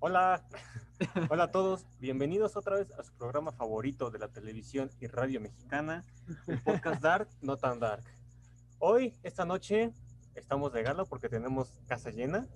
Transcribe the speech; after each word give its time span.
Hola, 0.00 0.42
hola 1.30 1.44
a 1.44 1.50
todos, 1.50 1.86
bienvenidos 1.98 2.56
otra 2.56 2.76
vez 2.76 2.90
a 2.92 3.02
su 3.02 3.12
programa 3.14 3.52
favorito 3.52 4.10
de 4.10 4.18
la 4.18 4.28
televisión 4.28 4.90
y 5.00 5.06
radio 5.06 5.40
mexicana, 5.40 6.04
el 6.46 6.60
podcast 6.62 7.02
Dark, 7.02 7.28
no 7.42 7.56
tan 7.56 7.80
Dark. 7.80 8.02
Hoy, 8.78 9.14
esta 9.22 9.44
noche, 9.44 9.92
estamos 10.34 10.72
de 10.72 10.82
gala 10.82 11.04
porque 11.04 11.28
tenemos 11.28 11.72
casa 11.86 12.10
llena. 12.10 12.46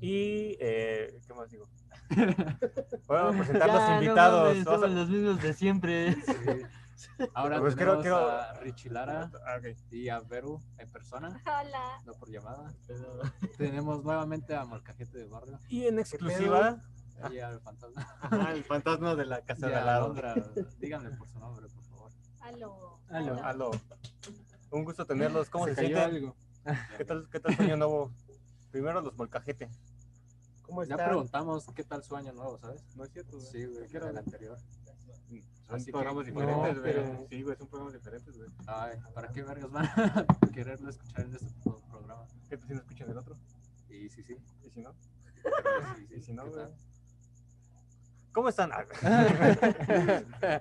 Y, 0.00 0.56
eh, 0.60 1.18
¿qué 1.26 1.34
más 1.34 1.50
digo? 1.50 1.68
Voy 3.06 3.18
a 3.18 3.30
presentar 3.30 3.68
los 3.72 3.88
no 3.88 3.94
invitados. 4.02 4.48
mames, 4.48 4.64
Vamos 4.64 4.82
a- 4.82 4.86
somos 4.86 4.90
los 4.98 5.08
mismos 5.10 5.42
de 5.42 5.52
siempre. 5.54 6.16
Ahora 7.34 7.60
Pues 7.60 7.74
tenemos 7.76 8.02
quiero- 8.02 8.20
quiero- 8.22 8.30
a 8.30 8.52
Richie 8.60 8.90
Lara 8.90 9.30
Ah, 9.46 9.58
y 9.90 10.08
a 10.08 10.20
Veru 10.20 10.62
en 10.78 10.90
persona, 10.90 11.28
Hola. 11.44 12.02
no 12.04 12.12
por 12.14 12.30
llamada. 12.30 12.72
Tenemos 13.58 14.02
nuevamente 14.04 14.54
a 14.54 14.64
Molcajete 14.64 15.18
de 15.18 15.26
Barrio 15.26 15.58
Y 15.68 15.86
en 15.86 15.98
exclusiva, 15.98 16.82
y 17.30 17.38
al 17.38 17.60
fantasma. 17.60 18.02
ajá, 18.20 18.52
el 18.52 18.64
fantasma 18.64 19.14
de 19.14 19.26
la 19.26 19.40
Y 19.40 19.42
casa 19.42 19.66
de 19.68 19.74
a 19.74 19.78
al 19.80 19.86
lado. 19.86 20.04
Alondra. 20.06 20.34
Díganle 20.78 21.10
por 21.16 21.28
su 21.28 21.38
nombre, 21.38 21.66
por 21.68 21.84
favor. 21.84 22.10
Aló. 22.40 23.00
Aló. 23.08 23.44
Aló. 23.44 23.70
Un 24.70 24.84
gusto 24.84 25.04
tenerlos. 25.06 25.48
¿Cómo 25.50 25.66
se, 25.66 25.74
Se 25.74 25.98
algo. 25.98 26.34
¿Qué 26.96 27.04
tal, 27.04 27.28
qué 27.30 27.40
tal 27.40 27.54
su 27.56 27.62
año 27.62 27.76
nuevo? 27.76 28.12
Primero 28.70 29.00
los 29.00 29.16
molcajete. 29.16 29.70
¿Cómo 30.62 30.82
Ya 30.82 30.94
están? 30.94 31.08
preguntamos 31.08 31.66
qué 31.74 31.84
tal 31.84 32.02
su 32.02 32.16
año 32.16 32.32
nuevo, 32.32 32.58
¿sabes? 32.58 32.82
No 32.96 33.04
es 33.04 33.12
cierto. 33.12 33.38
Sí, 33.40 33.64
güey, 33.66 33.86
que 33.88 33.96
era 33.96 34.10
el 34.10 34.18
anterior. 34.18 34.58
Son 35.66 35.76
Así 35.76 35.90
programas 35.90 36.26
no, 36.26 36.32
diferentes, 36.32 36.78
güey. 36.80 36.92
pero- 36.94 37.26
Sí, 37.28 37.42
güey, 37.42 37.56
son 37.56 37.66
programas 37.68 37.94
diferentes, 37.94 38.36
güey. 38.36 38.48
Ay, 38.66 38.98
¿para 39.14 39.28
qué 39.32 39.42
vergas 39.42 39.70
van 39.70 39.86
a 39.86 40.26
quererlo 40.54 40.90
escuchar 40.90 41.24
en 41.26 41.34
este 41.34 41.46
pro- 41.64 41.80
programa? 41.90 42.24
¿Qué 42.48 42.56
tal 42.56 42.68
si 42.68 42.74
no 42.74 42.80
escuchan 42.80 43.10
el 43.10 43.18
otro? 43.18 43.36
Y 43.88 44.08
sí, 44.08 44.22
sí. 44.22 44.36
¿Y 44.64 44.70
si 44.70 44.80
no? 44.80 44.94
pero 45.42 45.94
sí, 45.96 46.06
sí, 46.08 46.14
¿Y 46.16 46.22
si 46.22 46.32
no, 46.32 46.44
¿qué 46.44 46.50
güey? 46.50 46.66
¿Cómo 48.32 48.48
están? 48.48 48.70
Ah. 49.02 50.60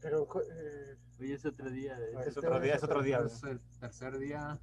Pero, 0.00 0.28
eh, 0.52 0.96
Hoy 1.20 1.32
es 1.32 1.44
otro 1.44 1.68
día. 1.70 1.96
de- 1.98 2.12
es 2.28 2.36
otro 2.36 2.60
día, 2.60 2.74
es 2.74 2.82
otro 2.84 3.02
día. 3.02 3.18
Es 3.26 3.42
el 3.44 3.60
tercer 3.80 4.18
día. 4.18 4.58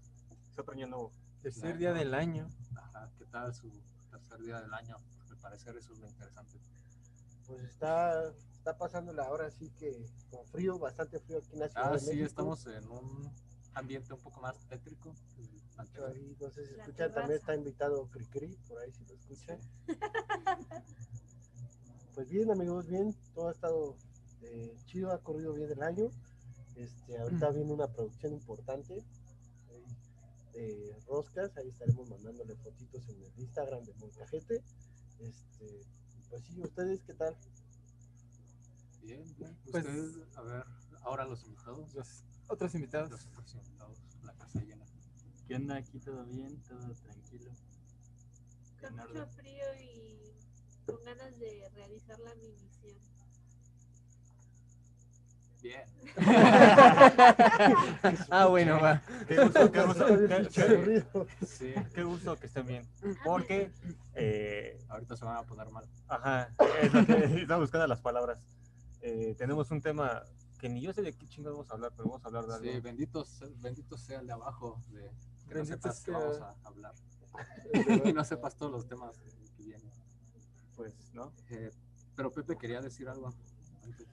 Es 0.52 0.58
otro 0.60 0.74
año 0.74 0.88
nuevo. 0.88 1.12
Tercer 1.42 1.78
día 1.78 1.92
del 1.94 2.14
año. 2.14 2.48
Ajá, 2.76 3.10
¿Qué 3.18 3.26
tal 3.26 3.54
su 3.54 3.70
tercer 4.10 4.40
día 4.42 4.62
del 4.62 4.74
año? 4.74 4.98
Al 5.30 5.38
parecer 5.38 5.76
eso 5.76 5.92
es 5.94 6.00
lo 6.00 6.08
interesante. 6.08 6.58
pues 7.48 7.64
está, 7.64 8.32
está 8.66 8.80
pasando 8.80 9.14
la 9.14 9.30
hora 9.30 9.46
así 9.46 9.70
que 9.78 10.08
con 10.32 10.44
frío, 10.48 10.80
bastante 10.80 11.20
frío 11.20 11.38
aquí 11.38 11.54
en 11.54 11.60
la 11.60 11.70
Ciudad 11.70 11.88
Ah, 11.88 11.94
de 11.94 12.00
sí, 12.00 12.06
México. 12.08 12.26
estamos 12.26 12.66
en 12.66 12.90
un 12.90 13.32
ambiente 13.76 14.12
un 14.12 14.20
poco 14.22 14.42
más 14.42 14.58
tétrico. 14.68 15.14
Ahí, 16.08 16.36
no 16.42 16.50
sé 16.50 16.66
si 16.66 16.74
escuchan, 16.74 17.14
también 17.14 17.38
está 17.40 17.54
invitado 17.54 18.10
Cricri, 18.10 18.58
por 18.68 18.80
ahí 18.80 18.92
si 18.92 19.06
lo 19.06 19.14
escuchan. 19.14 19.60
Pues 22.16 22.30
bien, 22.30 22.50
amigos, 22.50 22.88
bien. 22.88 23.14
Todo 23.34 23.50
ha 23.50 23.52
estado 23.52 23.98
eh, 24.42 24.74
chido, 24.86 25.12
ha 25.12 25.18
corrido 25.22 25.52
bien 25.52 25.70
el 25.70 25.84
año. 25.84 26.10
Este, 26.78 27.18
ahorita 27.18 27.50
viene 27.52 27.74
una 27.74 27.88
producción 27.88 28.32
importante 28.32 29.04
eh, 29.68 29.84
de 30.54 30.98
roscas. 31.08 31.58
Ahí 31.58 31.68
estaremos 31.68 32.10
mandándole 32.10 32.56
fotitos 32.56 33.06
en 33.10 33.22
el 33.22 33.34
Instagram 33.38 33.84
de 33.84 33.94
Molcajete. 33.96 34.64
Este, 35.20 35.82
pues 36.30 36.42
sí, 36.46 36.62
¿ustedes 36.62 37.02
qué 37.04 37.16
tal? 37.16 37.36
Bien, 39.06 39.24
bien. 39.38 39.56
Pues- 39.72 39.86
Ustedes, 39.86 40.16
a 40.36 40.42
ver, 40.42 40.66
ahora 41.02 41.26
los 41.26 41.44
invitados. 41.44 41.94
Los 41.94 42.24
otros 42.48 42.74
invitados. 42.74 43.12
Los 43.12 43.26
otros 43.28 43.54
invitados, 43.54 44.00
la 44.24 44.34
casa 44.34 44.60
llena. 44.62 44.86
¿Qué 45.48 45.56
onda? 45.56 45.76
Aquí 45.76 46.00
todo 46.00 46.26
bien, 46.26 46.60
todo 46.64 46.92
tranquilo. 46.96 47.52
Con 48.82 48.96
mucho 48.96 49.10
orden. 49.10 49.30
frío 49.30 49.66
y 49.80 50.34
con 50.88 51.04
ganas 51.04 51.38
de 51.40 51.70
realizar 51.76 52.20
la 52.20 52.34
mi 52.36 52.50
misión. 52.50 52.98
Bien. 55.62 55.84
ah, 58.30 58.46
bueno, 58.48 58.80
va. 58.80 59.02
Qué 59.28 59.38
gusto, 59.38 59.72
qué 59.72 59.82
gusto, 59.82 60.06
qué-. 60.28 61.04
Sí, 61.48 61.74
qué 61.94 62.04
gusto 62.04 62.38
que 62.40 62.48
estén 62.48 62.68
bien. 62.68 62.88
Porque, 63.24 63.72
eh, 64.14 64.80
ahorita 64.90 65.16
se 65.16 65.26
van 65.26 65.38
a 65.38 65.44
poner 65.44 65.70
mal. 65.70 65.86
ajá, 66.08 66.50
es 66.82 66.94
lo 66.94 67.06
que 67.06 67.46
buscando 67.58 67.88
las 67.88 68.00
palabras. 68.00 68.40
Eh, 69.08 69.36
tenemos 69.38 69.70
un 69.70 69.82
tema 69.82 70.24
que 70.58 70.68
ni 70.68 70.82
yo 70.82 70.92
sé 70.92 71.04
de 71.04 71.14
qué 71.14 71.28
chingados 71.28 71.58
vamos 71.58 71.70
a 71.70 71.74
hablar, 71.76 71.92
pero 71.96 72.10
vamos 72.10 72.24
a 72.24 72.28
hablar 72.28 72.46
de 72.48 72.54
algo. 72.56 72.72
Sí, 72.72 72.80
bendito, 72.80 73.24
se- 73.24 73.54
bendito 73.58 73.98
sea 74.00 74.20
el 74.20 74.26
de 74.26 74.34
abajo, 74.34 74.82
de 74.90 75.12
que 75.48 75.54
no 75.60 75.64
sepas 75.64 76.02
que 76.02 76.10
vamos 76.10 76.42
a 76.42 76.56
hablar. 76.64 76.96
y 78.10 78.14
no 78.14 78.24
sepas 78.24 78.56
todos 78.56 78.72
los 78.72 78.88
temas 78.88 79.16
que 79.58 79.64
vienen. 79.64 79.92
Pues, 80.76 80.96
¿no? 81.14 81.32
Eh, 81.52 81.70
pero 82.16 82.32
Pepe 82.32 82.58
quería 82.58 82.82
decir 82.82 83.08
algo. 83.08 83.32
antes. 83.84 84.08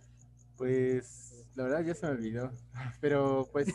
Pues 0.58 1.46
la 1.54 1.62
verdad 1.64 1.84
ya 1.84 1.94
se 1.94 2.06
me 2.06 2.12
olvidó. 2.12 2.52
Pero 3.00 3.48
pues 3.50 3.68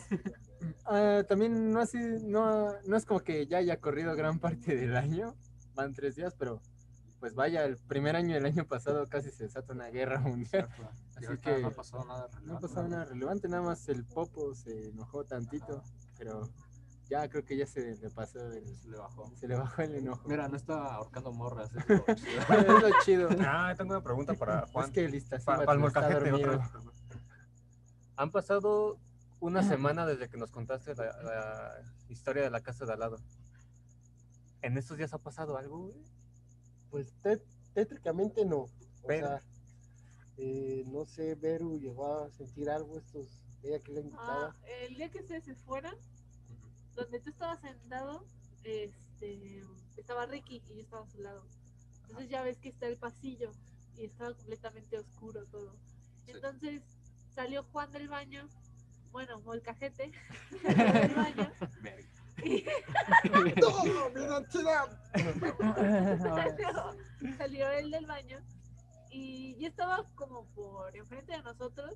ah, 0.84 1.24
también 1.28 1.72
no, 1.72 1.80
así, 1.80 1.98
no, 2.22 2.72
no 2.86 2.96
es 2.96 3.04
como 3.04 3.20
que 3.20 3.46
ya 3.48 3.58
haya 3.58 3.80
corrido 3.80 4.14
gran 4.14 4.38
parte 4.38 4.76
del 4.76 4.96
año. 4.96 5.34
Van 5.74 5.92
tres 5.94 6.14
días, 6.14 6.34
pero 6.38 6.60
pues 7.20 7.34
vaya, 7.34 7.64
el 7.64 7.76
primer 7.76 8.14
año 8.16 8.34
del 8.34 8.46
año 8.46 8.64
pasado 8.66 9.06
casi 9.08 9.30
se 9.30 9.44
desata 9.44 9.72
una 9.72 9.88
guerra 9.88 10.18
mundial. 10.20 10.68
Así 11.16 11.36
que 11.42 11.58
no 11.60 11.68
ha 11.68 11.70
pasado 11.74 12.04
nada 12.04 12.28
No 12.28 12.36
ha 12.36 12.38
relevante, 12.40 12.68
pasado 12.68 12.88
nada 12.88 13.04
relevante, 13.04 13.48
nada 13.48 13.62
más 13.62 13.88
el 13.88 14.04
Popo 14.04 14.54
se 14.54 14.88
enojó 14.90 15.24
tantito, 15.24 15.82
pero 16.16 16.48
ya 17.08 17.28
creo 17.28 17.44
que 17.44 17.56
ya 17.56 17.66
se 17.66 17.96
le 17.96 18.10
pasó, 18.10 18.38
el- 18.52 18.76
Se 18.76 18.88
le 18.88 18.96
bajó. 18.98 19.32
se 19.34 19.48
le 19.48 19.56
bajó 19.56 19.82
el 19.82 19.94
enojo. 19.96 20.28
Mira, 20.28 20.46
no 20.48 20.56
está 20.56 20.94
ahorcando 20.94 21.32
morras. 21.32 21.70
es 21.74 21.88
lo 21.88 22.14
chido. 22.14 22.40
es 22.50 22.82
lo 22.82 22.90
chido. 23.04 23.28
Ah, 23.40 23.74
tengo 23.76 23.90
una 23.92 24.02
pregunta 24.02 24.34
para 24.34 24.66
Juan. 24.68 24.86
Es 24.86 24.90
que 24.92 25.04
Iztaccíhuatl 25.16 25.60
Pa- 25.60 25.66
para 25.66 26.18
el 26.18 26.34
está. 26.34 26.70
Han 28.16 28.30
pasado 28.30 28.98
una 29.40 29.62
semana 29.62 30.04
desde 30.06 30.28
que 30.28 30.36
nos 30.36 30.50
contaste 30.50 30.94
la, 30.96 31.04
la 31.22 31.72
historia 32.08 32.42
de 32.42 32.50
la 32.50 32.60
casa 32.60 32.84
de 32.84 32.92
al 32.92 32.98
lado. 33.00 33.16
¿En 34.60 34.76
estos 34.76 34.98
días 34.98 35.14
ha 35.14 35.18
pasado 35.18 35.56
algo, 35.56 35.78
güey? 35.86 35.94
Pues 36.90 37.12
té- 37.22 37.42
tétricamente 37.74 38.44
no. 38.44 38.60
O 38.60 38.70
Pero- 39.06 39.28
sea, 39.28 39.42
eh, 40.38 40.84
no 40.86 41.04
sé, 41.04 41.34
Veru 41.34 41.78
llegó 41.78 42.06
a 42.24 42.30
sentir 42.30 42.70
algo 42.70 42.98
estos 42.98 43.38
ella 43.62 43.80
que 43.80 43.92
le 43.92 44.00
invitaba. 44.02 44.54
Ah, 44.56 44.66
el 44.86 44.94
día 44.94 45.10
que 45.10 45.18
ustedes 45.20 45.44
se 45.44 45.54
fueron, 45.56 45.94
donde 46.94 47.18
tú 47.20 47.30
estabas 47.30 47.60
sentado, 47.60 48.24
este, 48.62 49.64
estaba 49.96 50.26
Ricky 50.26 50.62
y 50.68 50.74
yo 50.76 50.80
estaba 50.82 51.02
a 51.04 51.10
su 51.10 51.18
lado. 51.20 51.44
Entonces 52.02 52.30
ya 52.30 52.42
ves 52.42 52.58
que 52.58 52.68
está 52.68 52.86
el 52.86 52.96
pasillo 52.96 53.50
y 53.96 54.04
estaba 54.04 54.32
completamente 54.34 54.96
oscuro 54.98 55.44
todo. 55.46 55.76
Sí. 56.24 56.30
Entonces 56.32 56.82
salió 57.34 57.64
Juan 57.64 57.90
del 57.90 58.08
baño, 58.08 58.48
bueno, 59.10 59.40
molcajete 59.40 60.12
del 60.62 61.14
baño 61.14 61.52
¡No, 63.30 63.42
mi 63.42 64.20
identidad! 64.20 64.86
salió, 66.18 66.96
salió 67.36 67.70
él 67.70 67.90
del 67.90 68.06
baño 68.06 68.38
y 69.10 69.56
yo 69.58 69.68
estaba 69.68 70.04
como 70.14 70.46
por 70.54 70.96
enfrente 70.96 71.32
de 71.32 71.42
nosotros 71.42 71.94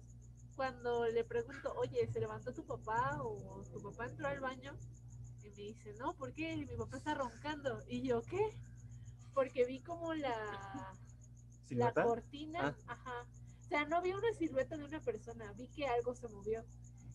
cuando 0.56 1.06
le 1.06 1.24
pregunto, 1.24 1.72
oye, 1.76 2.06
¿se 2.12 2.20
levantó 2.20 2.52
tu 2.52 2.64
papá 2.64 3.18
o 3.22 3.62
tu 3.72 3.80
papá 3.82 4.06
entró 4.06 4.28
al 4.28 4.40
baño? 4.40 4.76
Y 5.42 5.50
me 5.50 5.56
dice, 5.56 5.94
no, 5.94 6.14
¿por 6.14 6.32
qué? 6.32 6.56
Mi 6.56 6.76
papá 6.76 6.98
está 6.98 7.14
roncando. 7.14 7.82
Y 7.88 8.02
yo, 8.02 8.22
¿qué? 8.22 8.56
Porque 9.34 9.64
vi 9.64 9.80
como 9.80 10.14
la, 10.14 10.94
la 11.70 11.92
cortina, 11.92 12.76
ajá. 12.86 13.26
O 13.64 13.68
sea, 13.68 13.86
no 13.86 14.02
vi 14.02 14.12
una 14.12 14.32
silueta 14.34 14.76
de 14.76 14.84
una 14.84 15.00
persona, 15.00 15.52
vi 15.54 15.68
que 15.68 15.86
algo 15.86 16.14
se 16.14 16.28
movió. 16.28 16.64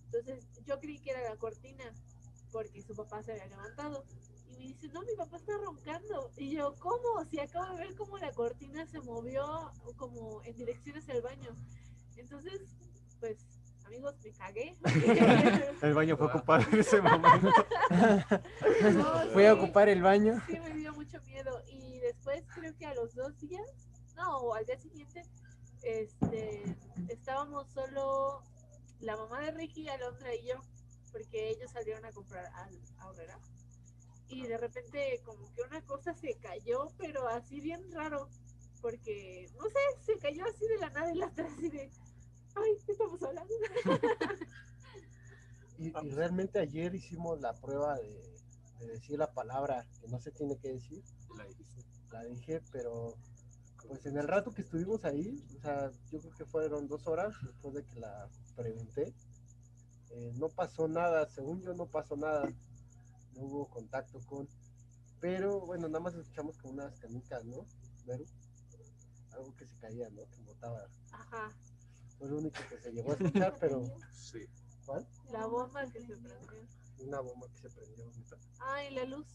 Entonces 0.06 0.48
yo 0.66 0.80
creí 0.80 1.00
que 1.00 1.12
era 1.12 1.30
la 1.30 1.38
cortina, 1.38 1.84
porque 2.58 2.82
su 2.82 2.96
papá 2.96 3.22
se 3.22 3.34
había 3.34 3.46
levantado. 3.46 4.04
Y 4.48 4.58
me 4.58 4.64
dice, 4.64 4.88
no, 4.88 5.02
mi 5.04 5.16
papá 5.16 5.38
está 5.38 5.56
roncando. 5.64 6.32
Y 6.38 6.56
yo, 6.56 6.74
¿cómo? 6.80 7.24
Si 7.30 7.40
acabo 7.40 7.76
de 7.76 7.86
ver 7.86 7.96
cómo 7.96 8.18
la 8.18 8.32
cortina 8.32 8.84
se 8.88 9.00
movió 9.02 9.72
como 9.96 10.42
en 10.44 10.56
dirección 10.56 10.98
hacia 10.98 11.14
el 11.14 11.22
baño. 11.22 11.56
Entonces, 12.16 12.62
pues, 13.20 13.38
amigos, 13.86 14.16
me 14.24 14.32
cagué. 14.32 14.76
El 15.84 15.94
baño 15.94 16.18
fue 16.18 16.26
ocupado 16.26 16.66
en 16.72 16.80
ese 16.80 17.00
momento. 17.00 17.52
No, 18.94 19.32
Fui 19.34 19.46
a 19.46 19.54
ocupar 19.54 19.88
el 19.88 20.02
baño. 20.02 20.42
Sí, 20.48 20.60
me 20.60 20.74
dio 20.74 20.94
mucho 20.94 21.22
miedo. 21.22 21.64
Y 21.68 22.00
después, 22.00 22.44
creo 22.56 22.76
que 22.76 22.86
a 22.88 22.96
los 22.96 23.14
dos 23.14 23.38
días, 23.40 23.66
no, 24.16 24.38
o 24.40 24.56
al 24.56 24.66
día 24.66 24.80
siguiente, 24.80 25.22
este, 25.84 26.76
estábamos 27.08 27.70
solo 27.72 28.42
la 29.00 29.16
mamá 29.16 29.42
de 29.42 29.52
Ricky, 29.52 29.88
Alondra 29.90 30.34
y 30.34 30.48
yo, 30.48 30.56
porque 31.18 31.50
ellos 31.50 31.72
salieron 31.72 32.06
a 32.06 32.12
comprar 32.12 32.46
al. 32.54 32.80
Y 34.30 34.46
de 34.46 34.58
repente, 34.58 35.22
como 35.24 35.52
que 35.54 35.62
una 35.62 35.82
cosa 35.86 36.14
se 36.14 36.36
cayó, 36.36 36.90
pero 36.98 37.28
así 37.28 37.62
bien 37.62 37.90
raro, 37.92 38.30
porque, 38.82 39.50
no 39.56 39.64
sé, 39.64 39.80
se 40.06 40.20
cayó 40.20 40.46
así 40.46 40.68
de 40.68 40.78
la 40.78 40.90
nada 40.90 41.12
y 41.14 41.18
la 41.18 41.28
otra 41.28 41.46
así 41.46 41.70
de, 41.70 41.90
ay, 42.56 42.72
¿qué 42.86 42.92
estamos 42.92 43.22
hablando? 43.24 43.54
Y, 45.80 45.90
y 45.90 46.10
realmente 46.10 46.58
ayer 46.58 46.96
hicimos 46.96 47.40
la 47.40 47.54
prueba 47.54 48.00
de, 48.00 48.36
de 48.80 48.88
decir 48.88 49.20
la 49.20 49.32
palabra 49.32 49.86
que 50.02 50.08
no 50.08 50.20
se 50.20 50.32
tiene 50.32 50.58
que 50.58 50.70
decir. 50.70 51.04
La 51.38 51.46
dijiste. 51.46 51.86
la 52.12 52.24
dejé, 52.24 52.62
pero 52.72 53.16
pues 53.88 54.04
en 54.08 54.18
el 54.18 54.28
rato 54.28 54.52
que 54.52 54.64
estuvimos 54.64 55.06
ahí, 55.06 55.40
o 55.56 55.62
sea, 55.62 55.92
yo 56.12 56.20
creo 56.20 56.34
que 56.34 56.46
fueron 56.46 56.88
dos 56.88 57.06
horas 57.06 57.36
después 57.44 57.76
de 57.76 57.86
que 57.86 58.00
la 58.00 58.28
pregunté, 58.56 59.14
eh, 60.12 60.32
no 60.36 60.50
pasó 60.50 60.88
nada, 60.88 61.28
según 61.30 61.62
yo 61.62 61.74
no 61.74 61.86
pasó 61.86 62.16
nada, 62.16 62.50
no 63.34 63.42
hubo 63.42 63.70
contacto 63.70 64.20
con, 64.26 64.48
pero 65.20 65.62
bueno, 65.62 65.88
nada 65.88 66.00
más 66.00 66.16
escuchamos 66.16 66.58
como 66.58 66.74
unas 66.74 66.98
canicas, 67.00 67.44
¿no? 67.46 67.66
Veru? 68.06 68.26
Algo 69.32 69.56
que 69.56 69.66
se 69.68 69.78
caía, 69.78 70.10
¿no? 70.10 70.28
Que 70.30 70.42
botaba. 70.42 70.88
Ajá. 71.12 71.52
Fue 72.18 72.30
lo 72.30 72.38
único 72.38 72.60
que 72.70 72.78
se 72.80 72.92
llegó 72.92 73.12
a 73.12 73.16
escuchar, 73.16 73.56
pero 73.60 73.84
Sí. 74.14 74.40
¿cuál? 74.86 75.08
La 75.32 75.46
bomba 75.46 75.86
que 75.92 76.02
se 76.02 76.16
prendió. 76.18 76.68
Una 77.00 77.20
bomba 77.20 77.48
que 77.50 77.58
se 77.58 77.70
prendió. 77.70 78.12
Ah, 78.60 78.84
y 78.84 78.94
la 78.96 79.06
luz. 79.06 79.28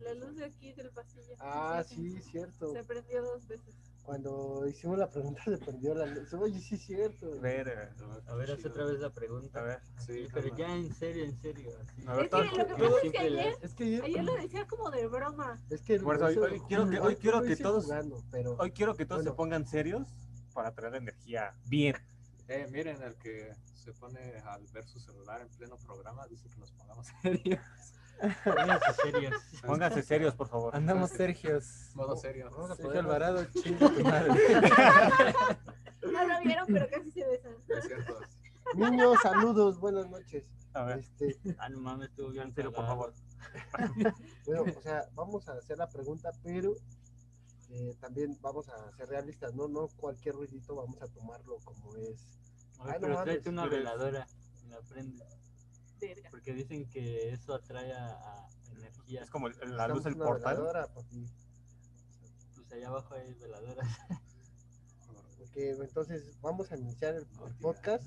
La 0.00 0.14
luz 0.14 0.36
de 0.36 0.44
aquí 0.46 0.72
del 0.72 0.90
pasillo. 0.90 1.34
Ah, 1.38 1.84
sí, 1.86 2.20
cierto. 2.22 2.72
Se 2.72 2.82
prendió 2.84 3.22
dos 3.22 3.46
veces. 3.46 3.74
Cuando 4.04 4.66
hicimos 4.68 4.98
la 4.98 5.10
pregunta 5.10 5.42
se 5.44 5.56
prendió 5.56 5.94
la 5.94 6.04
luz. 6.04 6.32
Oye, 6.34 6.60
sí, 6.60 6.76
cierto. 6.76 7.40
Ver, 7.40 7.68
eh, 7.68 7.88
A 8.26 8.34
ver, 8.34 8.50
haz 8.50 8.64
otra 8.64 8.84
vez 8.84 9.00
la 9.00 9.08
pregunta. 9.10 9.60
a 9.60 9.62
ver. 9.62 9.80
Sí, 9.98 10.28
Pero 10.32 10.54
ya 10.56 10.74
en 10.76 10.92
serio, 10.94 11.24
en 11.24 11.34
serio. 11.40 11.70
así. 11.80 12.06
A 12.06 12.14
ver, 12.14 12.24
Es 12.26 12.30
que 12.30 12.58
lo 12.58 12.66
que 12.66 12.74
pasa 12.74 12.96
es 13.02 13.12
que 13.12 13.18
ayer, 13.18 13.54
Es 13.62 13.74
que 13.74 13.84
ayer 14.02 14.24
lo 14.24 14.34
decía 14.34 14.66
como 14.66 14.90
de 14.90 15.06
broma. 15.06 15.58
Es 15.70 15.80
que 15.82 15.98
Por 16.00 16.16
eso 16.16 16.26
hoy- 16.42 16.60
quiero 16.68 16.88
que- 16.90 17.00
hoy 17.00 17.16
quiero 17.16 17.42
que 17.42 17.56
todos- 17.56 17.84
jugando, 17.84 18.22
pero 18.30 18.56
Hoy 18.58 18.72
quiero 18.72 18.94
que 18.94 19.06
todos 19.06 19.24
se 19.24 19.32
pongan 19.32 19.66
serios 19.66 20.06
para 20.52 20.70
traer 20.72 20.96
energía 20.96 21.54
bien. 21.66 21.96
Eh, 22.48 22.66
miren, 22.70 23.02
el 23.02 23.14
que 23.16 23.54
se 23.74 23.94
pone 23.94 24.20
al 24.44 24.66
ver 24.66 24.86
su 24.86 25.00
celular 25.00 25.40
en 25.40 25.48
pleno 25.48 25.78
programa 25.78 26.26
dice 26.26 26.46
que 26.50 26.58
nos 26.58 26.70
pongamos 26.72 27.06
serios. 27.22 27.60
Pónganse 28.44 28.92
serios. 29.02 29.34
Pónganse 29.66 30.02
serios, 30.02 30.34
por 30.34 30.48
favor. 30.48 30.74
Andamos 30.74 31.10
Sergios. 31.10 31.90
Modo 31.94 32.16
serio. 32.16 32.48
Vamos 32.50 32.70
a 32.70 32.76
Sergio 32.76 33.00
Alvarado, 33.00 33.44
chinga 33.46 33.88
tu 33.90 34.02
madre. 34.04 34.32
No 36.02 36.26
lo 36.28 36.40
vieron, 36.40 36.66
pero 36.66 36.88
casi 36.90 37.10
se 37.10 37.26
besan. 37.26 37.52
Es 37.68 37.86
cierto. 37.86 38.18
Niños, 38.74 39.18
saludos, 39.22 39.78
buenas 39.78 40.08
noches. 40.10 40.44
A 40.74 40.82
ver, 40.84 40.98
Este, 41.00 41.36
Ah, 41.58 41.68
no 41.68 41.80
mames, 41.80 42.08
estuvo 42.10 42.30
bien. 42.30 42.48
en 42.48 42.54
serio, 42.54 42.72
por 42.72 42.84
favor. 42.86 43.14
bueno, 44.46 44.62
o 44.76 44.82
sea, 44.82 45.04
vamos 45.14 45.48
a 45.48 45.52
hacer 45.52 45.78
la 45.78 45.88
pregunta, 45.88 46.30
pero 46.42 46.74
eh, 47.70 47.94
también 48.00 48.36
vamos 48.40 48.68
a 48.68 48.90
ser 48.92 49.08
realistas, 49.08 49.54
¿no? 49.54 49.68
No 49.68 49.88
cualquier 49.96 50.34
ruidito 50.34 50.74
vamos 50.74 51.00
a 51.02 51.06
tomarlo 51.08 51.58
como 51.64 51.94
es. 51.96 52.26
Oye, 52.78 52.92
Ay, 52.92 52.94
no 52.94 53.00
pero 53.00 53.14
mames, 53.14 53.24
tráete 53.24 53.50
una 53.50 53.66
veladora 53.66 54.26
y 54.64 54.68
la 54.68 54.80
prende. 54.80 55.24
Verga. 56.08 56.30
Porque 56.30 56.52
dicen 56.54 56.88
que 56.88 57.32
eso 57.32 57.54
atrae 57.54 57.92
a, 57.92 58.12
a 58.12 58.48
energía. 58.76 59.22
Es 59.22 59.30
como 59.30 59.48
el- 59.48 59.76
la 59.76 59.88
luz 59.88 60.04
del 60.04 60.16
portal. 60.16 60.56
veladora. 60.56 60.88
Pues 60.92 61.06
allá 62.72 62.88
abajo 62.88 63.14
hay 63.14 63.32
veladoras. 63.34 63.88
Ok, 65.40 65.56
entonces 65.56 66.40
vamos 66.40 66.72
a 66.72 66.76
iniciar 66.76 67.14
el, 67.14 67.26
el 67.46 67.54
podcast. 67.60 68.04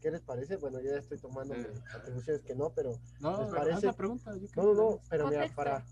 ¿Qué 0.00 0.10
les 0.10 0.20
parece? 0.20 0.56
Bueno, 0.56 0.80
yo 0.80 0.90
ya 0.90 0.98
estoy 0.98 1.18
tomando 1.18 1.54
Eh. 1.54 1.72
atribuciones 1.94 2.42
que 2.42 2.56
no, 2.56 2.70
pero 2.70 2.98
No, 3.20 3.30
¿Les 3.30 3.38
pero 3.46 3.50
parece? 3.56 3.76
haz 3.76 3.82
la 3.84 3.92
pregunta. 3.92 4.32
yo 4.36 4.62
no, 4.62 4.74
no, 4.74 5.00
pero 5.08 5.28
mira, 5.28 5.48
para 5.54 5.84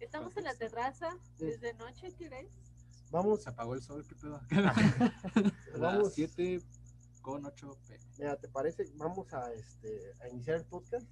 Estamos 0.00 0.34
en 0.36 0.44
la 0.44 0.54
terraza 0.54 1.18
desde 1.38 1.74
noche, 1.74 2.14
¿qué 2.16 2.28
ves? 2.28 2.46
vamos, 3.10 3.42
Se 3.42 3.50
apagó 3.50 3.74
el 3.74 3.82
sol, 3.82 4.06
¿qué 4.08 4.14
pedo? 4.14 4.40
Vamos. 5.78 6.04
Las 6.04 6.12
7 6.14 6.62
con 7.28 7.44
8 7.44 7.78
p. 7.86 8.00
mira, 8.16 8.36
¿te 8.36 8.48
parece? 8.48 8.84
Vamos 8.96 9.30
a 9.34 9.52
este 9.52 10.14
a 10.22 10.28
iniciar 10.30 10.56
el 10.56 10.64
podcast 10.64 11.06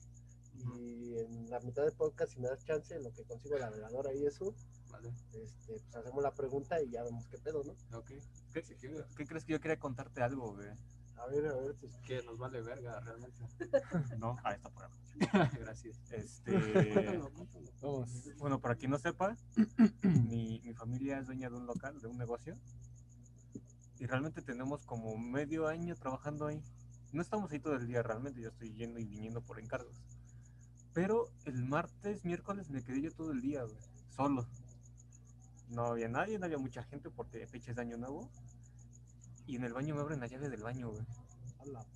y 0.54 1.18
en 1.18 1.50
la 1.50 1.60
mitad 1.60 1.82
del 1.82 1.92
podcast 1.92 2.32
si 2.32 2.40
me 2.40 2.48
das 2.48 2.64
chance, 2.64 2.94
en 2.94 3.02
lo 3.02 3.12
que 3.12 3.22
consigo 3.24 3.58
la 3.58 3.68
veladora 3.68 4.14
y 4.14 4.24
eso, 4.24 4.54
Vale. 4.90 5.10
este, 5.10 5.46
pues 5.66 5.94
hacemos 5.94 6.22
la 6.22 6.32
pregunta 6.32 6.80
y 6.82 6.88
ya 6.88 7.02
vemos 7.02 7.28
qué 7.28 7.36
pedo, 7.36 7.62
¿no? 7.64 7.98
Ok. 7.98 8.12
¿Qué, 8.50 9.26
crees 9.26 9.44
que 9.44 9.52
yo 9.52 9.60
quería 9.60 9.78
contarte 9.78 10.22
algo, 10.22 10.54
güey? 10.54 10.68
A 11.18 11.26
ver, 11.26 11.48
a 11.48 11.54
ver, 11.54 11.74
pues, 11.74 11.94
Que 12.06 12.22
nos 12.22 12.38
vale 12.38 12.62
verga 12.62 12.98
realmente. 13.00 13.42
No, 14.18 14.38
ahí 14.42 14.54
está 14.54 14.70
por 14.70 14.84
ahí. 14.84 14.90
Gracias. 15.60 16.00
Este, 16.12 16.50
bueno, 18.38 18.58
para 18.58 18.74
quien 18.74 18.90
no 18.90 18.98
sepa, 18.98 19.36
mi, 20.02 20.62
mi 20.64 20.72
familia 20.72 21.18
es 21.18 21.26
dueña 21.26 21.50
de 21.50 21.56
un 21.56 21.66
local, 21.66 22.00
de 22.00 22.08
un 22.08 22.16
negocio. 22.16 22.56
Y 23.98 24.06
realmente 24.06 24.42
tenemos 24.42 24.84
como 24.84 25.16
medio 25.16 25.66
año 25.68 25.94
trabajando 25.96 26.46
ahí. 26.46 26.62
No 27.12 27.22
estamos 27.22 27.50
ahí 27.50 27.60
todo 27.60 27.74
el 27.76 27.86
día 27.86 28.02
realmente, 28.02 28.40
yo 28.40 28.48
estoy 28.48 28.72
yendo 28.74 28.98
y 28.98 29.04
viniendo 29.06 29.40
por 29.40 29.58
encargos. 29.58 30.02
Pero 30.92 31.30
el 31.44 31.64
martes, 31.64 32.24
miércoles 32.24 32.70
me 32.70 32.82
quedé 32.82 33.02
yo 33.02 33.10
todo 33.12 33.32
el 33.32 33.40
día, 33.40 33.62
güey, 33.64 33.76
solo. 34.10 34.46
No 35.68 35.86
había 35.86 36.08
nadie, 36.08 36.38
no 36.38 36.46
había 36.46 36.58
mucha 36.58 36.82
gente 36.84 37.10
porque 37.10 37.46
fecha 37.46 37.70
es 37.70 37.76
de 37.76 37.82
año 37.82 37.96
nuevo. 37.96 38.30
Y 39.46 39.56
en 39.56 39.64
el 39.64 39.72
baño 39.72 39.94
me 39.94 40.00
abren 40.00 40.20
la 40.20 40.26
llave 40.26 40.48
del 40.48 40.62
baño, 40.62 40.90
güey. 40.90 41.02
a 41.60 41.66
la. 41.66 41.86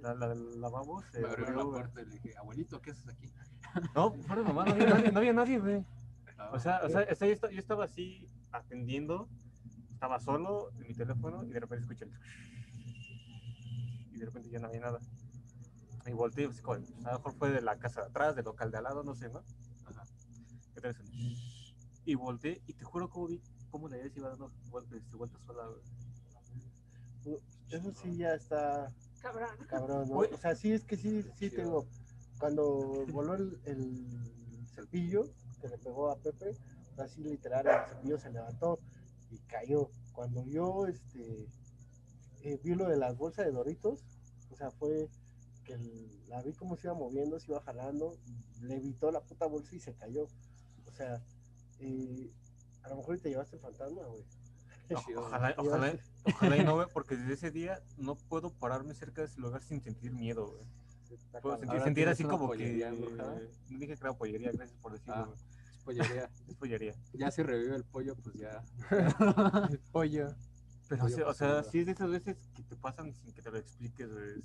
La, 0.00 0.14
la, 0.14 0.34
lavabo 0.34 1.02
se 1.02 1.20
Me 1.20 1.28
abrió 1.28 1.50
la 1.50 1.62
güey. 1.62 1.70
puerta 1.82 2.02
y 2.02 2.06
le 2.06 2.10
dije, 2.14 2.36
abuelito, 2.38 2.80
¿qué 2.80 2.90
haces 2.92 3.08
aquí? 3.08 3.30
No, 3.94 4.12
fuera 4.12 4.42
de 4.42 4.48
mamá, 4.48 4.64
no 4.64 4.72
había 4.72 4.86
nadie, 4.88 5.12
no 5.12 5.18
había 5.18 5.32
nadie, 5.32 5.58
güey. 5.58 5.84
O 6.52 6.58
sea, 6.60 6.80
o 6.84 6.88
sea, 6.88 7.04
o 7.10 7.14
sea, 7.16 7.26
yo, 7.26 7.34
esta- 7.34 7.50
yo 7.50 7.58
estaba 7.58 7.84
así 7.84 8.28
atendiendo, 8.52 9.28
estaba 9.98 10.20
solo 10.20 10.70
en 10.76 10.86
mi 10.86 10.94
teléfono 10.94 11.42
y 11.42 11.48
de 11.48 11.58
repente 11.58 11.82
escuché 11.82 12.04
el 12.04 12.12
y 14.12 14.18
de 14.18 14.26
repente 14.26 14.48
ya 14.48 14.60
no 14.60 14.68
había 14.68 14.80
nada. 14.80 15.00
Y 16.06 16.12
volteé, 16.12 16.46
pues, 16.46 16.62
como, 16.62 16.76
a 16.76 17.12
lo 17.12 17.18
mejor 17.18 17.34
fue 17.34 17.50
de 17.50 17.60
la 17.60 17.76
casa 17.80 18.02
de 18.02 18.06
atrás, 18.06 18.36
del 18.36 18.44
local 18.44 18.70
de 18.70 18.78
al 18.78 18.84
lado, 18.84 19.02
no 19.02 19.16
sé, 19.16 19.28
¿no? 19.28 19.42
Ajá. 19.86 20.04
¿Qué 20.72 20.80
tal? 20.80 20.96
Y 22.04 22.14
volteé 22.14 22.62
y 22.68 22.74
te 22.74 22.84
juro 22.84 23.10
cómo 23.10 23.26
vi 23.26 23.42
cómo 23.70 23.88
la 23.88 23.96
llave 23.96 24.10
se 24.10 24.20
iba 24.20 24.28
dando 24.30 24.52
vueltas, 24.70 24.94
este, 24.94 25.16
vueltas 25.16 25.42
sola. 25.44 25.66
güey. 27.24 27.40
Eso 27.70 27.92
sí 28.00 28.16
ya 28.16 28.34
está 28.34 28.94
Cabrón. 29.20 29.48
cabrón. 29.66 30.08
O 30.12 30.36
sea, 30.38 30.54
sí 30.54 30.72
es 30.72 30.84
que 30.84 30.96
sí, 30.96 31.24
sí 31.36 31.50
tengo. 31.50 31.86
Cuando 32.38 33.04
voló 33.08 33.34
el, 33.34 33.60
el 33.64 34.06
cepillo 34.76 35.24
que 35.60 35.68
le 35.68 35.76
pegó 35.78 36.08
a 36.10 36.16
Pepe, 36.16 36.56
así 36.98 37.24
literal 37.24 37.66
el 37.66 37.88
cepillo 37.88 38.16
se 38.18 38.30
levantó 38.30 38.78
y 39.30 39.38
cayó. 39.40 39.90
Cuando 40.12 40.44
yo 40.46 40.86
este 40.86 41.46
eh, 42.42 42.60
vi 42.62 42.74
lo 42.74 42.88
de 42.88 42.96
las 42.96 43.16
bolsas 43.16 43.46
de 43.46 43.52
Doritos, 43.52 44.04
o 44.50 44.56
sea, 44.56 44.70
fue 44.70 45.08
que 45.64 45.74
el- 45.74 46.28
la 46.28 46.42
vi 46.42 46.52
como 46.54 46.76
se 46.76 46.86
iba 46.86 46.94
moviendo, 46.94 47.38
se 47.40 47.50
iba 47.50 47.60
jalando, 47.60 48.16
y 48.26 48.64
le 48.64 48.76
evitó 48.76 49.10
la 49.10 49.20
puta 49.20 49.46
bolsa 49.46 49.74
y 49.74 49.80
se 49.80 49.94
cayó. 49.94 50.28
O 50.86 50.92
sea, 50.92 51.22
eh, 51.80 52.30
a 52.82 52.88
lo 52.88 52.96
mejor 52.96 53.18
te 53.18 53.28
llevaste 53.30 53.56
el 53.56 53.62
fantasma, 53.62 54.02
güey. 54.04 54.24
Ojalá, 55.16 55.54
ojalá, 55.58 55.98
ojalá 56.24 56.56
y 56.56 56.64
no, 56.64 56.74
güey, 56.76 56.86
porque 56.94 57.14
desde 57.16 57.34
ese 57.34 57.50
día 57.50 57.82
no 57.98 58.14
puedo 58.16 58.50
pararme 58.50 58.94
cerca 58.94 59.20
de 59.20 59.26
ese 59.28 59.38
lugar 59.40 59.62
sin 59.62 59.82
sentir 59.82 60.12
miedo, 60.12 60.46
güey. 60.46 60.64
Puedo 61.42 61.58
sentir, 61.84 62.08
así 62.08 62.24
como 62.24 62.50
que. 62.50 62.56
pollería. 62.58 62.90
No 62.90 62.98
dije 63.68 63.86
que 63.86 63.92
era 64.00 64.12
pollería, 64.16 64.50
gracias 64.52 64.78
por 64.80 64.92
decirlo, 64.92 65.14
Ah. 65.14 65.24
güey. 65.26 65.38
Es 65.88 65.96
pollería. 65.96 66.30
Es 66.48 66.54
pollería. 66.56 66.94
Ya 67.14 67.30
si 67.30 67.42
revive 67.42 67.76
el 67.76 67.84
pollo, 67.84 68.14
pues 68.16 68.34
ya. 68.36 68.62
El 68.90 69.78
pollo. 69.92 70.34
Pero, 70.88 71.02
Pollo 71.02 71.16
sí, 71.16 71.22
o 71.22 71.34
sea, 71.34 71.62
sí 71.64 71.80
es 71.80 71.86
de 71.86 71.92
esas 71.92 72.08
veces 72.10 72.36
que 72.54 72.62
te 72.62 72.74
pasan 72.76 73.14
sin 73.14 73.32
que 73.34 73.42
te 73.42 73.50
lo 73.50 73.58
expliques, 73.58 74.10
güey. 74.10 74.42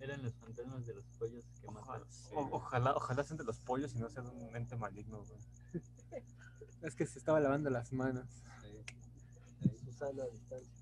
Eran 0.00 0.22
los 0.22 0.34
fantasmas 0.34 0.86
de 0.86 0.94
los 0.94 1.04
pollos 1.18 1.44
que 1.60 1.66
Ojalá, 1.66 1.80
mataron. 1.80 2.08
o- 2.34 2.56
ojalá, 2.56 2.94
ojalá 2.96 3.22
sean 3.24 3.36
de 3.38 3.44
los 3.44 3.58
pollos 3.60 3.94
y 3.94 3.98
no 3.98 4.08
sean 4.08 4.26
un 4.26 4.56
ente 4.56 4.74
maligno, 4.76 5.22
güey. 5.24 5.82
Es 6.82 6.94
que 6.94 7.06
se 7.06 7.18
estaba 7.18 7.40
lavando 7.40 7.68
las 7.70 7.92
manos. 7.92 8.26
Susana 9.84 10.24
a 10.24 10.26
distancia. 10.28 10.72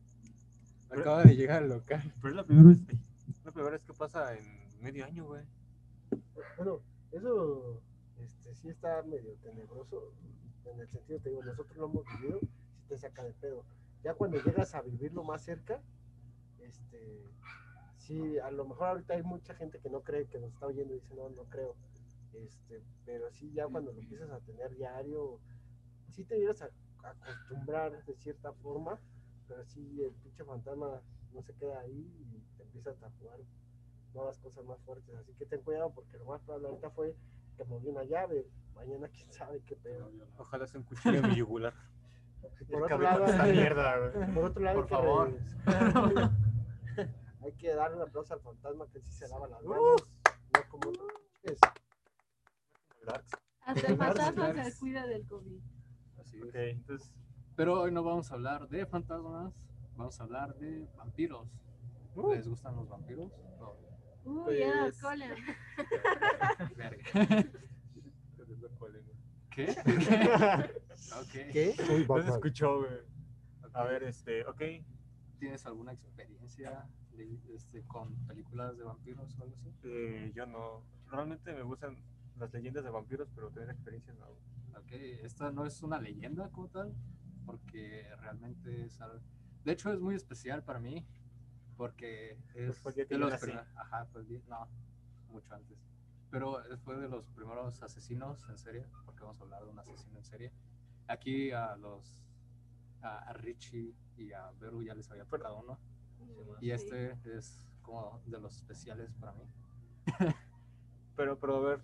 Acaba 0.90 1.23
de 1.25 1.35
llegar 1.37 1.62
al 1.62 1.69
local. 1.69 2.14
Pero 2.21 2.28
es 2.31 2.37
la 2.37 2.45
primera 2.45 2.69
vez, 2.69 2.78
la 3.45 3.52
primera 3.52 3.71
vez 3.73 3.83
que 3.85 3.92
pasa 3.95 4.35
en 4.37 4.81
medio 4.81 5.04
año, 5.04 5.25
güey. 5.26 5.45
Bueno, 6.57 6.81
eso 7.12 7.81
este, 8.23 8.55
sí 8.55 8.69
está 8.69 9.02
medio 9.02 9.35
tenebroso, 9.43 10.12
en 10.64 10.81
el 10.81 10.88
sentido, 10.88 11.21
te 11.21 11.31
digo, 11.31 11.43
nosotros 11.43 11.76
lo 11.76 11.87
hemos 11.87 12.05
vivido, 12.21 12.41
sí 12.41 12.83
te 12.88 12.99
saca 12.99 13.25
de 13.25 13.33
pedo. 13.35 13.64
Ya 14.05 14.14
cuando 14.14 14.43
llegas 14.43 14.75
a 14.75 14.83
vivirlo 14.83 15.25
más 15.25 15.43
cerca, 15.43 15.81
este, 16.61 17.25
sí, 17.97 18.38
a 18.38 18.50
lo 18.50 18.64
mejor 18.64 18.88
ahorita 18.88 19.14
hay 19.14 19.23
mucha 19.23 19.55
gente 19.55 19.79
que 19.81 19.91
no 19.91 20.02
cree, 20.02 20.26
que 20.26 20.38
nos 20.38 20.52
está 20.52 20.67
oyendo 20.67 20.95
y 20.95 21.00
dice, 21.00 21.14
no, 21.14 21.29
no 21.31 21.45
creo, 21.45 21.75
este, 22.35 22.83
pero 23.05 23.31
sí, 23.33 23.52
ya 23.52 23.67
cuando 23.67 23.93
lo 23.93 24.00
empiezas 24.00 24.31
a 24.31 24.41
tener 24.41 24.75
diario, 24.76 25.38
sí 26.11 26.25
te 26.25 26.38
llegas 26.38 26.62
a, 26.62 26.71
a 27.05 27.11
acostumbrar 27.11 28.05
de 28.05 28.14
cierta 28.17 28.52
forma, 28.52 28.99
pero 29.49 29.64
sí, 29.67 30.02
el 30.02 30.12
pinche 30.23 30.45
fantasma 30.45 31.02
no 31.33 31.43
se 31.43 31.55
queda 31.55 31.81
ahí 31.81 32.11
y 32.21 32.57
te 32.57 32.62
empiezas 32.62 33.02
a 33.02 33.11
jugar 33.19 33.41
nuevas 34.14 34.38
cosas 34.38 34.64
más 34.64 34.81
fuertes. 34.83 35.14
Así 35.17 35.33
que 35.35 35.47
ten 35.47 35.62
cuidado 35.62 35.93
porque 35.93 36.17
lo 36.19 36.26
más 36.26 36.41
probable 36.43 36.69
ahorita 36.69 36.91
fue 36.91 37.14
que 37.56 37.64
movió 37.64 37.90
una 37.90 38.04
llave. 38.04 38.47
Mañana 38.75 39.09
quién 39.09 39.30
sabe 39.32 39.61
qué 39.64 39.76
pedo. 39.76 40.11
Ojalá 40.38 40.66
sea 40.66 40.80
un 40.80 40.87
cuchillo 40.87 41.18
en 41.18 41.28
mi 41.28 41.37
yugular. 41.37 41.75
Por 42.71 42.82
otro 42.82 42.99
cabello 42.99 43.11
lado, 43.21 43.25
esa 43.26 43.42
hay- 43.44 43.52
mierda, 43.52 43.99
güey. 43.99 44.35
por 44.35 44.44
otro 44.44 44.62
lado, 44.62 44.76
Por 44.78 44.87
que 44.87 44.94
favor. 44.94 45.32
hay 47.42 47.52
que 47.52 47.75
darle 47.75 47.97
un 47.97 48.02
aplauso 48.02 48.35
al 48.35 48.40
fantasma 48.40 48.87
que 48.88 49.00
sí 49.00 49.12
se 49.12 49.28
lava 49.28 49.47
las 49.49 49.62
manos. 49.62 50.11
No 50.54 50.68
como 50.68 50.88
otros 50.90 51.06
pinches. 51.42 51.61
Hasta 53.64 53.87
el 53.88 53.97
fantasma 53.97 54.64
se 54.64 54.78
cuida 54.78 55.06
del 55.06 55.26
COVID. 55.26 55.61
Así 56.21 56.38
es. 56.38 56.44
Ok, 56.49 56.54
entonces, 56.54 57.11
Pero 57.56 57.80
hoy 57.80 57.92
no 57.92 58.02
vamos 58.02 58.30
a 58.30 58.35
hablar 58.35 58.68
de 58.68 58.87
fantasmas, 58.87 59.52
vamos 59.97 60.21
a 60.21 60.25
hablar 60.25 60.54
de 60.56 60.87
vampiros. 60.97 61.49
Uh. 62.14 62.32
¿Les 62.32 62.47
gustan 62.49 62.76
los 62.76 62.88
vampiros? 62.88 63.30
No, 63.61 63.75
Uy, 64.25 64.59
ya, 64.59 64.81
Pues- 64.83 65.00
Colin. 65.00 65.31
verga. 66.76 67.47
¿Qué? 69.50 69.69
ok. 71.21 71.33
¿Qué? 71.52 71.75
Uy, 71.93 72.07
no 72.09 72.23
se 72.23 72.29
escuchó, 72.31 72.79
güey. 72.81 72.93
A 73.75 73.83
ok. 73.83 73.88
ver, 73.91 74.02
este, 74.05 74.45
ok. 74.47 74.62
¿Tienes 75.38 75.67
alguna 75.67 75.93
experiencia 75.93 76.87
de- 77.12 77.38
este, 77.55 77.83
con 77.83 78.14
películas 78.26 78.76
de 78.79 78.85
vampiros 78.85 79.38
o 79.38 79.43
algo 79.43 79.55
así? 79.57 79.71
eh, 79.85 80.33
yo 80.35 80.47
no. 80.47 80.83
Realmente 81.11 81.52
me 81.52 81.62
gustan 81.62 81.99
las 82.38 82.52
leyendas 82.52 82.85
de 82.85 82.91
vampiros, 82.91 83.29
pero 83.35 83.50
tener 83.50 83.71
experiencia 83.71 84.14
no. 84.14 84.29
Ok, 84.79 84.91
esta 85.23 85.50
no 85.52 85.67
es 85.67 85.83
una 85.83 86.00
leyenda 86.00 86.49
como 86.50 86.69
tal, 86.69 86.95
porque 87.45 88.07
realmente 88.21 88.85
es 88.87 89.00
algo... 89.02 89.21
De 89.64 89.73
hecho, 89.73 89.93
es 89.93 90.00
muy 90.00 90.14
especial 90.14 90.62
para 90.64 90.81
mí, 90.81 91.05
porque 91.76 92.37
es 92.55 92.81
que 92.81 93.05
de 93.05 93.19
los 93.19 93.35
primeros... 93.41 93.67
Ajá, 93.76 94.07
día... 94.29 94.41
No, 94.49 94.69
mucho 95.31 95.55
antes. 95.55 95.79
Pero 96.31 96.59
fue 96.85 96.97
de 96.97 97.09
los 97.09 97.26
primeros 97.29 97.83
asesinos 97.83 98.49
en 98.49 98.59
serie, 98.59 98.87
porque 99.05 99.21
vamos 99.23 99.38
a 99.41 99.45
hablar 99.45 99.64
de 99.64 99.71
un 99.71 99.79
asesino 99.79 100.19
en 100.19 100.25
serie. 100.25 100.52
Aquí 101.09 101.50
a 101.52 101.76
los... 101.76 102.19
A, 103.02 103.19
a 103.19 103.33
Richie 103.33 103.95
y 104.17 104.33
a 104.33 104.50
Beru 104.61 104.83
ya 104.85 104.95
les 104.95 105.11
había 105.11 105.25
tocado 105.25 105.59
uno. 105.61 105.79
Y 106.61 106.67
Sí. 106.67 106.71
este 106.73 107.19
es 107.37 107.69
como 107.83 108.23
de 108.26 108.38
los 108.38 108.57
especiales 108.57 109.12
para 109.14 109.33
mí. 109.33 109.45
Pero, 111.17 111.38
pero 111.38 111.57
a 111.57 111.61
ver, 111.61 111.81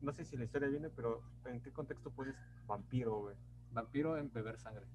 no 0.00 0.10
sé 0.12 0.24
si 0.24 0.36
la 0.38 0.44
historia 0.44 0.68
viene, 0.68 0.88
pero 0.88 1.22
¿en 1.44 1.60
qué 1.60 1.70
contexto 1.70 2.10
pones 2.10 2.34
vampiro, 2.66 3.18
güey? 3.20 3.36
Vampiro 3.72 4.16
en 4.16 4.32
beber 4.32 4.58
sangre. 4.58 4.86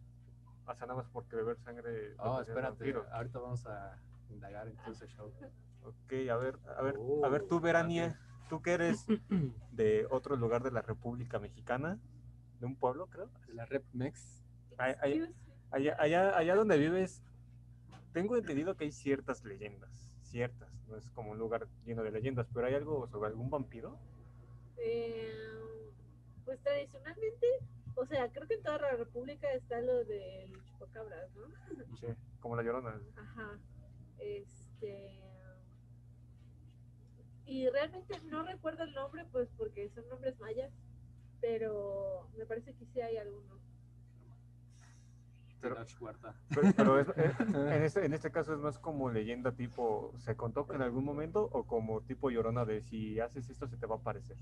O 0.65 0.73
sea, 0.73 0.87
nada 0.87 0.95
más 0.95 1.07
porque 1.09 1.35
beber 1.35 1.57
sangre. 1.59 2.15
Oh, 2.17 2.41
espérate, 2.41 2.69
vampiro. 2.69 3.05
ahorita 3.11 3.37
vamos 3.39 3.65
a 3.67 3.95
indagar 4.29 4.67
en 4.67 4.75
todo 4.77 4.91
ese 4.91 5.07
show. 5.07 5.31
Ok, 5.87 6.13
a 6.31 6.35
ver, 6.37 6.57
a 6.79 6.81
ver, 6.81 6.95
a 7.23 7.29
ver, 7.29 7.41
Oh, 7.43 7.45
tú, 7.47 7.59
Verania, 7.59 8.19
tú 8.49 8.59
que 8.59 8.71
eres 8.73 9.05
de 9.71 10.07
otro 10.09 10.35
lugar 10.35 10.63
de 10.63 10.71
la 10.71 10.81
República 10.81 11.37
Mexicana, 11.37 11.99
de 12.59 12.65
un 12.65 12.75
pueblo, 12.75 13.05
creo. 13.05 13.29
De 13.47 13.53
la 13.53 13.67
Rep 13.67 13.83
Mex. 13.93 14.43
Ay- 14.79 14.95
ay- 14.99 15.13
Excuse 15.19 15.35
me. 15.47 15.53
Allá, 15.69 15.95
allá, 15.99 16.37
allá 16.39 16.55
donde 16.55 16.79
vives, 16.79 17.21
tengo 18.13 18.35
entendido 18.35 18.75
que 18.75 18.85
hay 18.85 18.91
ciertas 18.91 19.43
leyendas, 19.43 19.91
ciertas, 20.23 20.73
no 20.87 20.97
es 20.97 21.07
como 21.11 21.29
un 21.33 21.37
lugar 21.37 21.67
lleno 21.85 22.01
de 22.01 22.09
leyendas, 22.09 22.47
pero 22.51 22.65
¿hay 22.65 22.73
algo 22.73 23.05
sobre 23.07 23.27
algún 23.29 23.51
vampiro? 23.51 23.99
Eh, 24.77 25.31
pues 26.45 26.59
tradicionalmente, 26.61 27.45
o 27.95 28.05
sea, 28.07 28.31
creo 28.31 28.47
que 28.47 28.55
en 28.55 28.63
toda 28.63 28.79
la 28.79 28.91
República 28.95 29.51
está 29.53 29.79
lo 29.81 30.03
del 30.05 30.51
chupacabras, 30.65 31.29
¿no? 31.35 31.95
Sí, 31.97 32.07
como 32.39 32.55
la 32.55 32.63
llorona. 32.63 32.99
Ajá. 33.17 33.59
Este. 34.19 35.19
Y 37.45 37.69
realmente 37.69 38.19
no 38.25 38.43
recuerdo 38.43 38.83
el 38.83 38.93
nombre, 38.93 39.25
pues 39.31 39.49
porque 39.57 39.89
son 39.89 40.07
nombres 40.09 40.39
mayas, 40.39 40.71
pero 41.41 42.29
me 42.37 42.45
parece 42.45 42.73
que 42.73 42.85
sí 42.85 43.01
hay 43.01 43.17
alguno. 43.17 43.59
Pero- 46.75 46.99
es- 46.99 47.09
eh, 47.17 47.33
en, 47.77 47.83
este, 47.83 48.05
en 48.05 48.13
este 48.13 48.31
caso 48.31 48.53
es 48.53 48.59
más 48.59 48.77
como 48.79 49.09
leyenda 49.09 49.51
tipo, 49.51 50.13
¿se 50.19 50.35
contó 50.35 50.67
en 50.73 50.81
algún 50.81 51.03
momento 51.03 51.41
o 51.51 51.65
como 51.65 52.01
tipo 52.01 52.29
llorona 52.29 52.65
de 52.65 52.81
si 52.81 53.19
haces 53.19 53.49
esto 53.49 53.67
se 53.67 53.77
te 53.77 53.85
va 53.87 53.95
a 53.95 53.99
aparecer? 53.99 54.37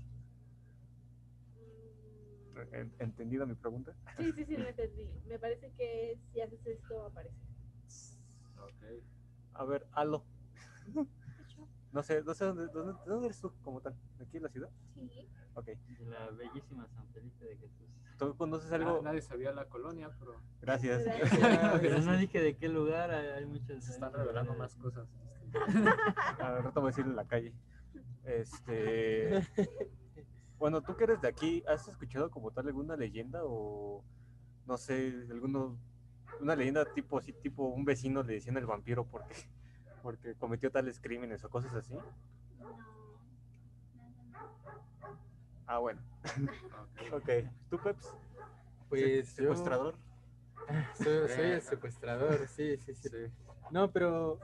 Mm, 1.56 2.74
¿En- 2.74 2.94
¿Entendida 2.98 3.46
mi 3.46 3.54
pregunta? 3.54 3.94
Sí, 4.18 4.32
sí, 4.32 4.44
sí, 4.44 4.56
lo 4.56 4.68
entendí. 4.68 5.08
Me 5.26 5.38
parece 5.38 5.72
que 5.72 6.18
si 6.32 6.40
haces 6.40 6.66
esto 6.66 7.06
aparece. 7.06 7.36
Ok. 8.58 9.02
A 9.54 9.64
ver, 9.64 9.86
Alo. 9.92 10.24
No 11.92 12.02
sé, 12.02 12.22
no 12.24 12.34
sé 12.34 12.44
dónde, 12.46 12.66
dónde, 12.68 12.92
¿de 12.92 13.10
dónde 13.10 13.26
eres 13.26 13.40
tú 13.40 13.52
como 13.62 13.80
tal, 13.80 13.94
aquí 14.20 14.36
en 14.38 14.42
la 14.42 14.48
ciudad. 14.48 14.68
Sí. 14.94 15.28
Ok. 15.54 15.66
De 15.66 16.04
la 16.06 16.28
bellísima 16.30 16.88
San 16.88 17.06
Felipe 17.12 17.44
de 17.44 17.56
Jesús. 17.56 17.86
¿Tú 18.18 18.36
conoces 18.36 18.70
Ah, 18.72 18.76
algo? 18.76 19.00
nadie 19.02 19.22
sabía 19.22 19.52
la 19.52 19.64
colonia, 19.68 20.10
pero 20.18 20.34
Gracias. 20.60 21.04
Pero 21.80 22.00
no 22.00 22.16
dije 22.16 22.40
de 22.40 22.56
qué 22.56 22.68
lugar, 22.68 23.10
hay, 23.12 23.26
hay 23.28 23.46
muchas. 23.46 23.84
se 23.84 23.92
están 23.92 24.12
revelando 24.12 24.54
más 24.54 24.74
cosas. 24.76 25.08
Al 26.40 26.64
rato 26.64 26.80
voy 26.80 26.88
a 26.88 26.90
decir 26.90 27.04
en 27.06 27.16
la 27.16 27.26
calle. 27.26 27.54
Este. 28.24 29.40
Bueno, 30.58 30.82
tú 30.82 30.96
que 30.96 31.04
eres 31.04 31.20
de 31.20 31.28
aquí, 31.28 31.62
¿has 31.68 31.86
escuchado 31.88 32.30
como 32.30 32.50
tal 32.50 32.66
alguna 32.66 32.96
leyenda 32.96 33.40
o 33.44 34.02
no 34.66 34.76
sé, 34.78 35.26
alguno 35.30 35.78
una 36.40 36.56
leyenda 36.56 36.84
tipo 36.84 37.18
así, 37.18 37.32
tipo 37.32 37.68
un 37.68 37.84
vecino 37.84 38.22
le 38.22 38.34
decían 38.34 38.56
el 38.56 38.66
vampiro 38.66 39.04
porque 39.04 39.34
porque 40.02 40.34
cometió 40.34 40.70
tales 40.70 41.00
crímenes 41.00 41.42
o 41.44 41.48
cosas 41.48 41.72
así? 41.74 41.94
Ah, 45.66 45.78
bueno. 45.78 46.00
Ok. 47.12 47.28
¿Tú, 47.70 47.78
Peps? 47.78 48.12
Pues 48.90 49.30
Se- 49.30 49.42
yo 49.42 49.54
secuestrador. 49.54 49.94
soy, 50.96 51.28
soy 51.28 51.50
el 51.52 51.62
secuestrador, 51.62 52.46
sí, 52.48 52.76
sí, 52.76 52.94
sí. 52.94 53.08
No, 53.70 53.90
pero 53.90 54.38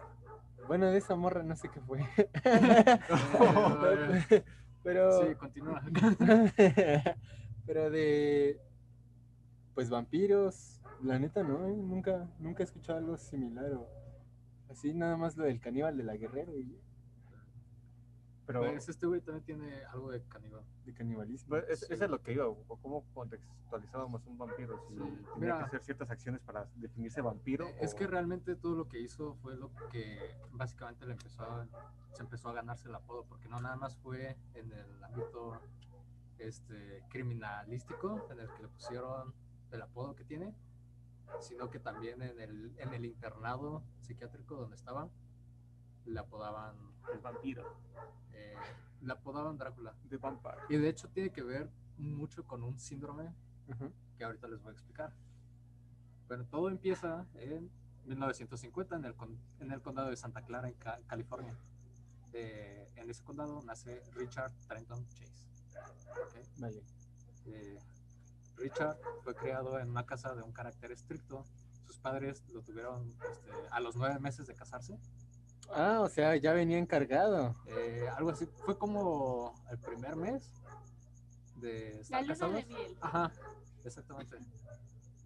bueno, 0.66 0.90
de 0.90 0.98
esa 0.98 1.14
morra 1.14 1.42
no 1.42 1.56
sé 1.56 1.68
qué 1.68 1.80
fue. 1.80 2.00
pero 4.82 5.28
Sí, 5.28 5.34
continúa. 5.34 5.82
pero 7.66 7.90
de 7.90 8.58
pues 9.74 9.90
vampiros, 9.90 10.79
la 11.02 11.18
neta 11.18 11.42
no, 11.42 11.66
¿eh? 11.66 11.76
nunca 11.76 12.28
nunca 12.38 12.62
he 12.62 12.64
escuchado 12.64 12.98
algo 12.98 13.16
similar 13.16 13.72
o 13.72 13.88
así 14.68 14.92
nada 14.94 15.16
más 15.16 15.36
lo 15.36 15.44
del 15.44 15.60
caníbal 15.60 15.96
de 15.96 16.04
la 16.04 16.16
guerrero 16.16 16.58
y 16.58 16.78
Pero 18.46 18.60
Pues 18.62 18.88
este 18.88 19.06
güey 19.06 19.20
también 19.20 19.44
tiene 19.44 19.84
algo 19.84 20.10
de 20.10 20.22
caníbal. 20.24 20.64
de 20.84 20.92
canibalismo. 20.92 21.48
pues, 21.50 21.68
es, 21.68 21.80
sí. 21.80 21.86
eso 21.94 22.04
es 22.04 22.10
lo 22.10 22.20
que 22.20 22.32
iba, 22.32 22.48
o 22.48 22.76
cómo 22.82 23.04
contextualizábamos 23.14 24.26
un 24.26 24.36
vampiro, 24.38 24.76
si 24.88 24.94
Sí. 24.94 25.00
tenía 25.00 25.24
Mira. 25.36 25.58
que 25.58 25.64
hacer 25.66 25.82
ciertas 25.84 26.10
acciones 26.10 26.40
para 26.40 26.66
definirse 26.74 27.20
vampiro. 27.20 27.68
Eh, 27.68 27.76
Es 27.80 27.94
o- 27.94 27.96
que 27.96 28.08
realmente 28.08 28.56
todo 28.56 28.74
lo 28.74 28.88
que 28.88 28.98
hizo 29.00 29.34
fue 29.36 29.54
lo 29.56 29.70
que 29.92 30.18
básicamente 30.52 31.06
le 31.06 31.12
empezó 31.12 31.42
a, 31.44 31.68
se 32.12 32.22
empezó 32.24 32.48
a 32.48 32.54
ganarse 32.54 32.88
el 32.88 32.94
apodo, 32.96 33.24
porque 33.28 33.46
no 33.48 33.60
nada 33.60 33.76
más 33.76 33.96
fue 33.98 34.36
en 34.54 34.72
el 34.72 35.04
ámbito 35.04 35.52
este, 36.38 37.04
criminalístico, 37.10 38.26
en 38.32 38.40
el 38.40 38.48
que 38.56 38.62
le 38.62 38.68
pusieron 38.68 39.32
el 39.70 39.82
apodo 39.82 40.16
que 40.16 40.24
tiene, 40.24 40.52
sino 41.40 41.70
que 41.70 41.78
también 41.78 42.20
en 42.22 42.40
el, 42.40 42.74
en 42.78 42.94
el 42.94 43.04
internado 43.04 43.82
psiquiátrico 44.02 44.56
donde 44.56 44.76
estaba, 44.76 45.08
le 46.06 46.18
apodaban, 46.18 46.74
el 47.12 47.20
vampiro. 47.20 47.64
eh, 48.32 48.54
le 49.02 49.12
apodaban 49.12 49.56
Drácula. 49.56 49.94
The 50.08 50.16
Vampire. 50.18 50.56
Y 50.68 50.76
de 50.76 50.88
hecho 50.88 51.08
tiene 51.08 51.30
que 51.30 51.42
ver 51.42 51.70
mucho 51.98 52.44
con 52.46 52.62
un 52.62 52.78
síndrome 52.78 53.32
que 54.18 54.24
ahorita 54.24 54.48
les 54.48 54.60
voy 54.60 54.70
a 54.70 54.72
explicar. 54.72 55.12
Bueno, 56.28 56.44
todo 56.46 56.68
empieza 56.68 57.26
en 57.34 57.70
1950 58.06 58.96
en 58.96 59.04
el, 59.04 59.14
con- 59.14 59.38
en 59.60 59.72
el 59.72 59.80
condado 59.82 60.10
de 60.10 60.16
Santa 60.16 60.42
Clara, 60.42 60.68
en 60.68 60.74
Ca- 60.74 61.00
California. 61.06 61.54
Eh, 62.32 62.88
en 62.96 63.08
ese 63.10 63.22
condado 63.24 63.62
nace 63.62 64.02
Richard 64.14 64.52
Trenton 64.68 65.06
Chase. 65.08 65.48
¿ok? 66.10 66.60
Vale. 66.60 66.82
Eh, 67.46 67.78
Richard 68.60 68.98
fue 69.24 69.34
criado 69.34 69.78
en 69.78 69.90
una 69.90 70.04
casa 70.06 70.34
de 70.34 70.42
un 70.42 70.52
carácter 70.52 70.92
estricto. 70.92 71.44
Sus 71.86 71.98
padres 71.98 72.44
lo 72.52 72.62
tuvieron 72.62 73.14
este, 73.30 73.50
a 73.70 73.80
los 73.80 73.96
nueve 73.96 74.18
meses 74.20 74.46
de 74.46 74.54
casarse. 74.54 74.98
Ah, 75.72 76.00
o 76.00 76.08
sea, 76.08 76.36
ya 76.36 76.52
venía 76.52 76.78
encargado. 76.78 77.56
Eh, 77.66 78.06
algo 78.16 78.30
así. 78.30 78.46
Fue 78.64 78.76
como 78.78 79.54
el 79.70 79.78
primer 79.78 80.16
mes 80.16 80.52
de 81.56 81.94
La 81.94 82.00
estar 82.00 82.22
luna 82.22 82.34
casados. 82.34 82.54
de 82.54 82.64
miel. 82.66 82.98
Ajá, 83.00 83.32
exactamente. 83.84 84.36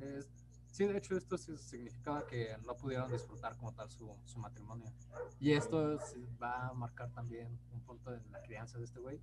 Es- 0.00 0.29
sí, 0.71 0.87
de 0.87 0.99
hecho, 0.99 1.17
esto 1.17 1.38
sí 1.38 1.57
significaba 1.57 2.26
que 2.26 2.57
no 2.67 2.76
pudieron 2.76 3.11
disfrutar 3.12 3.57
como 3.57 3.73
tal 3.73 3.91
su, 3.91 4.14
su 4.25 4.38
matrimonio. 4.38 4.93
Y 5.41 5.53
esto 5.53 5.99
sí 6.00 6.26
va 6.43 6.69
a 6.69 6.73
marcar 6.75 7.11
también 7.12 7.59
un 7.73 7.81
punto 7.83 8.12
en 8.14 8.31
la 8.33 8.41
crianza 8.43 8.79
de 8.79 8.85
este 8.85 9.00
güey. 9.00 9.21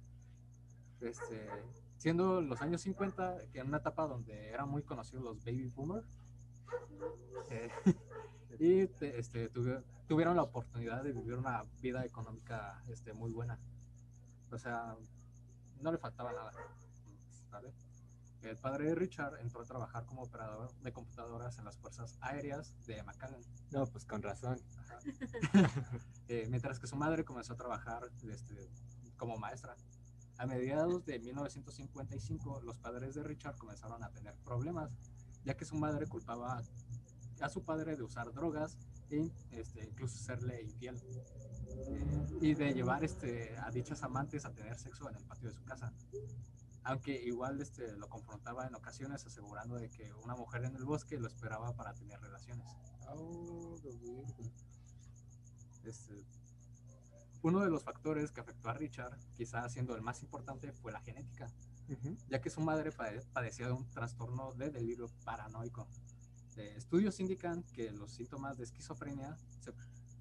Este, 1.01 1.49
siendo 2.01 2.41
los 2.41 2.59
años 2.63 2.81
50, 2.81 3.37
que 3.53 3.59
en 3.59 3.67
una 3.67 3.77
etapa 3.77 4.07
donde 4.07 4.49
eran 4.49 4.67
muy 4.67 4.81
conocidos 4.81 5.23
los 5.23 5.37
baby 5.45 5.67
boomers, 5.67 6.07
eh, 7.51 7.69
y 8.59 8.87
te- 8.87 9.19
este, 9.19 9.51
tuvi- 9.53 9.83
tuvieron 10.07 10.35
la 10.35 10.41
oportunidad 10.41 11.03
de 11.03 11.11
vivir 11.13 11.35
una 11.35 11.63
vida 11.79 12.03
económica 12.03 12.83
este, 12.87 13.13
muy 13.13 13.31
buena. 13.31 13.59
O 14.51 14.57
sea, 14.57 14.95
no 15.79 15.91
le 15.91 15.99
faltaba 15.99 16.33
nada. 16.33 16.51
¿vale? 17.51 17.71
El 18.41 18.57
padre 18.57 18.85
de 18.85 18.95
Richard 18.95 19.39
entró 19.39 19.61
a 19.61 19.65
trabajar 19.65 20.03
como 20.07 20.23
operador 20.23 20.73
de 20.81 20.91
computadoras 20.91 21.59
en 21.59 21.65
las 21.65 21.77
fuerzas 21.77 22.17
aéreas 22.21 22.73
de 22.87 23.03
McAllen. 23.03 23.43
No, 23.69 23.85
pues 23.85 24.05
con 24.05 24.23
razón. 24.23 24.57
Eh, 26.27 26.47
mientras 26.49 26.79
que 26.79 26.87
su 26.87 26.95
madre 26.95 27.25
comenzó 27.25 27.53
a 27.53 27.57
trabajar 27.57 28.09
este, 28.31 28.69
como 29.17 29.37
maestra. 29.37 29.75
A 30.41 30.47
mediados 30.47 31.05
de 31.05 31.19
1955, 31.19 32.61
los 32.61 32.79
padres 32.79 33.13
de 33.13 33.21
Richard 33.21 33.57
comenzaron 33.57 34.03
a 34.03 34.09
tener 34.09 34.33
problemas, 34.37 34.89
ya 35.45 35.55
que 35.55 35.65
su 35.65 35.75
madre 35.75 36.07
culpaba 36.07 36.63
a 37.39 37.49
su 37.49 37.63
padre 37.63 37.95
de 37.95 38.01
usar 38.01 38.33
drogas 38.33 38.75
e 39.11 39.31
incluso 39.85 40.17
serle 40.17 40.63
infiel 40.63 40.99
eh, 41.67 42.37
y 42.41 42.55
de 42.55 42.73
llevar 42.73 43.03
este, 43.03 43.55
a 43.59 43.69
dichas 43.69 44.01
amantes 44.01 44.43
a 44.45 44.51
tener 44.51 44.79
sexo 44.79 45.07
en 45.11 45.17
el 45.17 45.23
patio 45.25 45.49
de 45.49 45.53
su 45.53 45.63
casa. 45.63 45.93
Aunque 46.85 47.13
igual 47.23 47.61
este, 47.61 47.95
lo 47.95 48.09
confrontaba 48.09 48.65
en 48.65 48.73
ocasiones 48.73 49.23
asegurando 49.23 49.75
de 49.75 49.91
que 49.91 50.11
una 50.23 50.35
mujer 50.35 50.65
en 50.65 50.75
el 50.75 50.85
bosque 50.85 51.19
lo 51.19 51.27
esperaba 51.27 51.75
para 51.75 51.93
tener 51.93 52.19
relaciones. 52.19 52.65
Oh, 53.09 53.77
virgo. 53.83 54.25
Este, 55.83 56.25
uno 57.43 57.61
de 57.61 57.69
los 57.69 57.83
factores 57.83 58.31
que 58.31 58.41
afectó 58.41 58.69
a 58.69 58.73
Richard, 58.73 59.17
quizás 59.35 59.73
siendo 59.73 59.95
el 59.95 60.01
más 60.01 60.21
importante, 60.21 60.71
fue 60.73 60.91
la 60.91 61.01
genética, 61.01 61.47
ya 62.29 62.39
que 62.41 62.49
su 62.49 62.61
madre 62.61 62.91
pade- 62.91 63.25
padecía 63.33 63.67
de 63.67 63.73
un 63.73 63.89
trastorno 63.89 64.53
de 64.53 64.69
delirio 64.69 65.07
paranoico. 65.25 65.87
Eh, 66.57 66.73
estudios 66.77 67.19
indican 67.19 67.63
que 67.73 67.91
los 67.91 68.11
síntomas 68.11 68.57
de 68.57 68.63
esquizofrenia 68.65 69.37
se 69.59 69.73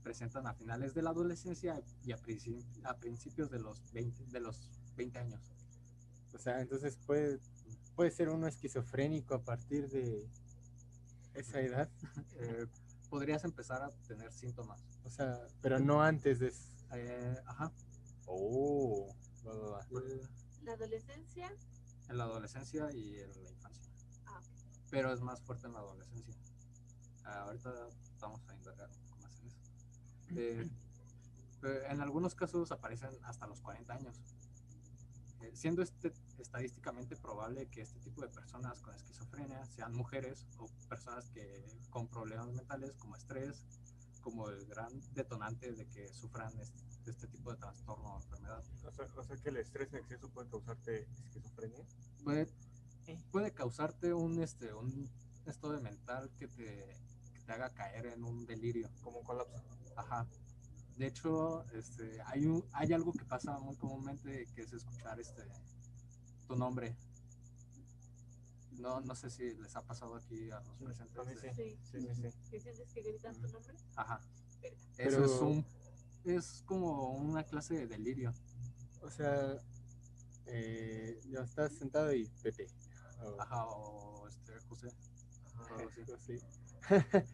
presentan 0.02 0.46
a 0.46 0.54
finales 0.54 0.94
de 0.94 1.02
la 1.02 1.10
adolescencia 1.10 1.82
y 2.04 2.12
a, 2.12 2.18
princi- 2.18 2.64
a 2.84 2.96
principios 2.96 3.50
de 3.50 3.58
los 3.60 3.82
20, 3.92 4.24
de 4.26 4.40
los 4.40 4.68
20 4.96 5.18
años. 5.18 5.42
O 6.32 6.38
sea, 6.38 6.60
entonces 6.60 6.96
puede, 7.06 7.38
puede 7.96 8.10
ser 8.10 8.28
uno 8.30 8.46
esquizofrénico 8.46 9.34
a 9.34 9.42
partir 9.44 9.88
de 9.90 10.26
esa 11.34 11.60
edad. 11.60 11.88
Eh, 12.42 12.66
podrías 13.10 13.44
empezar 13.44 13.82
a 13.82 13.90
tener 14.06 14.32
síntomas. 14.32 14.82
O 15.04 15.10
sea, 15.10 15.46
pero 15.60 15.78
no 15.78 16.00
antes 16.02 16.38
de... 16.38 16.52
Eh, 16.92 17.37
ajá, 17.47 17.73
Oh, 18.26 19.12
va, 19.47 19.54
va, 19.56 19.70
va. 19.78 19.87
La 20.62 20.73
adolescencia, 20.75 21.52
en 22.09 22.18
la 22.18 22.25
adolescencia 22.25 22.88
y 22.92 23.18
en 23.18 23.42
la 23.44 23.50
infancia. 23.50 23.90
ah, 24.26 24.40
pero 24.90 25.12
es 25.12 25.20
más 25.20 25.40
fuerte 25.42 25.66
en 25.66 25.73
la 25.73 25.80
adolescencia. 25.80 26.35
Ah, 27.25 27.42
ahorita 27.44 27.73
vamos 28.20 28.47
a 28.49 28.54
indagar 28.54 28.88
un 28.90 28.97
poco 29.09 29.18
más 29.23 29.40
en 29.40 29.49
eso. 29.49 29.61
Eh, 30.37 30.70
en 31.88 32.00
algunos 32.00 32.35
casos 32.35 32.70
aparecen 32.73 33.11
hasta 33.25 33.47
los 33.47 33.61
40 33.61 33.94
años, 33.94 34.20
Eh, 35.42 35.50
siendo 35.54 35.82
este, 35.82 36.12
estadísticamente 36.38 37.16
probable 37.16 37.66
que 37.70 37.80
este 37.80 37.99
tipo 38.00 38.20
de 38.20 38.28
personas 38.28 38.80
con 38.82 38.94
esquizofrenia 38.94 39.64
sean 39.64 39.94
mujeres 39.94 40.47
o 40.59 40.66
personas 40.88 41.30
que 41.30 41.64
con 41.88 42.09
problemas 42.09 42.49
mentales 42.52 42.92
como 42.99 43.16
estrés, 43.16 43.64
como 44.20 44.48
el 44.48 44.64
gran 44.66 44.92
detonante 45.14 45.72
de 45.72 45.86
que 45.86 46.08
sufran 46.08 46.52
este, 46.60 47.10
este 47.10 47.26
tipo 47.28 47.50
de 47.50 47.58
trastorno 47.58 48.14
o 48.14 48.16
enfermedad. 48.16 48.62
O 48.84 48.92
sea, 48.92 49.06
o 49.16 49.24
sea 49.24 49.36
que 49.36 49.48
el 49.48 49.56
estrés 49.56 49.92
en 49.92 50.00
exceso 50.00 50.28
puede 50.28 50.48
causarte 50.48 51.06
esquizofrenia. 51.24 51.84
puede, 52.24 52.48
puede 53.30 53.52
causarte 53.52 54.12
un, 54.12 54.40
este, 54.42 54.72
un 54.72 55.10
estado 55.46 55.80
mental 55.80 56.30
que 56.38 56.48
te, 56.48 56.96
que 57.32 57.40
te 57.40 57.52
haga 57.52 57.70
caer 57.70 58.06
en 58.06 58.24
un 58.24 58.46
delirio. 58.46 58.88
Como 59.02 59.18
un 59.18 59.24
colapso. 59.24 59.62
Ajá. 59.96 60.26
De 60.96 61.06
hecho, 61.06 61.64
este, 61.72 62.20
hay, 62.26 62.44
un, 62.46 62.64
hay 62.72 62.92
algo 62.92 63.12
que 63.12 63.24
pasa 63.24 63.58
muy 63.58 63.76
comúnmente 63.76 64.46
que 64.54 64.62
es 64.62 64.72
escuchar 64.72 65.18
este, 65.18 65.42
tu 66.46 66.56
nombre. 66.56 66.94
No, 68.80 69.00
no 69.00 69.14
sé 69.14 69.30
si 69.30 69.54
les 69.54 69.76
ha 69.76 69.82
pasado 69.82 70.14
aquí 70.16 70.50
a 70.50 70.60
los 70.60 70.78
Sí, 70.78 70.84
presentes. 70.84 71.18
a 71.18 71.25
mí 71.25 71.34
sí. 71.34 71.49
Sí. 71.54 71.78
Sí, 71.84 72.00
sí, 72.00 72.14
sí. 72.14 72.50
¿Que 72.50 72.60
sientes 72.60 72.92
que 72.92 73.02
gritas 73.02 73.37
tu 73.38 73.49
nombre? 73.49 73.75
Ajá. 73.96 74.20
Eso 74.96 75.25
es 75.25 75.30
un 75.42 75.64
es 76.25 76.62
como 76.66 77.12
una 77.12 77.44
clase 77.44 77.75
de 77.75 77.87
delirio. 77.87 78.32
O 79.02 79.10
sea, 79.10 79.58
eh, 80.46 81.18
ya 81.30 81.40
estás 81.40 81.72
sentado 81.72 82.12
y 82.12 82.26
Pepe. 82.42 82.66
O- 83.22 83.40
Ajá, 83.40 83.66
o 83.66 84.28
este, 84.28 84.58
José. 84.68 84.88
Ajá. 85.56 85.76
algo 85.76 86.14
así. 86.14 86.38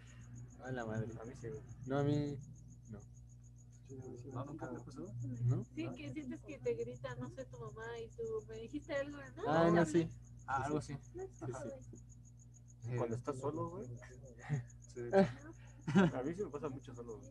a 0.65 0.71
la 0.73 0.85
madre. 0.85 1.13
A 1.21 1.25
mí 1.25 1.33
sí. 1.41 1.49
No, 1.87 1.99
a 1.99 2.03
mí, 2.03 2.37
Sí, 3.89 3.95
sí 4.21 4.29
me 4.29 4.35
¿No, 4.35 4.41
ha 4.41 4.45
nunca 4.45 4.69
te 4.69 4.75
ha 4.77 4.79
tocado. 4.81 4.85
pasado? 4.85 5.15
¿no? 5.45 5.65
Sí, 5.77 5.89
que 5.97 6.13
sientes 6.13 6.41
que 6.43 6.59
te 6.59 6.75
grita, 6.75 7.15
no 7.17 7.31
sé, 7.31 7.45
tu 7.45 7.57
mamá 7.59 7.85
y 8.01 8.09
tú 8.09 8.25
me 8.49 8.57
dijiste 8.57 8.93
algo, 8.95 9.17
¿no? 9.37 9.43
Ah, 9.47 9.71
no, 9.71 9.85
sí. 9.87 10.09
Ah, 10.47 10.63
algo 10.65 10.79
así. 10.79 10.97
Cuando 12.97 13.17
estás 13.17 13.39
solo, 13.39 13.71
güey. 13.71 13.87
sí. 14.95 15.01
A 16.15 16.23
mí 16.23 16.35
sí 16.35 16.43
me 16.45 16.51
pasa 16.51 16.69
mucho 16.69 16.95
solo, 16.95 17.19
güey. 17.19 17.31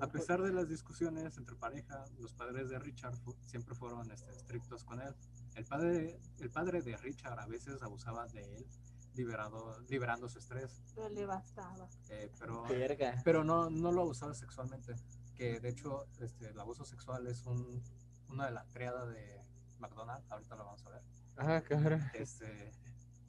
A 0.00 0.06
pesar 0.08 0.42
de 0.42 0.52
las 0.52 0.68
discusiones 0.68 1.36
entre 1.38 1.56
pareja, 1.56 2.04
los 2.18 2.34
padres 2.34 2.68
de 2.68 2.78
Richard 2.78 3.16
fu- 3.16 3.34
siempre 3.46 3.74
fueron 3.74 4.10
este, 4.10 4.30
estrictos 4.32 4.84
con 4.84 5.00
él. 5.00 5.14
El 5.54 5.64
padre, 5.64 6.20
el 6.38 6.50
padre 6.50 6.82
de 6.82 6.96
Richard 6.98 7.38
a 7.38 7.46
veces 7.46 7.80
abusaba 7.82 8.26
de 8.28 8.56
él, 8.56 8.66
liberado, 9.14 9.80
liberando 9.88 10.28
su 10.28 10.38
estrés, 10.38 10.82
Pero 10.94 11.08
le 11.08 11.24
bastaba. 11.24 11.88
eh, 12.10 12.30
pero, 12.38 12.62
Verga. 12.64 13.22
pero 13.24 13.42
no, 13.42 13.70
no 13.70 13.90
lo 13.90 14.02
abusaba 14.02 14.34
sexualmente. 14.34 14.94
Que 15.34 15.60
de 15.60 15.68
hecho 15.70 16.06
este, 16.20 16.48
el 16.50 16.60
abuso 16.60 16.84
sexual 16.84 17.26
es 17.26 17.46
un, 17.46 17.82
una 18.28 18.46
de 18.46 18.52
las 18.52 18.68
triadas 18.68 19.08
de 19.08 19.42
McDonald's, 19.78 20.30
ahorita 20.30 20.56
lo 20.56 20.64
vamos 20.66 20.84
a 20.86 20.90
ver, 20.90 21.02
Ajá, 21.36 21.62
cabrón. 21.62 22.02
este, 22.14 22.72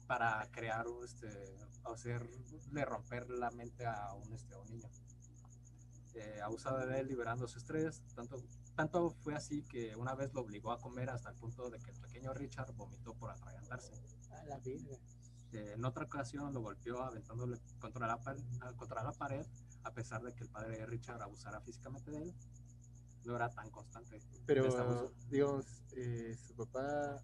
para 0.06 0.48
crear, 0.50 0.86
este, 1.04 1.28
o 1.84 1.92
hacerle 1.92 2.84
romper 2.84 3.28
la 3.30 3.50
mente 3.50 3.86
a 3.86 4.14
un, 4.14 4.32
este, 4.32 4.54
a 4.54 4.58
un 4.58 4.70
niño. 4.70 4.88
Eh, 6.14 6.40
abusaba 6.42 6.84
de 6.86 7.00
él 7.00 7.08
liberando 7.08 7.46
su 7.46 7.58
estrés, 7.58 8.02
tanto, 8.14 8.42
tanto 8.74 9.10
fue 9.10 9.34
así 9.34 9.62
que 9.62 9.94
una 9.94 10.14
vez 10.14 10.32
lo 10.34 10.40
obligó 10.40 10.72
a 10.72 10.80
comer 10.80 11.10
hasta 11.10 11.30
el 11.30 11.36
punto 11.36 11.70
de 11.70 11.78
que 11.78 11.90
el 11.90 12.00
pequeño 12.00 12.32
Richard 12.34 12.72
vomitó 12.74 13.14
por 13.14 13.30
atragantarse. 13.30 13.92
A 14.32 14.44
la. 14.46 14.60
Eh, 15.52 15.72
en 15.74 15.84
otra 15.84 16.04
ocasión 16.04 16.52
lo 16.52 16.60
golpeó 16.60 17.02
aventándole 17.02 17.58
contra 17.78 18.06
la, 18.06 18.18
ah, 18.60 18.72
contra 18.76 19.02
la 19.02 19.12
pared, 19.12 19.46
a 19.84 19.92
pesar 19.92 20.22
de 20.22 20.34
que 20.34 20.44
el 20.44 20.50
padre 20.50 20.76
de 20.78 20.86
Richard 20.86 21.22
abusara 21.22 21.60
físicamente 21.60 22.10
de 22.10 22.22
él. 22.22 22.34
No 23.24 23.36
era 23.36 23.48
tan 23.50 23.70
constante. 23.70 24.20
Pero, 24.46 24.66
este 24.66 25.14
digamos, 25.30 25.64
eh, 25.96 26.36
su 26.36 26.54
papá 26.54 27.22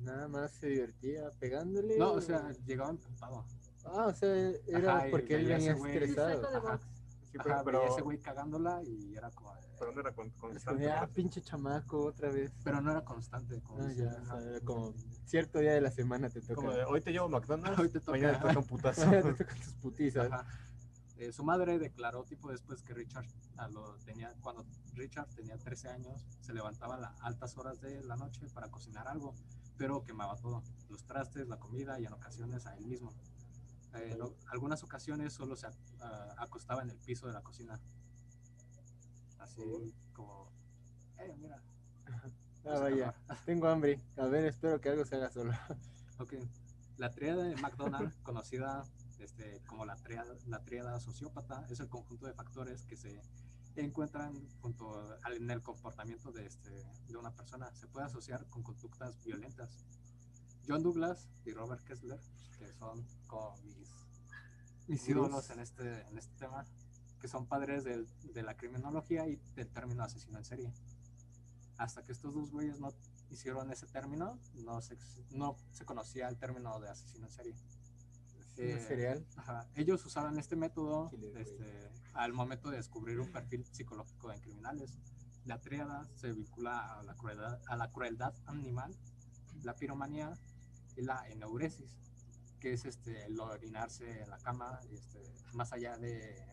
nada 0.00 0.28
más 0.28 0.52
se 0.52 0.68
divertía 0.68 1.30
pegándole. 1.38 1.98
No, 1.98 2.12
o 2.12 2.20
sea, 2.20 2.50
llegaba 2.66 2.90
emputado. 2.90 3.44
Ah, 3.84 4.06
o 4.06 4.14
sea, 4.14 4.34
era 4.66 4.98
Ajá, 4.98 5.06
porque 5.10 5.34
él 5.36 5.46
venía 5.46 5.72
estresado. 5.72 6.78
Sí, 7.30 7.36
pero, 7.42 7.86
ese 7.92 8.00
güey 8.00 8.18
cagándola 8.18 8.82
y 8.84 9.14
era 9.14 9.30
como... 9.30 9.52
pero 9.78 9.92
no 9.92 10.00
era 10.00 10.12
con, 10.12 10.30
constante. 10.30 10.82
de, 10.82 10.90
ah, 10.90 11.06
pinche 11.12 11.42
chamaco, 11.42 12.06
otra 12.06 12.30
vez. 12.30 12.50
pero 12.64 12.80
no 12.80 12.90
era 12.90 13.04
constante. 13.04 13.60
Como 13.60 13.82
Ah, 13.82 13.86
dice, 13.88 14.04
ya, 14.04 14.10
ajá. 14.12 14.34
o 14.34 14.40
sea, 14.40 14.50
era 14.50 14.60
como 14.60 14.94
cierto 15.26 15.58
día 15.58 15.74
de 15.74 15.80
la 15.82 15.90
semana 15.90 16.30
te 16.30 16.40
toca. 16.40 16.54
Como 16.54 16.72
de, 16.72 16.84
hoy 16.84 17.02
te 17.02 17.12
llevo 17.12 17.28
McDonald's, 17.28 17.78
Hoy 17.78 17.90
te 17.90 18.00
toca. 18.00 18.12
mañana 18.12 18.38
te 18.40 18.46
toca 18.48 18.58
un 18.58 18.64
putazo. 18.66 19.10
te 19.10 19.22
tocan 19.34 19.60
tus 19.60 19.74
putizas. 19.74 20.32
Ajá. 20.32 20.46
Eh, 21.18 21.32
su 21.32 21.42
madre 21.42 21.78
declaró 21.78 22.24
tipo 22.24 22.50
después 22.50 22.80
que 22.82 22.94
Richard 22.94 23.26
a 23.56 23.66
lo 23.68 23.96
tenía 24.04 24.32
cuando 24.40 24.64
Richard 24.94 25.26
tenía 25.34 25.58
13 25.58 25.88
años 25.88 26.24
se 26.40 26.54
levantaba 26.54 26.94
a 26.94 26.98
las 27.00 27.20
altas 27.22 27.56
horas 27.58 27.80
de 27.80 28.02
la 28.04 28.14
noche 28.16 28.46
para 28.54 28.68
cocinar 28.70 29.08
algo 29.08 29.34
pero 29.78 30.04
quemaba 30.04 30.36
todo 30.36 30.62
los 30.90 31.04
trastes 31.04 31.48
la 31.48 31.58
comida 31.58 31.98
y 32.00 32.04
en 32.04 32.12
ocasiones 32.12 32.66
a 32.66 32.76
él 32.76 32.86
mismo 32.86 33.12
Eh, 33.94 34.12
en 34.12 34.20
algunas 34.52 34.82
ocasiones 34.82 35.32
solo 35.32 35.56
se 35.56 35.66
ah, 36.00 36.34
acostaba 36.36 36.82
en 36.82 36.90
el 36.90 36.98
piso 36.98 37.26
de 37.26 37.32
la 37.32 37.40
cocina 37.40 37.80
así 39.38 39.94
como 40.12 40.52
eh, 41.18 41.34
mira 41.38 41.62
Ah, 42.64 42.80
vaya, 42.80 43.14
tengo 43.46 43.66
hambre. 43.66 43.98
A 44.18 44.26
ver, 44.26 44.44
espero 44.44 44.78
que 44.78 44.90
algo 44.90 45.04
se 45.06 45.16
haga 45.16 45.30
solo. 45.30 45.52
Ok. 46.20 46.34
La 46.96 47.10
tríada 47.10 47.44
de 47.44 47.54
McDonald, 47.56 48.12
conocida 48.24 48.82
este, 49.20 49.62
como 49.66 49.86
la 49.86 49.96
tríada 49.96 50.98
sociópata, 51.00 51.64
es 51.70 51.78
el 51.80 51.88
conjunto 51.88 52.26
de 52.26 52.34
factores 52.34 52.84
que 52.84 52.96
se 52.96 53.22
encuentran 53.82 54.34
junto 54.60 54.98
al- 55.22 55.36
en 55.36 55.50
el 55.50 55.62
comportamiento 55.62 56.32
de, 56.32 56.46
este, 56.46 56.70
de 57.08 57.16
una 57.16 57.32
persona. 57.34 57.74
Se 57.74 57.86
puede 57.86 58.06
asociar 58.06 58.46
con 58.48 58.62
conductas 58.62 59.22
violentas. 59.24 59.84
John 60.66 60.82
Douglas 60.82 61.28
y 61.44 61.52
Robert 61.52 61.82
Kessler, 61.84 62.20
que 62.58 62.72
son 62.74 63.06
como 63.26 63.56
mis, 63.58 63.88
mis 64.86 65.08
ídolos 65.08 65.48
en 65.50 65.60
este, 65.60 66.06
en 66.08 66.18
este 66.18 66.34
tema, 66.36 66.66
que 67.20 67.28
son 67.28 67.46
padres 67.46 67.84
del- 67.84 68.08
de 68.32 68.42
la 68.42 68.56
criminología 68.56 69.26
y 69.28 69.36
del 69.54 69.68
término 69.70 70.02
asesino 70.04 70.38
en 70.38 70.44
serie. 70.44 70.72
Hasta 71.78 72.02
que 72.04 72.12
estos 72.12 72.34
dos 72.34 72.50
güeyes 72.50 72.80
no 72.80 72.92
hicieron 73.30 73.70
ese 73.70 73.86
término, 73.86 74.38
no 74.54 74.80
se, 74.82 74.98
no 75.30 75.56
se 75.72 75.84
conocía 75.84 76.28
el 76.28 76.36
término 76.38 76.78
de 76.80 76.88
asesino 76.88 77.26
en 77.26 77.32
serie. 77.32 77.54
Eh, 78.58 78.80
cereal. 78.80 79.24
Ajá. 79.36 79.66
Ellos 79.74 80.04
usaban 80.04 80.38
este 80.38 80.56
método 80.56 81.10
este, 81.36 81.90
al 82.14 82.32
momento 82.32 82.70
de 82.70 82.76
descubrir 82.76 83.20
un 83.20 83.30
perfil 83.30 83.64
psicológico 83.64 84.32
en 84.32 84.40
criminales. 84.40 84.98
La 85.44 85.60
tríada 85.60 86.08
se 86.16 86.32
vincula 86.32 86.98
a 86.98 87.02
la 87.04 87.14
crueldad, 87.14 87.60
a 87.68 87.76
la 87.76 87.90
crueldad 87.90 88.34
animal, 88.46 88.94
la 89.62 89.74
piromanía 89.74 90.34
y 90.96 91.02
la 91.02 91.26
eneuresis, 91.28 91.96
que 92.60 92.72
es 92.72 92.84
este, 92.84 93.26
el 93.26 93.38
orinarse 93.38 94.22
en 94.22 94.30
la 94.30 94.38
cama, 94.38 94.80
este, 94.90 95.22
más 95.54 95.72
allá 95.72 95.96
de, 95.96 96.44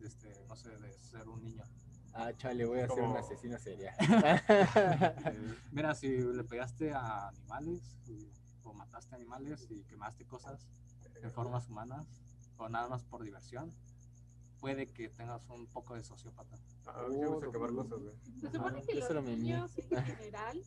de 0.00 0.06
este, 0.06 0.44
no 0.48 0.56
sé, 0.56 0.76
de 0.76 0.92
ser 1.02 1.28
un 1.28 1.42
niño. 1.42 1.64
Ah, 2.12 2.32
chale, 2.36 2.64
voy 2.64 2.80
a 2.80 2.88
ser 2.88 3.02
un 3.02 3.16
asesino 3.16 3.58
serial. 3.58 3.94
Mira, 5.72 5.94
si 5.94 6.08
le 6.08 6.44
pegaste 6.44 6.92
a 6.92 7.28
animales 7.28 7.96
o 8.62 8.72
mataste 8.72 9.14
animales 9.14 9.66
y 9.70 9.84
quemaste 9.84 10.24
cosas, 10.24 10.68
en 11.24 11.32
formas 11.32 11.68
humanas 11.68 12.06
o 12.58 12.68
nada 12.68 12.88
más 12.88 13.02
por 13.04 13.22
diversión, 13.22 13.72
puede 14.60 14.92
que 14.92 15.08
tengas 15.08 15.48
un 15.48 15.66
poco 15.66 15.94
de 15.94 16.04
sociópata. 16.04 16.56
Ah, 16.86 17.04
a 17.04 17.08
mí 17.08 17.18
me 17.18 17.26
gusta 17.26 17.50
quemar 17.50 17.74
cosas, 17.74 17.98
güey. 18.00 18.14
Se 18.40 18.50
supone 18.50 18.82
que 18.82 18.94
los 18.94 19.24
niños 19.24 19.72
en 19.78 20.04
general 20.04 20.58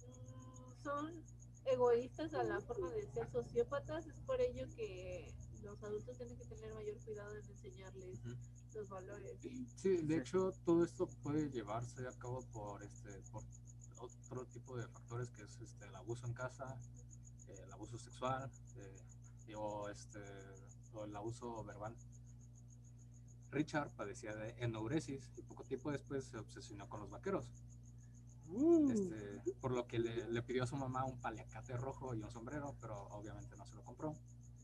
mm, 0.00 0.82
son 0.82 1.24
egoístas 1.64 2.34
a 2.34 2.44
la 2.44 2.60
forma 2.60 2.90
de 2.90 3.06
ser 3.08 3.28
sociópatas. 3.30 4.06
Es 4.06 4.20
por 4.20 4.40
ello 4.40 4.66
que 4.76 5.34
los 5.62 5.82
adultos 5.82 6.16
tienen 6.16 6.36
que 6.36 6.44
tener 6.44 6.72
mayor 6.74 6.96
cuidado 7.04 7.34
en 7.36 7.44
enseñarles 7.50 8.20
los 8.74 8.88
valores. 8.88 9.38
Sí, 9.76 9.96
de 10.02 10.18
hecho, 10.18 10.52
todo 10.64 10.84
esto 10.84 11.08
puede 11.22 11.50
llevarse 11.50 12.06
a 12.06 12.12
cabo 12.18 12.40
por 12.52 12.82
este 12.82 13.22
por 13.32 13.42
otro 13.98 14.46
tipo 14.46 14.76
de 14.76 14.86
factores 14.88 15.30
que 15.30 15.42
es 15.42 15.60
este, 15.60 15.86
el 15.86 15.94
abuso 15.94 16.26
en 16.26 16.34
casa, 16.34 16.78
eh, 17.48 17.54
el 17.64 17.72
abuso 17.72 17.98
sexual 17.98 18.50
eh, 18.76 18.96
y- 19.48 19.54
o, 19.54 19.88
este, 19.88 20.20
o 20.94 21.04
el 21.04 21.14
abuso 21.16 21.62
verbal. 21.64 21.94
Richard 23.50 23.90
padecía 23.92 24.34
de 24.34 24.50
enuresis 24.58 25.30
y 25.36 25.42
poco 25.42 25.64
tiempo 25.64 25.90
después 25.90 26.24
se 26.24 26.36
obsesionó 26.38 26.88
con 26.88 27.00
los 27.00 27.10
vaqueros, 27.10 27.50
Uh, 28.48 28.90
este, 28.92 29.42
por 29.60 29.72
lo 29.72 29.88
que 29.88 29.98
le, 29.98 30.28
le 30.30 30.40
pidió 30.40 30.62
a 30.62 30.66
su 30.68 30.76
mamá 30.76 31.04
un 31.04 31.18
paliacate 31.20 31.76
rojo 31.76 32.14
y 32.14 32.22
un 32.22 32.30
sombrero, 32.30 32.76
pero 32.80 32.96
obviamente 33.08 33.56
no 33.56 33.66
se 33.66 33.74
lo 33.74 33.82
compró. 33.84 34.14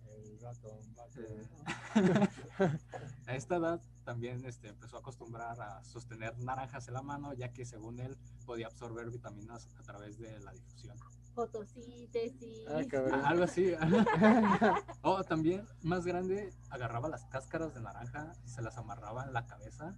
el 0.06 0.38
gato, 0.38 0.80
gato. 0.94 1.20
Eh, 1.20 1.48
a 3.26 3.34
esta 3.34 3.56
edad 3.56 3.80
también 4.04 4.44
este, 4.44 4.68
empezó 4.68 4.98
a 4.98 5.00
acostumbrar 5.00 5.60
a 5.60 5.82
sostener 5.84 6.38
naranjas 6.38 6.86
en 6.86 6.94
la 6.94 7.02
mano, 7.02 7.32
ya 7.34 7.52
que 7.52 7.64
según 7.64 7.98
él 7.98 8.16
podía 8.46 8.68
absorber 8.68 9.10
vitaminas 9.10 9.66
a 9.76 9.82
través 9.82 10.16
de 10.16 10.38
la 10.38 10.52
difusión. 10.52 10.96
Fotosíntesis. 11.34 12.66
Ah, 12.68 12.82
cabrón. 12.88 13.20
Ah, 13.24 13.28
Algo 13.28 13.44
así. 13.44 13.72
o 15.02 15.24
también, 15.24 15.66
más 15.82 16.04
grande, 16.04 16.52
agarraba 16.70 17.08
las 17.08 17.24
cáscaras 17.26 17.74
de 17.74 17.80
naranja, 17.80 18.32
se 18.44 18.62
las 18.62 18.76
amarraba 18.78 19.24
en 19.24 19.32
la 19.32 19.46
cabeza 19.46 19.96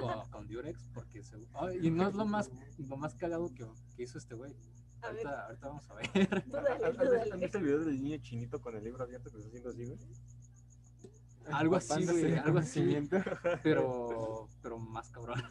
con, 0.00 0.28
con 0.30 0.48
Durex, 0.48 0.88
porque 0.94 1.22
se... 1.22 1.36
oh, 1.54 1.70
y 1.70 1.90
no 1.90 2.08
es 2.08 2.14
lo 2.14 2.24
más, 2.26 2.50
lo 2.78 2.96
más 2.96 3.14
cagado 3.14 3.52
que, 3.54 3.66
que 3.96 4.02
hizo 4.04 4.18
este 4.18 4.34
güey. 4.34 4.54
Ahorita, 5.02 5.46
ahorita 5.46 5.68
vamos 5.68 5.90
a 5.90 5.94
ver. 5.94 6.44
tú 6.44 6.50
dale, 6.52 6.68
¿Has- 6.70 6.78
tú 6.80 6.86
has- 6.86 7.08
¿Han 7.12 7.28
dale. 7.28 7.36
visto 7.36 7.58
el 7.58 7.64
video 7.64 7.78
del 7.80 8.02
niño 8.02 8.16
chinito 8.22 8.60
con 8.60 8.74
el 8.76 8.84
libro 8.84 9.04
abierto 9.04 9.30
que 9.30 9.36
está 9.36 9.48
haciendo 9.48 9.68
así, 9.70 9.84
güey? 9.84 9.98
Algo 11.52 11.76
así, 11.76 12.06
güey, 12.06 12.38
algo 12.38 12.58
así. 12.58 13.08
pero, 13.62 14.48
pero 14.62 14.78
más 14.78 15.10
cabrón. 15.10 15.42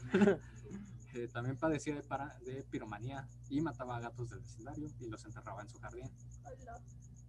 Eh, 1.13 1.27
también 1.27 1.57
padecía 1.57 1.95
de, 1.95 2.01
para- 2.03 2.37
de 2.39 2.63
piromanía 2.63 3.27
y 3.49 3.61
mataba 3.61 3.97
a 3.97 3.99
gatos 3.99 4.29
del 4.29 4.39
vecindario 4.39 4.89
y 4.99 5.07
los 5.07 5.23
enterraba 5.25 5.61
en 5.61 5.69
su 5.69 5.77
jardín. 5.79 6.09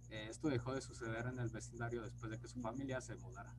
Eh, 0.09 0.27
esto 0.29 0.47
dejó 0.49 0.73
de 0.73 0.81
suceder 0.81 1.27
en 1.27 1.39
el 1.39 1.49
vecindario 1.49 2.01
después 2.01 2.31
de 2.31 2.39
que 2.39 2.47
su 2.47 2.59
familia 2.61 2.99
se 3.01 3.15
mudara. 3.15 3.53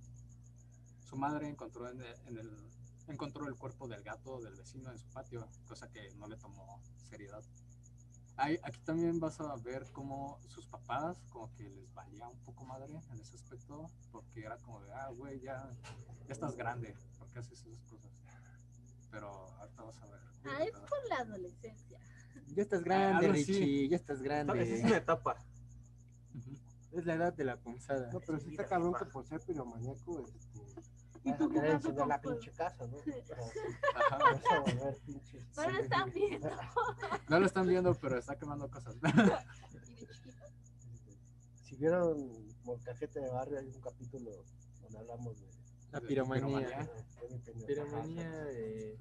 Su 1.05 1.17
madre 1.17 1.49
encontró, 1.49 1.89
en 1.89 2.01
el, 2.01 2.15
en 2.27 2.39
el- 2.39 2.71
encontró 3.07 3.47
el 3.47 3.55
cuerpo 3.55 3.87
del 3.87 4.03
gato 4.03 4.41
del 4.41 4.57
vecino 4.57 4.91
en 4.91 4.99
su 4.99 5.09
patio, 5.11 5.49
cosa 5.69 5.89
que 5.91 6.11
no 6.17 6.27
le 6.27 6.37
tomó 6.37 6.81
seriedad. 7.09 7.43
Ahí- 8.37 8.59
aquí 8.65 8.81
también 8.81 9.19
vas 9.21 9.41
a 9.41 9.55
ver 9.57 9.91
cómo 9.93 10.41
sus 10.49 10.67
papás 10.67 11.17
como 11.31 11.53
que 11.55 11.71
les 11.71 11.93
valía 11.95 12.27
un 12.29 12.39
poco 12.41 12.65
madre 12.65 12.93
en 13.11 13.21
ese 13.21 13.35
aspecto, 13.37 13.89
porque 14.11 14.41
era 14.45 14.59
como 14.59 14.81
de, 14.83 14.93
ah, 14.93 15.09
güey, 15.11 15.41
ya, 15.41 15.73
ya 16.27 16.33
estás 16.33 16.57
grande, 16.57 16.95
¿por 17.19 17.29
qué 17.31 17.39
haces 17.39 17.65
esas 17.65 17.85
cosas? 17.85 18.11
Pero 19.11 19.29
ahorita 19.59 19.83
vas 19.83 20.03
a 20.03 20.07
ver. 20.07 20.21
Ah, 20.45 20.65
es 20.65 20.73
por 20.73 21.09
la 21.09 21.17
adolescencia. 21.19 21.99
Ya 22.55 22.63
estás 22.63 22.83
grande, 22.83 23.27
Algo 23.27 23.33
así. 23.39 23.45
Richie, 23.53 23.89
ya 23.89 23.97
estás 23.97 24.21
Esa 24.21 24.25
es 24.25 24.47
grande. 24.47 24.81
una 24.85 24.97
etapa. 24.97 25.37
Es 26.93 27.05
la 27.05 27.15
edad 27.15 27.33
de 27.35 27.45
la 27.45 27.57
punzada. 27.57 28.11
No, 28.13 28.21
pero 28.21 28.39
si 28.41 28.51
está 28.51 28.67
cabrón 28.67 28.95
que 28.95 29.05
por 29.07 29.27
ser 29.27 29.41
piromaníaco, 29.41 30.21
este, 30.21 30.39
Y 31.25 31.31
vas 31.31 31.39
tú 31.39 31.49
querer 31.51 31.71
encender 31.73 32.07
la 32.07 32.21
pinche 32.21 32.53
casa, 32.53 32.87
¿no? 32.87 32.97
O 32.99 33.03
sea, 33.03 33.37
Ajá. 33.97 34.19
vas 34.19 34.43
a 34.51 34.61
volver 34.61 34.99
pinche. 35.05 35.45
No 35.57 35.71
lo 35.71 35.79
están 35.81 36.11
viendo. 36.13 36.51
No 37.29 37.41
lo 37.41 37.47
están 37.47 37.67
viendo, 37.67 37.95
pero 37.95 38.19
está 38.19 38.37
quemando 38.37 38.71
cosas. 38.71 38.95
Y 39.03 39.95
de 39.95 40.07
chiquito. 40.09 40.45
Si 41.65 41.77
vieron 41.77 42.47
Molcajete 42.65 43.21
de 43.21 43.29
Barrio, 43.31 43.59
hay 43.59 43.67
un 43.67 43.81
capítulo 43.81 44.31
donde 44.81 44.99
hablamos 44.99 45.39
de. 45.41 45.56
La 46.01 46.07
piromanía. 46.07 46.89
piromanía. 47.67 48.29
Ajá, 48.31 48.43
de. 48.53 48.97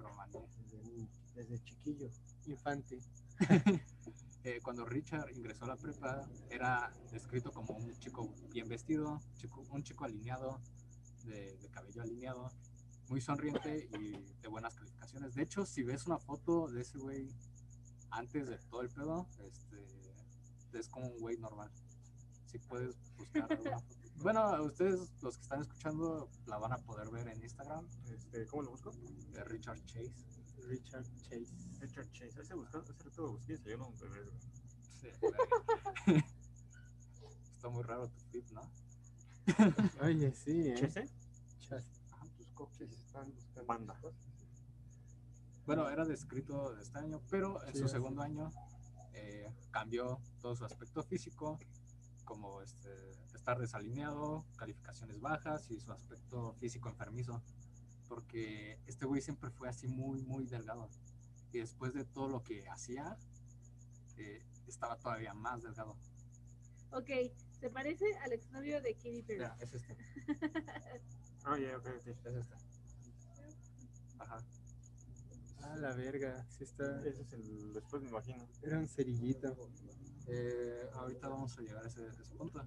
Desde, 0.72 1.08
desde 1.36 1.60
chiquillo. 1.64 2.10
infante. 2.48 3.00
Eh, 4.48 4.60
cuando 4.62 4.86
Richard 4.86 5.32
ingresó 5.36 5.66
a 5.66 5.70
la 5.70 5.76
prepa, 5.76 6.30
era 6.52 6.94
descrito 7.12 7.52
como 7.52 7.74
un 7.78 7.92
chico 7.98 8.32
bien 8.52 8.68
vestido, 8.70 9.20
chico- 9.38 9.66
un 9.72 9.82
chico 9.82 10.06
alineado, 10.06 10.62
de, 11.24 11.58
de 11.58 11.70
cabello 11.72 12.04
alineado, 12.04 12.52
muy 13.10 13.22
sonriente 13.22 13.90
y 14.00 14.12
de 14.44 14.48
buenas 14.48 14.76
calificaciones. 14.76 15.34
De 15.34 15.42
hecho, 15.42 15.66
si 15.66 15.82
ves 15.82 16.06
una 16.06 16.20
foto 16.20 16.68
de 16.68 16.82
ese 16.82 17.00
güey 17.00 17.28
antes 18.12 18.48
de 18.48 18.60
todo 18.70 18.82
el 18.82 18.90
pedo, 18.90 19.28
este, 19.40 20.78
es 20.78 20.90
como 20.90 21.08
un 21.08 21.18
güey 21.20 21.38
normal. 21.40 21.72
Si 22.46 22.60
puedes 22.60 22.96
buscar 23.18 23.52
alguna 23.52 23.80
foto. 23.80 24.05
Bueno, 24.18 24.64
ustedes, 24.64 25.12
los 25.22 25.38
que 25.38 25.44
están 25.44 25.62
escuchando, 25.62 26.30
la 26.48 26.58
van 26.58 26.74
a 26.74 26.78
poder 26.78 27.10
ver 27.10 27.28
en 27.28 27.42
Instagram, 27.42 27.88
Este, 28.10 28.46
¿Cómo 28.48 28.64
lo 28.64 28.72
busco? 28.72 28.92
de 28.92 29.44
Richard 29.44 29.84
Chase. 29.86 30.14
Richard 30.68 31.06
Chase. 31.22 31.54
Richard 31.80 32.12
Chase. 32.12 32.42
Ese, 32.42 32.54
buscó, 32.56 32.80
ese 32.82 33.22
lo 33.22 33.32
busqué 33.34 33.54
y 33.54 33.58
salieron 33.58 33.88
un 33.90 33.98
bebé. 33.98 34.26
Sí. 35.00 35.08
Está 37.56 37.70
muy 37.70 37.84
raro 37.84 38.08
tu 38.10 38.20
feed, 38.32 38.46
¿no? 38.52 38.62
Oye, 40.02 40.34
sí, 40.34 40.70
¿eh? 40.70 40.76
¿Chese? 40.76 41.10
Chas. 41.60 41.86
Ajá, 42.12 42.26
tus 42.38 42.50
coches 42.52 42.92
están 42.92 43.32
buscando. 43.34 43.66
Banda. 43.66 44.00
Bueno, 45.66 45.90
era 45.90 46.06
descrito 46.06 46.74
de 46.76 46.82
este 46.84 46.98
año, 47.00 47.22
pero 47.30 47.64
en 47.66 47.74
Sí, 47.74 47.80
su 47.80 47.88
segundo 47.88 48.22
año 48.22 48.52
eh, 49.14 49.52
cambió 49.72 50.20
todo 50.40 50.56
su 50.56 50.66
aspecto 50.66 51.04
físico, 51.04 51.60
como 52.24 52.62
este, 52.62 52.90
estar 53.46 53.60
desalineado, 53.60 54.44
calificaciones 54.58 55.22
bajas 55.22 55.70
y 55.70 55.80
su 55.80 55.92
aspecto 55.92 56.56
físico 56.56 56.90
enfermizo, 56.90 57.44
porque 58.10 58.80
este 58.88 59.06
güey 59.06 59.22
siempre 59.22 59.52
fue 59.52 59.70
así 59.70 59.88
muy, 59.88 60.24
muy 60.24 60.48
delgado. 60.48 60.90
Y 61.52 61.60
después 61.60 61.94
de 61.94 62.06
todo 62.06 62.28
lo 62.28 62.42
que 62.42 62.68
hacía, 62.68 63.20
eh, 64.18 64.44
estaba 64.68 64.98
todavía 64.98 65.36
más 65.36 65.62
delgado. 65.62 65.96
Ok, 66.90 67.08
se 67.60 67.70
parece 67.70 68.06
al 68.24 68.34
exnovio 68.34 68.82
de 68.82 68.96
Katy 68.96 69.22
Perry. 69.22 69.38
Mira, 69.38 69.56
es 69.60 69.74
este, 69.76 69.96
Ah, 71.44 71.56
ya, 71.60 71.78
ok, 71.78 71.86
ok. 71.86 71.98
es 71.98 72.08
este. 72.08 72.30
Ajá. 74.18 74.44
Ah, 75.62 75.76
la 75.76 75.94
verga. 75.94 76.48
Sí 76.50 76.64
está. 76.64 77.06
Ese 77.06 77.22
es 77.22 77.34
el 77.34 77.74
después, 77.74 78.02
me 78.02 78.10
imagino. 78.10 78.48
Era 78.64 78.80
un 78.80 78.88
cerillito. 78.88 79.56
Eh, 80.26 80.90
ahorita 80.96 81.28
vamos 81.28 81.56
a 81.60 81.62
llegar 81.62 81.86
a 81.86 81.88
ese, 81.88 82.08
ese 82.08 82.24
punto. 82.36 82.60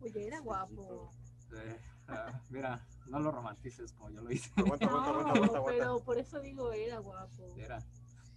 Oye, 0.00 0.26
era 0.26 0.40
guapo. 0.40 1.12
Eh, 1.52 1.80
ah, 2.08 2.40
mira, 2.50 2.86
no 3.06 3.18
lo 3.20 3.30
romantices 3.30 3.92
como 3.92 4.10
yo 4.10 4.22
lo 4.22 4.30
hice. 4.32 4.50
Aguanta, 4.56 4.86
aguanta, 4.86 5.10
aguanta, 5.10 5.30
aguanta, 5.30 5.46
No, 5.52 5.56
aguanta. 5.58 5.78
pero 5.78 6.00
por 6.04 6.18
eso 6.18 6.40
digo, 6.40 6.72
era 6.72 6.98
guapo. 6.98 7.54
Mira, 7.56 7.78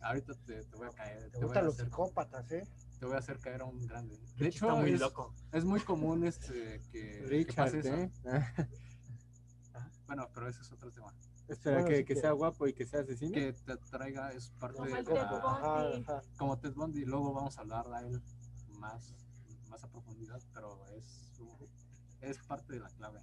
ahorita 0.02 0.34
te, 0.46 0.64
te 0.64 0.78
voy 0.78 0.88
a 0.88 0.92
caer. 0.92 1.24
Te 1.24 1.30
Te 1.32 1.38
voy 1.38 1.44
a, 1.44 1.46
gustan 1.48 1.66
los 1.66 1.74
hacer, 1.76 1.86
psicópatas, 1.86 2.52
¿eh? 2.52 2.68
te 3.00 3.06
voy 3.06 3.16
a 3.16 3.20
hacer 3.20 3.40
caer 3.40 3.62
a 3.62 3.66
un 3.66 3.86
grande. 3.88 4.18
De 4.38 4.48
hecho, 4.48 4.66
está 4.68 4.80
muy 4.80 4.92
es, 4.94 5.00
loco. 5.00 5.34
es 5.52 5.66
muy 5.66 5.80
común 5.82 6.26
este, 6.26 6.82
que, 6.92 6.92
que 6.92 7.26
Richard, 7.28 7.66
pase 7.72 7.80
eso. 7.80 7.96
¿eh? 7.96 8.12
Bueno, 10.08 10.28
pero 10.34 10.48
ese 10.48 10.62
es 10.62 10.72
otro 10.72 10.92
tema. 10.92 11.14
Espera, 11.48 11.78
Bueno, 11.78 11.90
que, 11.90 11.98
sí 11.98 12.06
que 12.06 12.14
que- 12.16 12.20
sea 12.22 12.32
guapo 12.32 12.68
y 12.68 12.74
que 12.74 12.86
sea 12.86 13.02
asesino. 13.02 13.34
Que 13.34 13.54
te 13.54 13.78
traiga 13.78 14.32
es 14.34 14.50
parte 14.60 14.78
Como 14.78 14.90
de 14.90 15.00
el 15.00 15.06
Ted 15.06 15.14
la- 15.16 15.24
Bundy. 15.32 15.46
Ajá, 15.48 15.88
ajá. 16.18 16.22
como 16.38 16.60
Ted 16.60 16.74
Bundy. 16.74 17.06
Luego 17.06 17.34
vamos 17.34 17.58
a 17.58 17.62
hablar 17.62 17.88
de 17.90 18.08
él 18.08 18.22
más, 18.70 19.16
más 19.68 19.84
a 19.84 19.88
profundidad, 19.90 20.40
pero 20.54 20.86
es, 20.96 21.29
es 22.22 22.38
parte 22.40 22.74
de 22.74 22.80
la 22.80 22.90
clave. 22.90 23.22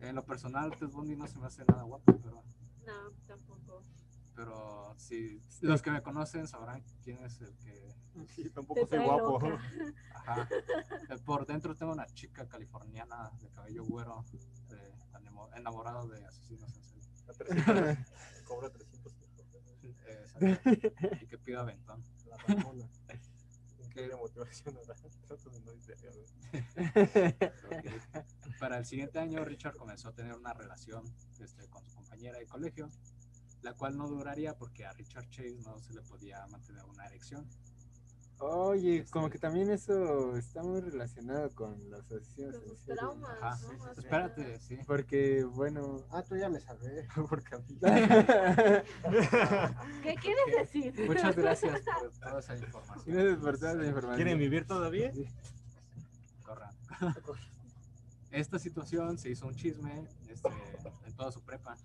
En 0.00 0.14
lo 0.14 0.24
personal, 0.24 0.76
Ted 0.78 0.88
Bundy 0.88 1.16
no 1.16 1.26
se 1.26 1.38
me 1.38 1.46
hace 1.46 1.64
nada 1.64 1.82
guapo, 1.84 2.18
pero 2.22 2.42
No, 2.86 3.10
tampoco. 3.26 3.82
pero 4.34 4.94
si 4.98 5.40
los 5.62 5.80
que 5.82 5.90
me 5.90 6.02
conocen 6.02 6.46
sabrán 6.46 6.82
quién 7.02 7.22
es 7.24 7.40
el 7.40 7.56
que 7.58 7.94
Sí, 8.28 8.48
tampoco 8.50 8.86
soy 8.86 8.98
guapo. 8.98 9.40
loca. 9.40 9.60
ajá. 10.14 10.48
Eh, 11.10 11.18
por 11.24 11.46
dentro 11.46 11.74
tengo 11.74 11.92
una 11.92 12.06
chica 12.06 12.46
californiana 12.48 13.30
de 13.40 13.48
cabello 13.50 13.84
güero 13.84 14.24
de- 14.68 14.92
enamo- 15.18 15.48
enamorada 15.56 16.04
de 16.06 16.24
asesinos 16.26 16.76
en 16.76 16.84
serie 16.84 17.02
A 17.28 17.32
300, 17.32 17.64
cobra 18.46 18.70
300 18.70 19.12
pesos. 19.14 19.34
Eh, 20.06 20.22
exacto. 20.22 20.70
y 21.22 21.26
que 21.26 21.38
pida 21.38 21.60
aventón 21.60 22.02
La 22.26 22.36
Para 28.60 28.78
el 28.78 28.84
siguiente 28.84 29.18
año 29.18 29.44
Richard 29.44 29.76
comenzó 29.76 30.08
a 30.08 30.12
tener 30.12 30.34
una 30.34 30.52
relación 30.52 31.04
este, 31.40 31.66
con 31.68 31.84
su 31.84 31.94
compañera 31.94 32.38
de 32.38 32.46
colegio 32.46 32.90
la 33.64 33.72
cual 33.72 33.96
no 33.96 34.06
duraría 34.08 34.56
porque 34.56 34.84
a 34.84 34.92
Richard 34.92 35.28
Chase 35.30 35.58
no 35.64 35.80
se 35.80 35.94
le 35.94 36.02
podía 36.02 36.46
mantener 36.48 36.84
una 36.84 37.06
erección 37.06 37.48
Oye, 38.40 39.04
como 39.10 39.30
que 39.30 39.38
también 39.38 39.70
eso 39.70 40.36
está 40.36 40.62
muy 40.62 40.80
relacionado 40.80 41.50
con 41.54 41.88
los 41.90 42.04
asesinos 42.10 42.56
Con 42.56 42.68
sus 42.68 42.84
traumas, 42.84 43.30
Ajá, 43.40 43.58
¿no? 43.62 43.68
sí, 43.94 44.00
espérate, 44.00 44.58
sí. 44.60 44.78
Porque, 44.86 45.44
bueno, 45.44 46.02
Ah, 46.10 46.22
tú 46.22 46.36
ya 46.36 46.48
me 46.48 46.60
salvé. 46.60 47.06
Porque 47.28 47.54
a 47.54 47.58
mí- 47.58 47.78
¿Qué 50.02 50.14
quieres 50.16 50.44
decir? 50.58 50.94
Muchas 51.06 51.36
gracias 51.36 51.80
por 52.00 52.10
toda 52.18 52.40
esa 52.40 52.56
información. 52.56 53.14
gracias 53.16 53.38
por 53.38 53.58
toda 53.58 53.74
la 53.74 53.86
información. 53.86 54.16
¿Quieren 54.16 54.38
vivir 54.38 54.66
todavía? 54.66 55.12
Corran. 56.42 56.74
Esta 58.30 58.58
situación 58.58 59.16
se 59.16 59.30
hizo 59.30 59.46
un 59.46 59.54
chisme 59.54 60.08
este, 60.28 60.48
en 61.06 61.12
toda 61.14 61.30
su 61.30 61.40
prepa. 61.40 61.76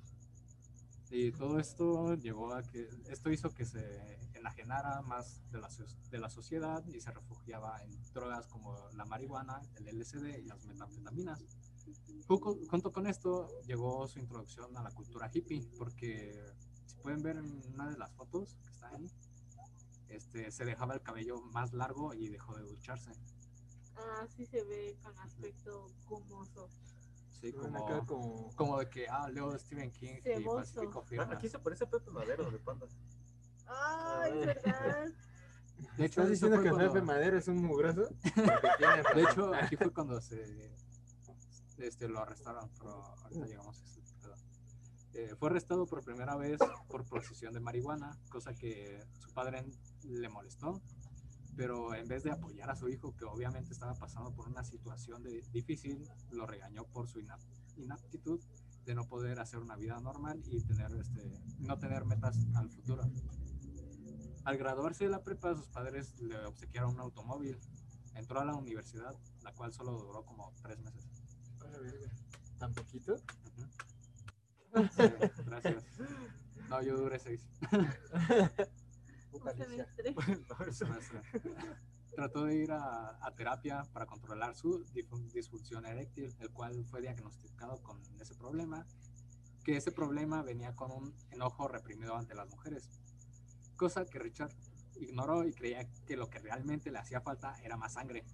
Y 1.11 1.31
todo 1.31 1.59
esto 1.59 2.15
llevó 2.15 2.53
a 2.53 2.63
que, 2.63 2.87
esto 3.09 3.31
hizo 3.31 3.51
que 3.53 3.65
se 3.65 4.17
enajenara 4.39 5.01
más 5.01 5.41
de 5.51 5.59
la, 5.59 5.69
de 6.09 6.17
la 6.17 6.29
sociedad 6.29 6.83
y 6.87 6.99
se 6.99 7.11
refugiaba 7.11 7.81
en 7.83 7.91
drogas 8.13 8.47
como 8.47 8.75
la 8.93 9.05
marihuana, 9.05 9.61
el 9.75 9.99
LSD 9.99 10.39
y 10.39 10.45
las 10.45 10.65
metanfetaminas. 10.65 11.43
Junto, 12.27 12.91
con 12.91 13.07
esto 13.07 13.47
llegó 13.65 14.07
su 14.07 14.19
introducción 14.19 14.75
a 14.77 14.83
la 14.83 14.91
cultura 14.91 15.29
hippie, 15.33 15.67
porque 15.77 16.53
si 16.85 16.95
pueden 16.97 17.21
ver 17.23 17.37
en 17.37 17.61
una 17.73 17.89
de 17.89 17.97
las 17.97 18.11
fotos 18.13 18.57
que 18.61 18.69
está 18.69 18.89
ahí, 18.89 19.07
este, 20.09 20.51
se 20.51 20.65
dejaba 20.65 20.93
el 20.93 21.01
cabello 21.01 21.41
más 21.53 21.73
largo 21.73 22.13
y 22.13 22.29
dejó 22.29 22.55
de 22.55 22.63
ducharse. 22.63 23.11
Ah, 23.95 24.27
sí 24.35 24.45
se 24.45 24.63
ve 24.63 24.97
con 25.01 25.17
aspecto 25.19 25.87
gomoso. 26.07 26.69
Sí, 27.41 27.53
como, 27.53 27.85
acá 27.85 28.05
como... 28.05 28.49
como 28.55 28.79
de 28.79 28.89
que, 28.89 29.07
ah, 29.07 29.29
leo 29.29 29.57
Stephen 29.57 29.91
King 29.91 30.15
y 30.17 30.21
Ceboso. 30.21 30.81
falsifico 30.81 31.05
Ah. 31.19 31.29
Aquí 31.31 31.47
se 31.47 31.59
parece 31.59 31.85
a 31.85 31.89
Pepe 31.89 32.11
Madero 32.11 32.49
de 32.51 32.59
Panda. 32.59 32.87
Ay, 33.69 34.45
¿verdad? 34.45 35.05
De 35.97 36.05
hecho, 36.05 36.21
¿Estás 36.21 36.29
diciendo 36.29 36.61
que 36.61 36.69
cuando- 36.69 36.93
Pepe 36.93 37.05
Madero 37.05 37.37
es 37.37 37.47
un 37.47 37.61
mugroso? 37.61 38.09
De 39.15 39.21
hecho, 39.23 39.53
aquí 39.53 39.75
fue 39.77 39.91
cuando 39.93 40.19
se 40.21 40.73
este, 41.77 42.07
lo 42.09 42.19
arrestaron, 42.19 42.69
pero 42.77 42.91
ahorita 43.23 43.45
llegamos 43.45 43.81
a 43.81 43.85
ese. 43.85 43.99
Eh, 45.13 45.35
fue 45.37 45.49
arrestado 45.49 45.85
por 45.87 46.03
primera 46.03 46.35
vez 46.37 46.59
por 46.87 47.03
posesión 47.05 47.51
de 47.53 47.59
marihuana, 47.59 48.15
cosa 48.29 48.53
que 48.53 49.03
su 49.19 49.33
padre 49.33 49.65
le 50.03 50.29
molestó, 50.29 50.81
pero 51.57 51.95
en 51.95 52.07
vez 52.07 52.23
de 52.23 52.31
apoyar 52.31 52.69
a 52.69 52.75
su 52.75 52.87
hijo, 52.89 53.15
que 53.15 53.25
obviamente 53.25 53.73
estaba 53.73 53.95
pasando 53.95 54.31
por 54.31 54.47
una 54.47 54.63
situación 54.63 55.23
de- 55.23 55.41
difícil, 55.51 56.07
lo 56.31 56.45
regañó 56.45 56.83
por 56.85 57.09
su 57.09 57.19
inap- 57.19 57.43
inaptitud 57.77 58.39
de 58.85 58.95
no 58.95 59.05
poder 59.05 59.39
hacer 59.39 59.59
una 59.59 59.75
vida 59.75 59.99
normal 59.99 60.41
y 60.45 60.61
tener 60.61 60.91
este, 60.95 61.33
no 61.59 61.77
tener 61.79 62.05
metas 62.05 62.37
al 62.55 62.69
futuro. 62.69 63.03
Al 64.49 64.57
graduarse 64.57 65.03
de 65.03 65.11
la 65.11 65.23
prepa, 65.23 65.53
sus 65.53 65.67
padres 65.67 66.19
le 66.21 66.35
obsequiaron 66.47 66.95
un 66.95 67.01
automóvil. 67.01 67.55
Entró 68.15 68.39
a 68.39 68.45
la 68.45 68.55
universidad, 68.55 69.15
la 69.43 69.53
cual 69.53 69.71
solo 69.71 69.91
duró 69.91 70.25
como 70.25 70.51
tres 70.63 70.79
meses. 70.79 71.07
¿Tan 72.57 72.73
poquito? 72.73 73.15
Sí, 74.73 75.03
gracias. 75.45 75.85
No, 76.67 76.81
yo 76.81 76.97
duré 76.97 77.19
seis. 77.19 77.45
Un 79.31 80.73
semestre. 80.73 81.21
Trató 82.15 82.45
de 82.45 82.55
ir 82.55 82.71
a, 82.71 83.23
a 83.23 83.35
terapia 83.35 83.83
para 83.93 84.07
controlar 84.07 84.55
su 84.55 84.83
disfunción 85.31 85.85
eréctil, 85.85 86.35
el 86.39 86.49
cual 86.49 86.83
fue 86.85 87.01
diagnosticado 87.01 87.83
con 87.83 88.01
ese 88.19 88.33
problema, 88.33 88.87
que 89.63 89.77
ese 89.77 89.91
problema 89.91 90.41
venía 90.41 90.75
con 90.75 90.89
un 90.89 91.13
enojo 91.29 91.67
reprimido 91.67 92.15
ante 92.15 92.33
las 92.33 92.49
mujeres, 92.49 92.89
cosa 93.79 94.03
que 94.05 94.19
Richard 94.19 94.51
ignoró 94.97 95.45
y 95.47 95.53
creía 95.53 95.87
que 96.05 96.17
lo 96.17 96.29
que 96.29 96.39
realmente 96.39 96.91
le 96.91 96.99
hacía 96.99 97.21
falta 97.21 97.55
era 97.63 97.77
más 97.77 97.93
sangre. 97.93 98.25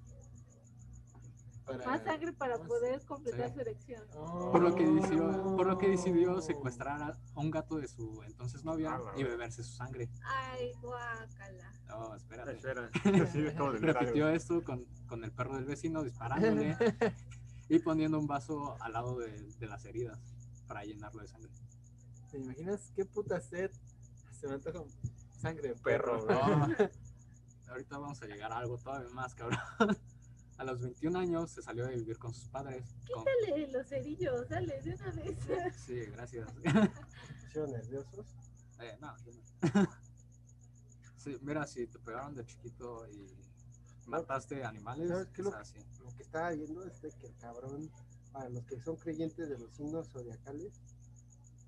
Para- 1.65 1.85
Más 1.85 2.03
sangre 2.03 2.31
para 2.33 2.57
más- 2.59 2.67
poder 2.67 3.03
completar 3.05 3.47
Sí. 3.49 3.53
su 3.55 3.59
erección. 3.61 4.03
Oh. 4.15 4.51
Por 4.51 4.61
lo 4.61 4.75
que 4.75 4.85
decidió, 4.85 5.55
por 5.55 5.65
lo 5.67 5.77
que 5.79 5.89
decidió 5.89 6.39
secuestrar 6.41 7.01
a 7.01 7.39
un 7.39 7.49
gato 7.49 7.77
de 7.77 7.87
su 7.87 8.21
entonces 8.23 8.63
novia 8.63 8.93
A 8.95 8.99
la 8.99 9.19
y 9.19 9.23
beberse 9.23 9.63
su 9.63 9.73
sangre. 9.73 10.09
Ay, 10.23 10.71
guácala. 10.81 11.71
No, 11.87 12.11
Ah, 12.13 12.17
espérate. 12.17 12.53
espera. 12.53 12.89
Sí, 13.31 13.41
Repitió 13.79 14.29
esto 14.29 14.63
con, 14.63 14.85
con 15.07 15.23
el 15.23 15.31
perro 15.31 15.55
del 15.55 15.65
vecino 15.65 16.03
disparándole 16.03 16.75
y 17.69 17.79
poniendo 17.79 18.19
un 18.19 18.27
vaso 18.27 18.75
al 18.79 18.93
lado 18.93 19.17
de, 19.17 19.31
de 19.59 19.67
las 19.67 19.85
heridas 19.85 20.19
para 20.67 20.83
llenarlo 20.83 21.21
de 21.21 21.27
sangre. 21.27 21.51
¿Te 22.29 22.37
imaginas 22.37 22.91
qué 22.95 23.05
puta 23.05 23.39
sed? 23.41 23.71
Se 24.39 24.47
me 24.47 24.55
antoja 24.55 24.83
sangre 25.45 25.69
de 25.69 25.75
Perro. 25.75 26.25
No, 26.25 26.67
ahorita 27.69 27.97
vamos 27.97 28.21
a 28.21 28.25
llegar 28.25 28.51
a 28.51 28.57
algo 28.57 28.77
todavía 28.77 29.09
más, 29.13 29.35
cabrón. 29.35 29.59
A 30.57 30.63
los 30.63 30.79
21 30.81 31.19
años 31.19 31.51
se 31.51 31.61
salió 31.61 31.85
de 31.85 31.95
vivir 31.97 32.17
con 32.17 32.33
sus 32.33 32.47
padres. 32.47 32.85
con- 33.13 33.25
Dale 33.25 33.67
los 33.71 33.87
cerillos, 33.87 34.47
dale 34.47 34.81
de 34.81 34.95
una 34.95 35.11
vez. 35.11 35.37
Sí, 35.85 35.99
gracias. 36.05 36.49
¿Se 36.53 37.47
hicieron 37.47 37.71
nerviosos? 37.71 38.25
Eh, 38.79 38.97
no, 39.01 39.15
yo 39.25 39.31
no. 39.33 39.87
Sí, 41.17 41.35
mira, 41.41 41.65
si 41.65 41.87
te 41.87 41.97
pegaron 41.99 42.35
de 42.35 42.45
chiquito 42.45 43.07
y 43.09 43.27
mataste 44.05 44.63
animales, 44.63 45.07
¿Sabes 45.09 45.27
qué 45.29 45.41
es 45.41 45.45
lo 45.45 45.51
quizás 45.51 45.69
sí. 45.69 45.79
Lo 46.03 46.15
que 46.15 46.21
estaba 46.21 46.51
viendo 46.51 46.83
es 46.85 47.01
de 47.01 47.09
que 47.13 47.25
el 47.25 47.35
cabrón, 47.37 47.89
para 48.31 48.47
los 48.49 48.63
que 48.65 48.79
son 48.79 48.95
creyentes 48.95 49.49
de 49.49 49.57
los 49.57 49.71
signos 49.75 50.07
zodiacales, 50.09 50.71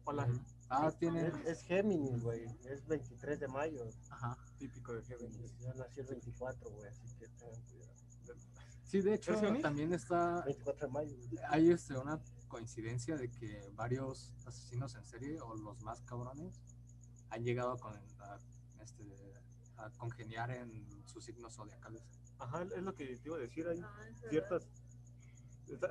Hola. 0.06 0.28
Ah, 0.70 0.92
tiene. 0.92 1.28
es, 1.28 1.36
es 1.46 1.62
Géminis, 1.64 2.22
güey. 2.24 2.46
Es 2.66 2.86
23 2.88 3.40
de 3.40 3.48
mayo. 3.48 3.86
Ajá. 4.10 4.38
Típico 4.58 4.94
de 4.94 5.02
Géminis. 5.04 5.58
Ya 5.60 5.74
nació 5.74 6.04
el 6.04 6.10
24, 6.10 6.70
güey, 6.70 6.90
así 6.90 7.08
que 7.18 7.28
tengan 7.30 7.62
cuidado. 7.64 7.94
Sí, 8.84 9.02
de 9.02 9.14
hecho, 9.16 9.34
¿Es 9.34 9.62
también 9.62 9.94
está. 9.94 10.42
24 10.46 10.88
de 10.88 10.94
mayo. 10.94 11.16
güey. 11.18 11.44
Hay 11.50 11.72
este, 11.72 11.98
una 11.98 12.22
coincidencia 12.48 13.16
de 13.18 13.30
que 13.30 13.70
varios 13.76 14.34
asesinos 14.46 14.96
en 14.96 15.06
serie 15.06 15.40
o 15.42 15.56
los 15.56 15.82
más 15.84 16.02
cabrones 16.04 16.62
han 17.30 17.44
llegado 17.44 17.72
a, 17.74 17.78
con- 17.78 17.94
a, 18.20 18.38
este, 18.82 19.04
a 19.78 19.90
congeniar 19.92 20.52
en 20.52 20.86
sus 21.06 21.26
signos 21.26 21.56
zodiacales. 21.56 22.02
Ajá, 22.40 22.64
es 22.64 22.82
lo 22.84 22.94
que 22.94 23.18
te 23.18 23.28
iba 23.28 23.36
a 23.36 23.40
decir. 23.40 23.68
Hay 23.68 23.80
Ah, 23.84 24.06
ciertas. 24.30 24.68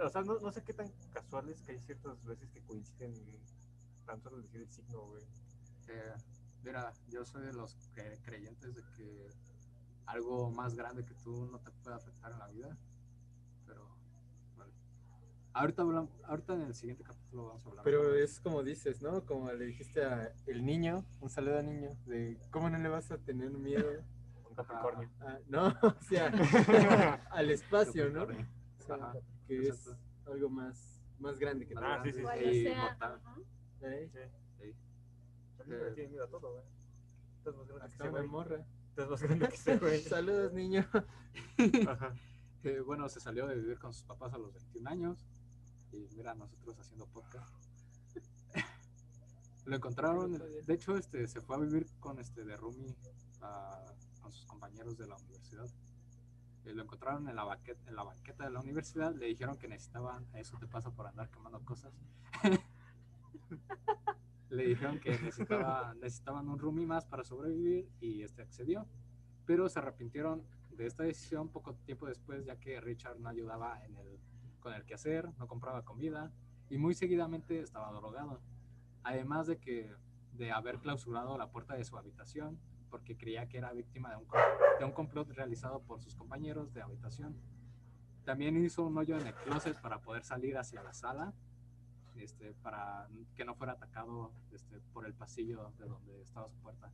O 0.03 0.09
sea, 0.09 0.23
no, 0.23 0.39
no 0.39 0.51
sé 0.53 0.63
qué 0.63 0.73
tan 0.73 0.91
casual 1.13 1.51
es 1.51 1.61
que 1.61 1.73
hay 1.73 1.81
ciertas 1.81 2.23
veces 2.25 2.49
que 2.51 2.63
coinciden 2.63 3.13
solo 4.15 4.39
decir 4.41 4.61
el 4.63 4.71
signo, 4.71 5.01
güey. 5.07 5.23
Eh, 5.89 6.13
mira, 6.63 6.93
yo 7.09 7.25
soy 7.25 7.45
de 7.47 7.53
los 7.53 7.77
cre- 7.95 8.21
creyentes 8.23 8.75
de 8.75 8.83
que 8.97 9.29
algo 10.07 10.51
más 10.51 10.75
grande 10.75 11.05
que 11.05 11.15
tú 11.15 11.47
no 11.47 11.59
te 11.59 11.71
puede 11.83 11.97
afectar 11.97 12.33
en 12.33 12.39
la 12.39 12.47
vida. 12.49 12.77
Pero, 13.67 13.89
vale. 14.57 14.73
Ahorita, 15.53 15.83
ahorita 16.25 16.55
en 16.55 16.61
el 16.63 16.75
siguiente 16.75 17.03
capítulo 17.03 17.47
vamos 17.49 17.67
a 17.67 17.69
hablar. 17.71 17.85
Pero 17.85 18.15
es 18.15 18.39
como 18.41 18.63
dices, 18.63 19.03
¿no? 19.03 19.25
Como 19.27 19.51
le 19.53 19.65
dijiste 19.67 20.05
a 20.05 20.33
el 20.47 20.65
niño, 20.65 21.05
un 21.21 21.29
saludo 21.31 21.59
al 21.59 21.67
niño, 21.67 21.97
de 22.07 22.39
cómo 22.51 22.71
no 22.71 22.79
le 22.79 22.89
vas 22.89 23.11
a 23.11 23.19
tener 23.19 23.51
miedo. 23.51 23.91
Un 24.49 24.55
Capricornio. 24.55 25.11
a- 25.21 25.39
no, 25.49 25.67
o 25.83 26.03
sea, 26.03 26.27
al 27.31 27.51
espacio, 27.51 28.11
¿no? 28.11 28.23
O 28.79 28.83
sea, 28.87 29.13
que 29.49 29.69
es 29.69 29.89
algo 30.27 30.49
más, 30.49 31.01
más 31.19 31.39
grande 31.39 31.67
que 31.67 31.75
tú. 31.75 31.81
Ah, 31.83 31.99
sí, 32.13 32.23
sí, 32.53 32.63
sí. 32.65 32.69
¿Eh? 33.83 34.11
Sí. 34.59 34.75
Tiene 35.95 36.09
miedo 36.09 36.25
a 36.25 36.29
todo, 36.29 36.53
güey. 36.53 36.65
Estás 37.39 37.57
más 37.57 37.69
grande 37.69 37.89
que 37.89 37.95
ese, 37.95 38.11
güey. 38.11 38.27
morra. 38.27 38.67
Estás 38.91 39.11
más 39.11 39.23
grande 39.23 39.49
que 39.49 39.55
ese, 39.55 39.77
güey. 39.79 40.03
Saludos, 40.03 40.53
niño. 40.53 40.87
Ajá. 41.89 42.15
Eh, 42.65 42.81
bueno, 42.81 43.09
se 43.09 43.21
salió 43.21 43.47
de 43.47 43.55
vivir 43.55 43.79
con 43.79 43.93
sus 43.93 44.03
papás 44.03 44.33
a 44.33 44.39
los 44.39 44.53
21 44.53 44.91
años. 44.91 45.27
Y 45.93 46.09
mira, 46.17 46.35
nosotros 46.35 46.79
haciendo 46.79 47.07
podcast. 47.07 47.55
Lo 49.67 49.77
encontraron, 49.77 50.33
de 50.33 50.75
hecho, 50.75 50.97
este, 50.97 51.27
se 51.27 51.41
fue 51.41 51.57
a 51.57 51.59
vivir 51.61 51.87
con 52.01 52.19
este 52.19 52.45
de 52.45 52.57
Rumi 52.57 52.95
con 54.21 54.33
sus 54.33 54.47
compañeros 54.47 54.97
de 54.97 55.07
la 55.07 55.17
universidad. 55.17 55.69
Eh, 56.65 56.75
lo 56.75 56.83
encontraron 56.83 57.29
en 57.29 57.37
la, 57.37 57.45
banqueta, 57.45 57.81
en 57.89 57.95
la 57.95 58.03
banqueta 58.03 58.45
de 58.45 58.51
la 58.51 58.59
universidad, 58.59 59.15
le 59.15 59.27
dijeron 59.27 59.57
que 59.57 59.69
necesitaban, 59.69 60.27
eso 60.35 60.59
te 60.59 60.67
pasa 60.67 60.91
por 60.91 61.07
andar 61.07 61.31
quemando 61.31 61.61
cosas. 61.65 61.93
le 64.51 64.67
dijeron 64.67 65.01
que 65.01 65.11
necesitaba, 65.11 65.95
necesitaban 65.95 66.49
un 66.49 66.59
roomie 66.59 66.87
más 66.87 67.05
para 67.07 67.25
sobrevivir 67.25 67.89
y 68.01 68.23
este 68.23 68.43
accedió, 68.43 68.87
pero 69.45 69.69
se 69.69 69.79
arrepintieron 69.79 70.47
de 70.71 70.87
esta 70.87 71.05
decisión 71.05 71.49
poco 71.49 71.75
tiempo 71.75 72.07
después, 72.07 72.45
ya 72.45 72.57
que 72.57 72.81
Richard 72.81 73.19
no 73.19 73.29
ayudaba 73.29 73.85
en 73.85 73.97
el, 73.97 74.19
con 74.61 74.75
el 74.75 74.85
quehacer, 74.85 75.29
no 75.39 75.47
compraba 75.47 75.85
comida 75.85 76.33
y 76.69 76.79
muy 76.79 76.95
seguidamente 76.95 77.61
estaba 77.61 77.91
drogado. 77.93 78.41
Además 79.03 79.47
de 79.47 79.59
que 79.59 79.95
de 80.33 80.53
haber 80.53 80.79
clausurado 80.79 81.39
la 81.39 81.51
puerta 81.51 81.75
de 81.75 81.85
su 81.85 81.97
habitación 81.97 82.59
porque 82.91 83.17
creía 83.17 83.49
que 83.49 83.59
era 83.59 83.73
víctima 83.73 84.11
de 84.11 84.17
un, 84.17 84.27
de 84.79 84.85
un 84.85 84.93
complot 84.93 85.29
realizado 85.31 85.83
por 85.83 86.01
sus 86.01 86.15
compañeros 86.15 86.73
de 86.73 86.83
habitación. 86.83 87.37
También 88.25 88.57
hizo 88.65 88.85
un 88.85 88.97
hoyo 88.99 89.19
en 89.19 89.27
el 89.27 89.35
closet 89.35 89.81
para 89.81 90.01
poder 90.01 90.25
salir 90.25 90.57
hacia 90.59 90.83
la 90.83 90.93
sala, 90.93 91.33
este, 92.19 92.55
para 92.63 93.09
que 93.35 93.45
no 93.45 93.55
fuera 93.55 93.75
atacado 93.75 94.33
este, 94.53 94.81
por 94.93 95.07
el 95.07 95.15
pasillo 95.15 95.73
de 95.79 95.87
donde 95.87 96.23
estaba 96.23 96.49
su 96.49 96.57
puerta. 96.59 96.91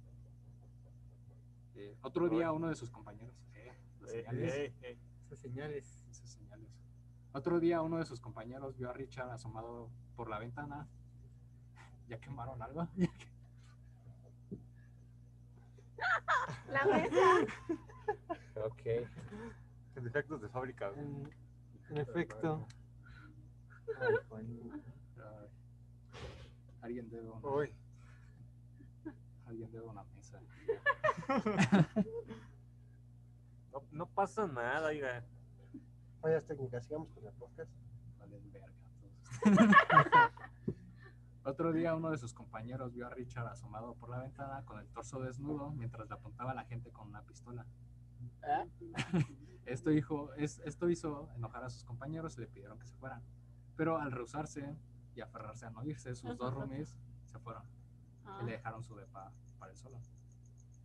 Eh, 1.74 1.96
otro 2.02 2.28
día 2.28 2.52
uno 2.52 2.68
de 2.68 2.74
sus 2.76 2.90
compañeros, 2.90 3.34
eh, 3.54 3.72
las 4.00 4.12
Eh, 4.12 4.24
señales, 4.24 4.54
eh, 4.54 4.74
eh. 4.82 4.98
Esas 5.26 5.38
señales. 5.38 6.00
esas 6.10 6.30
señales. 6.30 6.68
Otro 7.32 7.60
día 7.60 7.80
uno 7.80 7.96
de 7.98 8.04
sus 8.04 8.20
compañeros 8.20 8.76
vio 8.76 8.90
a 8.90 8.92
Richard 8.92 9.30
asomado 9.30 9.88
por 10.16 10.28
la 10.28 10.38
ventana. 10.38 10.86
¿Ya 12.08 12.18
quemaron 12.20 12.60
algo? 12.62 12.88
La 16.68 16.84
mesa. 16.84 17.46
Ok. 18.56 18.82
Defectos 19.94 20.42
de 20.42 20.48
fábrica. 20.48 20.90
En, 20.96 21.30
en 21.90 21.98
efecto. 21.98 22.66
Ay, 24.00 24.16
Alguien 26.82 27.08
debe 27.08 27.30
una, 27.30 27.48
Uy. 27.48 27.74
alguien 29.46 29.70
debe 29.72 29.86
una 29.86 30.04
mesa. 30.14 30.40
No, 33.72 33.82
no 33.90 34.06
pasa 34.06 34.46
nada, 34.46 34.88
oiga. 34.88 35.24
Fallas 36.20 36.44
técnicas, 36.44 36.84
sigamos 36.84 37.08
con 37.08 37.26
el 37.26 37.32
podcast. 37.32 37.70
Valen 38.18 38.52
verga. 38.52 38.70
Otro 41.44 41.72
día 41.72 41.96
uno 41.96 42.10
de 42.10 42.18
sus 42.18 42.34
compañeros 42.34 42.92
vio 42.92 43.06
a 43.06 43.10
Richard 43.10 43.46
asomado 43.48 43.94
por 43.94 44.10
la 44.10 44.18
ventana 44.18 44.62
con 44.66 44.78
el 44.78 44.86
torso 44.88 45.20
desnudo 45.20 45.72
mientras 45.72 46.06
le 46.06 46.14
apuntaba 46.14 46.50
a 46.50 46.54
la 46.54 46.64
gente 46.64 46.90
con 46.90 47.08
una 47.08 47.22
pistola. 47.22 47.66
Ah. 48.42 48.66
Esto, 49.64 49.90
hizo, 49.92 50.34
es, 50.34 50.58
esto 50.64 50.90
hizo 50.90 51.30
enojar 51.36 51.62
a 51.64 51.70
sus 51.70 51.84
compañeros 51.84 52.36
y 52.36 52.40
le 52.40 52.48
pidieron 52.48 52.78
que 52.80 52.86
se 52.86 52.96
fueran. 52.96 53.22
Pero 53.76 53.96
al 53.96 54.10
rehusarse 54.10 54.76
y 55.14 55.20
aferrarse 55.20 55.66
a 55.66 55.70
no 55.70 55.84
irse, 55.84 56.14
sus 56.14 56.36
dos 56.36 56.54
roomies 56.54 56.96
se 57.26 57.38
fueron 57.38 57.62
Ah, 58.24 58.38
y 58.42 58.46
le 58.46 58.52
dejaron 58.52 58.82
su 58.84 58.94
depa 58.96 59.32
para 59.58 59.72
él 59.72 59.78
solo. 59.78 59.98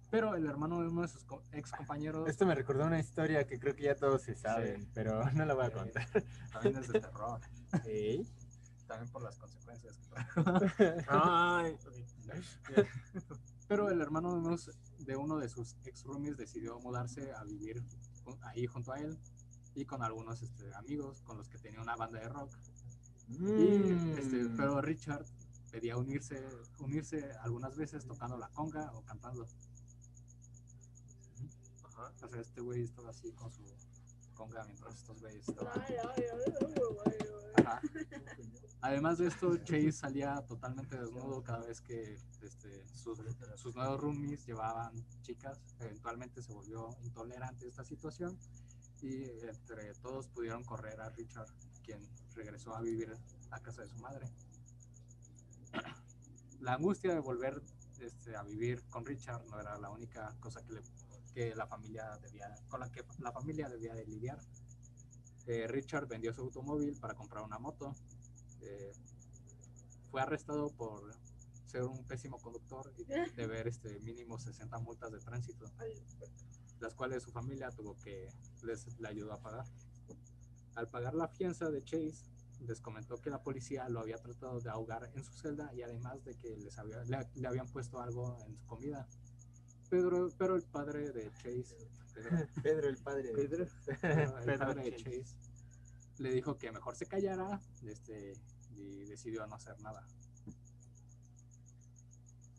Pero 0.09 0.35
el 0.35 0.45
hermano 0.47 0.81
de 0.81 0.87
uno 0.87 1.01
de 1.01 1.07
sus 1.09 1.23
co- 1.25 1.43
ex 1.51 1.71
compañeros 1.71 2.27
Esto 2.29 2.45
me 2.45 2.55
recordó 2.55 2.85
una 2.85 2.99
historia 2.99 3.45
que 3.45 3.59
creo 3.59 3.75
que 3.75 3.83
ya 3.83 3.95
todos 3.95 4.21
se 4.23 4.35
saben, 4.35 4.81
Sí. 4.83 4.89
pero 4.93 5.29
no 5.33 5.45
la 5.45 5.53
voy 5.53 5.65
a 5.65 5.71
contar. 5.71 6.07
también 6.51 6.77
es 6.77 6.87
de 6.87 6.99
terror, 7.01 7.41
también 8.87 9.11
por 9.11 9.21
las 9.21 9.37
consecuencias 9.37 9.97
que 9.97 10.07
trajo. 10.07 10.43
Ay. 11.09 11.77
Pero 13.67 13.89
el 13.89 13.99
hermano 14.01 14.31
de, 14.33 14.39
unos- 14.39 14.71
de 14.99 15.15
uno 15.17 15.37
de 15.37 15.49
sus 15.49 15.75
ex 15.85 16.03
roomies 16.05 16.37
decidió 16.37 16.79
mudarse 16.79 17.33
a 17.33 17.43
vivir 17.43 17.83
ahí 18.43 18.65
junto 18.65 18.93
a 18.93 18.99
él 18.99 19.17
y 19.75 19.85
con 19.85 20.01
algunos 20.03 20.41
este, 20.41 20.73
amigos 20.75 21.21
con 21.21 21.37
los 21.37 21.49
que 21.49 21.57
tenía 21.59 21.81
una 21.81 21.95
banda 21.95 22.19
de 22.19 22.29
rock. 22.29 22.49
Y, 23.29 23.91
este, 24.17 24.43
Mm. 24.43 24.57
pero 24.57 24.81
Richard 24.81 25.25
pedía 25.71 25.97
unirse, 25.97 26.43
unirse 26.79 27.29
algunas 27.41 27.75
veces 27.75 28.05
tocando 28.05 28.37
la 28.37 28.47
conga 28.49 28.91
o 28.93 29.03
cantando. 29.03 29.45
Ajá. 31.83 32.13
O 32.23 32.27
sea, 32.29 32.41
este 32.41 32.61
güey 32.61 32.83
estaba 32.83 33.09
así 33.09 33.31
con 33.33 33.51
su 33.51 33.63
conga 34.35 34.63
mientras 34.65 34.95
estos 34.95 35.19
güeyes 35.19 35.47
estaban. 35.49 35.73
ay, 35.87 35.95
ay, 36.15 36.23
ay, 36.23 36.23
ay, 36.45 36.73
ay, 37.05 37.13
ay. 37.55 37.65
Ajá. 37.65 37.81
Además 38.81 39.17
de 39.17 39.27
esto, 39.27 39.57
Chase 39.57 39.91
salía 39.91 40.35
totalmente 40.47 40.95
desnudo 40.97 41.41
cada 41.43 41.65
vez 41.65 41.81
que 41.81 42.19
este, 42.41 42.87
sus, 42.95 43.19
sus 43.55 43.75
nuevos 43.75 43.99
roomies 43.99 44.45
llevaban 44.45 44.93
chicas. 45.23 45.59
Eventualmente 45.79 46.41
se 46.43 46.53
volvió 46.53 46.89
intolerante 47.03 47.67
esta 47.67 47.83
situación 47.83 48.37
y 49.01 49.23
entre 49.23 49.93
todos 49.95 50.27
pudieron 50.27 50.63
correr 50.63 51.01
a 51.01 51.09
Richard, 51.09 51.49
quien 51.87 52.01
regresó 52.35 52.75
a 52.75 52.81
vivir 52.81 53.17
a 53.51 53.59
casa 53.61 53.81
de 53.81 53.87
su 53.87 53.97
madre. 53.99 54.27
La 56.59 56.73
angustia 56.73 57.13
de 57.13 57.19
volver 57.19 57.61
este, 58.01 58.35
a 58.35 58.43
vivir 58.43 58.83
con 58.89 59.05
Richard 59.05 59.45
no 59.45 59.59
era 59.59 59.77
la 59.77 59.89
única 59.89 60.35
cosa 60.39 60.61
que, 60.63 60.73
le- 60.73 60.81
que 61.33 61.55
la 61.55 61.65
familia 61.67 62.17
debía, 62.21 62.53
con 62.67 62.79
la 62.81 62.91
que 62.91 63.03
la 63.19 63.31
familia 63.31 63.69
debía 63.69 63.93
de 63.95 64.05
lidiar. 64.05 64.39
Eh, 65.45 65.65
Richard 65.67 66.07
vendió 66.07 66.33
su 66.33 66.41
automóvil 66.41 66.97
para 66.99 67.13
comprar 67.13 67.43
una 67.43 67.57
moto. 67.57 67.93
Eh, 68.61 68.91
fue 70.11 70.21
arrestado 70.21 70.69
por 70.71 71.13
ser 71.67 71.83
un 71.83 72.03
pésimo 72.05 72.37
conductor 72.39 72.91
y 72.97 73.03
deber 73.35 73.67
este, 73.67 73.99
mínimo 74.01 74.37
60 74.39 74.77
multas 74.79 75.11
de 75.11 75.19
tránsito, 75.19 75.65
las 76.79 76.93
cuales 76.95 77.23
su 77.23 77.31
familia 77.31 77.69
tuvo 77.71 77.95
que 77.97 78.29
les 78.63 78.99
le 78.99 79.07
ayudó 79.07 79.33
a 79.33 79.39
pagar. 79.41 79.65
Al 80.77 80.87
pagar 80.89 81.15
la 81.15 81.27
fianza 81.27 81.69
de 81.71 81.83
Chase, 81.83 82.29
les 82.67 82.79
comentó 82.81 83.19
que 83.19 83.29
la 83.31 83.41
policía 83.41 83.89
lo 83.89 83.99
había 83.99 84.17
tratado 84.17 84.59
de 84.61 84.69
ahogar 84.69 85.09
en 85.15 85.23
su 85.23 85.33
celda 85.33 85.73
y 85.73 85.81
además 85.81 86.23
de 86.23 86.35
que 86.37 86.55
les 86.57 86.77
había, 86.77 87.03
le, 87.03 87.17
le 87.33 87.47
habían 87.47 87.67
puesto 87.67 87.99
algo 87.99 88.37
en 88.45 88.55
su 88.55 88.65
comida. 88.67 89.07
Pedro, 89.89 90.29
pero 90.37 90.55
el 90.55 90.63
padre 90.63 91.11
de 91.11 91.31
Chase, 91.33 91.89
Pedro, 92.13 92.47
Pedro, 92.63 92.89
el 92.89 92.97
padre. 92.97 93.23
de- 93.23 93.33
Pedro, 93.33 93.63
el 93.87 94.45
Pedro 94.45 94.57
padre 94.59 94.83
de 94.83 94.91
Chase. 94.97 95.23
Chase 95.23 95.35
le 96.19 96.31
dijo 96.31 96.57
que 96.57 96.71
mejor 96.71 96.95
se 96.95 97.05
callara 97.07 97.59
este, 97.83 98.33
y 98.75 99.05
decidió 99.05 99.45
no 99.47 99.55
hacer 99.55 99.79
nada. 99.81 100.05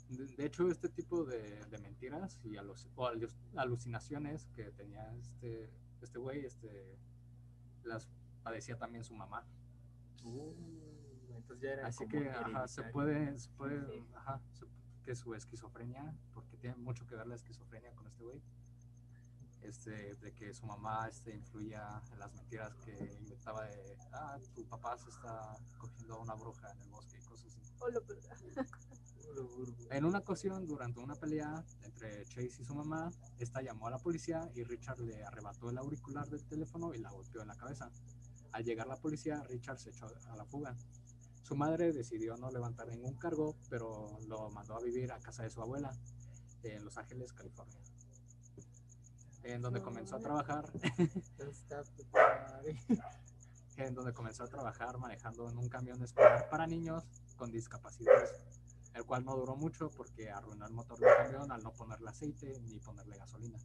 De, 0.08 0.26
de 0.26 0.46
hecho, 0.46 0.68
este 0.70 0.88
tipo 0.88 1.24
de, 1.24 1.64
de 1.66 1.78
mentiras 1.78 2.40
y 2.44 2.56
o 2.56 2.62
alu- 3.10 3.32
alucinaciones 3.56 4.46
que 4.56 4.64
tenía 4.72 5.12
este 5.14 5.70
este 6.00 6.18
güey, 6.18 6.44
este, 6.46 6.96
las 7.88 8.08
padecía 8.42 8.76
también 8.78 9.04
su 9.04 9.14
mamá. 9.14 9.44
Uh, 10.24 10.52
entonces 11.36 11.62
ya 11.62 11.70
era 11.72 11.86
Así 11.88 12.06
que 12.06 12.28
ajá, 12.30 12.68
se 12.68 12.82
puede, 12.84 13.38
se 13.38 13.50
puede 13.50 13.80
Sí. 13.86 14.06
ajá, 14.14 14.40
se- 14.52 14.66
que 15.04 15.14
su 15.16 15.34
esquizofrenia, 15.34 16.14
porque 16.34 16.56
tiene 16.58 16.76
mucho 16.76 17.06
que 17.06 17.14
ver 17.16 17.26
la 17.26 17.34
esquizofrenia 17.34 17.92
con 17.94 18.06
este 18.06 18.22
güey, 18.22 18.42
este, 19.62 20.14
de 20.16 20.32
que 20.34 20.52
su 20.54 20.66
mamá 20.66 21.08
este, 21.08 21.34
influía 21.34 22.02
en 22.12 22.18
las 22.18 22.32
mentiras 22.34 22.74
que 22.84 22.92
inventaba 23.20 23.64
de, 23.66 23.96
ah, 24.12 24.38
tu 24.54 24.66
papá 24.66 24.96
se 24.98 25.08
está 25.10 25.56
cogiendo 25.78 26.14
a 26.14 26.18
una 26.20 26.34
bruja 26.34 26.70
en 26.72 26.80
el 26.82 26.90
bosque 26.90 27.18
y 27.18 27.22
cosas 27.24 27.56
así. 27.56 27.72
En 29.90 30.04
una 30.04 30.18
ocasión, 30.18 30.66
durante 30.66 31.00
una 31.00 31.14
pelea 31.14 31.64
entre 31.82 32.24
Chase 32.26 32.60
y 32.60 32.64
su 32.64 32.74
mamá, 32.74 33.10
esta 33.38 33.62
llamó 33.62 33.86
a 33.86 33.90
la 33.90 33.98
policía 33.98 34.50
y 34.54 34.64
Richard 34.64 35.00
le 35.00 35.24
arrebató 35.24 35.70
el 35.70 35.78
auricular 35.78 36.28
del 36.28 36.44
teléfono 36.44 36.94
y 36.94 36.98
la 36.98 37.10
golpeó 37.10 37.42
en 37.42 37.48
la 37.48 37.56
cabeza. 37.56 37.90
Al 38.52 38.64
llegar 38.64 38.86
la 38.86 38.96
policía, 38.96 39.42
Richard 39.48 39.78
se 39.78 39.90
echó 39.90 40.06
a 40.06 40.36
la 40.36 40.44
fuga. 40.44 40.76
Su 41.42 41.56
madre 41.56 41.92
decidió 41.92 42.36
no 42.36 42.50
levantar 42.50 42.88
ningún 42.88 43.14
cargo, 43.14 43.56
pero 43.70 44.18
lo 44.26 44.50
mandó 44.50 44.76
a 44.76 44.80
vivir 44.80 45.10
a 45.12 45.18
casa 45.18 45.44
de 45.44 45.50
su 45.50 45.62
abuela 45.62 45.90
en 46.62 46.84
Los 46.84 46.98
Ángeles, 46.98 47.32
California, 47.32 47.78
en 49.44 49.62
donde 49.62 49.80
comenzó 49.80 50.16
a 50.16 50.20
trabajar, 50.20 50.70
en 53.76 53.94
donde 53.94 54.12
comenzó 54.12 54.44
a 54.44 54.48
trabajar 54.48 54.98
manejando 54.98 55.48
en 55.48 55.56
un 55.56 55.68
camión 55.68 56.02
escolar 56.02 56.48
para 56.50 56.66
niños 56.66 57.04
con 57.36 57.50
discapacidades, 57.50 58.30
el 58.94 59.04
cual 59.04 59.24
no 59.24 59.36
duró 59.36 59.56
mucho 59.56 59.90
porque 59.90 60.30
arruinó 60.30 60.66
el 60.66 60.72
motor 60.72 60.98
del 60.98 61.14
camión 61.16 61.52
al 61.52 61.62
no 61.62 61.72
ponerle 61.72 62.08
aceite 62.08 62.60
ni 62.60 62.78
ponerle 62.80 63.16
gasolina. 63.16 63.58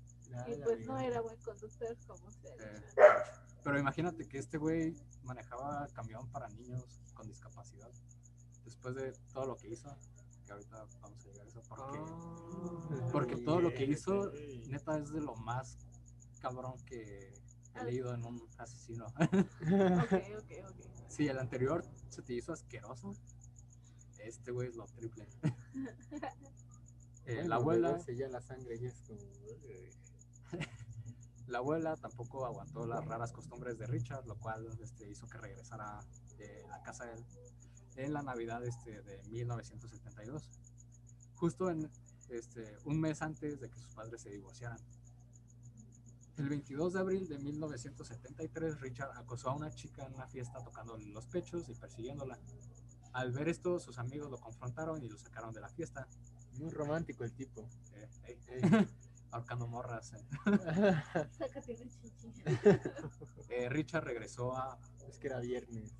Y 0.47 0.55
pues 0.63 0.85
no 0.85 0.99
era 0.99 1.21
buen 1.21 1.39
conductor 1.41 1.97
como 2.07 2.27
ha 2.27 2.31
Eh, 2.59 2.83
pero 3.63 3.79
imagínate 3.79 4.27
que 4.27 4.39
este 4.39 4.57
güey 4.57 4.95
manejaba 5.23 5.87
camión 5.93 6.27
para 6.29 6.49
niños 6.49 7.01
con 7.13 7.27
discapacidad. 7.27 7.89
Después 8.65 8.95
de 8.95 9.13
todo 9.33 9.45
lo 9.45 9.55
que 9.55 9.69
hizo, 9.69 9.95
que 10.45 10.51
ahorita 10.51 10.85
vamos 11.01 11.23
a 11.23 11.27
llegar 11.27 11.45
a 11.45 11.49
eso, 11.49 11.61
porque, 11.67 11.99
Ah, 11.99 13.09
porque 13.11 13.35
todo 13.37 13.61
lo 13.61 13.73
que 13.73 13.85
hizo, 13.85 14.31
neta, 14.67 14.97
es 14.97 15.11
de 15.11 15.21
lo 15.21 15.35
más 15.35 15.77
cabrón 16.41 16.75
que 16.85 17.33
he 17.75 17.83
leído 17.83 18.13
en 18.13 18.25
un 18.25 18.47
asesino. 18.57 19.05
Ok, 19.05 20.13
ok, 20.37 20.51
ok. 20.69 20.79
si 21.07 21.27
el 21.27 21.39
anterior 21.39 21.85
se 22.09 22.21
te 22.21 22.33
hizo 22.33 22.53
asqueroso, 22.53 23.13
este 24.19 24.51
güey 24.51 24.69
es 24.69 24.75
lo 24.75 24.85
triple. 24.85 25.27
Eh, 27.25 27.35
Bueno, 27.35 27.49
la 27.49 27.55
abuela, 27.55 27.89
luego 27.91 28.03
se 28.03 28.17
ya 28.17 28.27
la 28.27 28.41
sangre 28.41 28.77
ya 28.77 28.89
es 28.89 28.99
como. 29.07 29.21
eh, 29.63 29.89
La 31.47 31.59
abuela 31.59 31.95
tampoco 31.95 32.45
aguantó 32.45 32.85
las 32.85 33.05
raras 33.05 33.31
costumbres 33.31 33.77
de 33.77 33.87
Richard, 33.87 34.25
lo 34.25 34.37
cual 34.37 34.67
este, 34.81 35.09
hizo 35.09 35.27
que 35.27 35.37
regresara 35.37 35.99
de 36.37 36.65
la 36.67 36.81
casa 36.81 37.05
de 37.05 37.13
él 37.13 37.25
en 37.95 38.13
la 38.13 38.21
Navidad 38.23 38.65
este, 38.65 39.01
de 39.03 39.21
1972, 39.29 40.49
justo 41.35 41.69
en 41.69 41.89
este, 42.29 42.77
un 42.85 42.99
mes 42.99 43.21
antes 43.21 43.59
de 43.59 43.69
que 43.69 43.77
sus 43.79 43.93
padres 43.93 44.21
se 44.21 44.29
divorciaran. 44.29 44.79
El 46.37 46.49
22 46.49 46.93
de 46.93 46.99
abril 46.99 47.27
de 47.27 47.37
1973, 47.37 48.81
Richard 48.81 49.11
acosó 49.17 49.49
a 49.51 49.55
una 49.55 49.69
chica 49.69 50.05
en 50.05 50.15
una 50.15 50.27
fiesta 50.27 50.59
tocándole 50.63 51.05
los 51.07 51.27
pechos 51.27 51.69
y 51.69 51.75
persiguiéndola. 51.75 52.39
Al 53.13 53.31
ver 53.31 53.47
esto, 53.49 53.79
sus 53.79 53.99
amigos 53.99 54.29
lo 54.31 54.37
confrontaron 54.37 55.03
y 55.03 55.09
lo 55.09 55.17
sacaron 55.17 55.53
de 55.53 55.61
la 55.61 55.69
fiesta, 55.69 56.07
Muy 56.59 56.71
romántico 56.71 57.23
el 57.23 57.31
tipo. 57.33 57.67
eh, 57.93 58.09
eh, 58.47 58.87
ahorcando 59.31 59.67
morras. 59.67 60.13
eh. 60.13 60.23
Sácate 61.31 61.73
una 61.75 61.89
chichi. 61.89 62.33
Eh, 63.49 63.69
Richard 63.69 64.03
regresó 64.03 64.55
a, 64.55 64.77
es 65.07 65.17
que 65.17 65.27
era 65.27 65.39
viernes. 65.39 65.91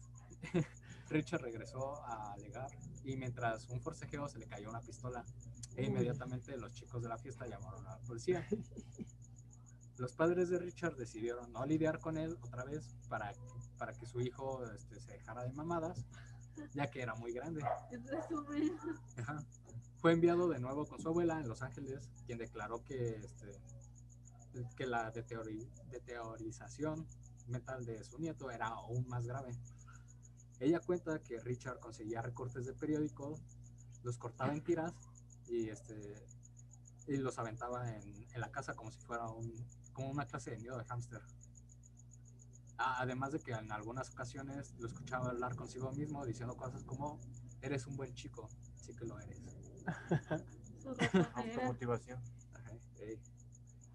Richard 1.09 1.41
regresó 1.41 2.03
a 2.05 2.34
alegar 2.34 2.70
y 3.03 3.16
mientras 3.18 3.68
un 3.70 3.80
forcejeo 3.82 4.28
se 4.28 4.39
le 4.39 4.47
cayó 4.47 4.70
una 4.70 4.82
pistola. 4.82 5.24
E 5.76 5.86
inmediatamente 5.86 6.55
los 6.57 6.72
chicos 6.74 7.01
de 7.01 7.09
la 7.09 7.18
fiesta 7.18 7.47
llamaron 7.47 7.86
a 7.88 7.91
la 7.97 7.99
policía. 7.99 8.47
Los 9.97 10.14
padres 10.14 10.49
de 10.49 10.57
Richard 10.59 10.95
decidieron 10.95 11.51
no 11.51 11.66
lidiar 11.66 11.99
con 11.99 12.18
él 12.18 12.38
otra 12.41 12.64
vez 12.64 12.95
para, 13.09 13.32
para 13.78 13.93
que 13.93 14.05
su 14.07 14.22
hijo 14.22 14.64
este, 14.72 14.99
se 14.99 15.11
dejara 15.14 15.43
de 15.43 15.53
mamadas, 15.53 16.05
ya 16.74 16.89
que 16.89 17.01
era 17.01 17.16
muy 17.16 17.34
grande. 17.34 17.64
Ajá. 19.18 19.43
Fue 19.97 20.12
enviado 20.12 20.49
de 20.49 20.60
nuevo 20.60 20.86
con 20.86 20.99
su 20.99 21.08
abuela 21.08 21.39
en 21.39 21.47
Los 21.47 21.62
Ángeles, 21.62 22.10
quien 22.26 22.38
declaró 22.38 22.84
que, 22.84 23.22
este, 23.24 23.62
que 24.76 24.86
la 24.86 25.12
deteriorización 25.12 27.08
mental 27.47 27.86
de 27.86 28.04
su 28.04 28.18
nieto 28.20 28.51
era 28.51 28.68
aún 28.68 29.08
más 29.08 29.26
grave. 29.26 29.51
Ella 30.60 30.80
cuenta 30.80 31.20
que 31.20 31.39
Richard 31.39 31.80
conseguía 31.80 32.22
recortes 32.22 32.66
de 32.66 32.74
periódico, 32.74 33.39
los 34.04 34.18
cortaba 34.18 34.54
en 34.54 34.64
tiras 34.64 34.93
y, 35.47 35.70
este, 35.70 36.16
y 37.08 37.18
los 37.18 37.38
aventaba 37.39 37.89
en, 37.89 38.28
en 38.32 38.41
la 38.41 38.51
casa 38.51 38.74
como 38.74 38.91
si 38.91 38.99
fuera 39.01 39.28
un, 39.30 39.54
como 39.93 40.10
una 40.10 40.26
clase 40.26 40.51
de 40.51 40.58
nido 40.58 40.78
de 40.78 40.86
hámster. 40.86 41.22
A- 42.78 43.01
Además 43.01 43.32
de 43.32 43.39
que 43.39 43.51
en 43.51 43.71
algunas 43.71 44.09
ocasiones 44.11 44.74
lo 44.80 44.88
escuchaba 44.88 45.30
hablar 45.30 45.55
consigo 45.55 45.91
mismo 45.91 46.26
diciendo 46.26 46.55
cosas 46.55 46.84
como, 46.84 47.19
eres 47.61 47.86
un 47.88 47.95
buen 47.95 48.13
chico, 48.13 48.49
sí 48.82 48.93
que 48.95 49.05
lo 49.05 49.19
eres. 49.19 49.41
Automotivación. 51.36 52.19
Ajá. 52.53 52.71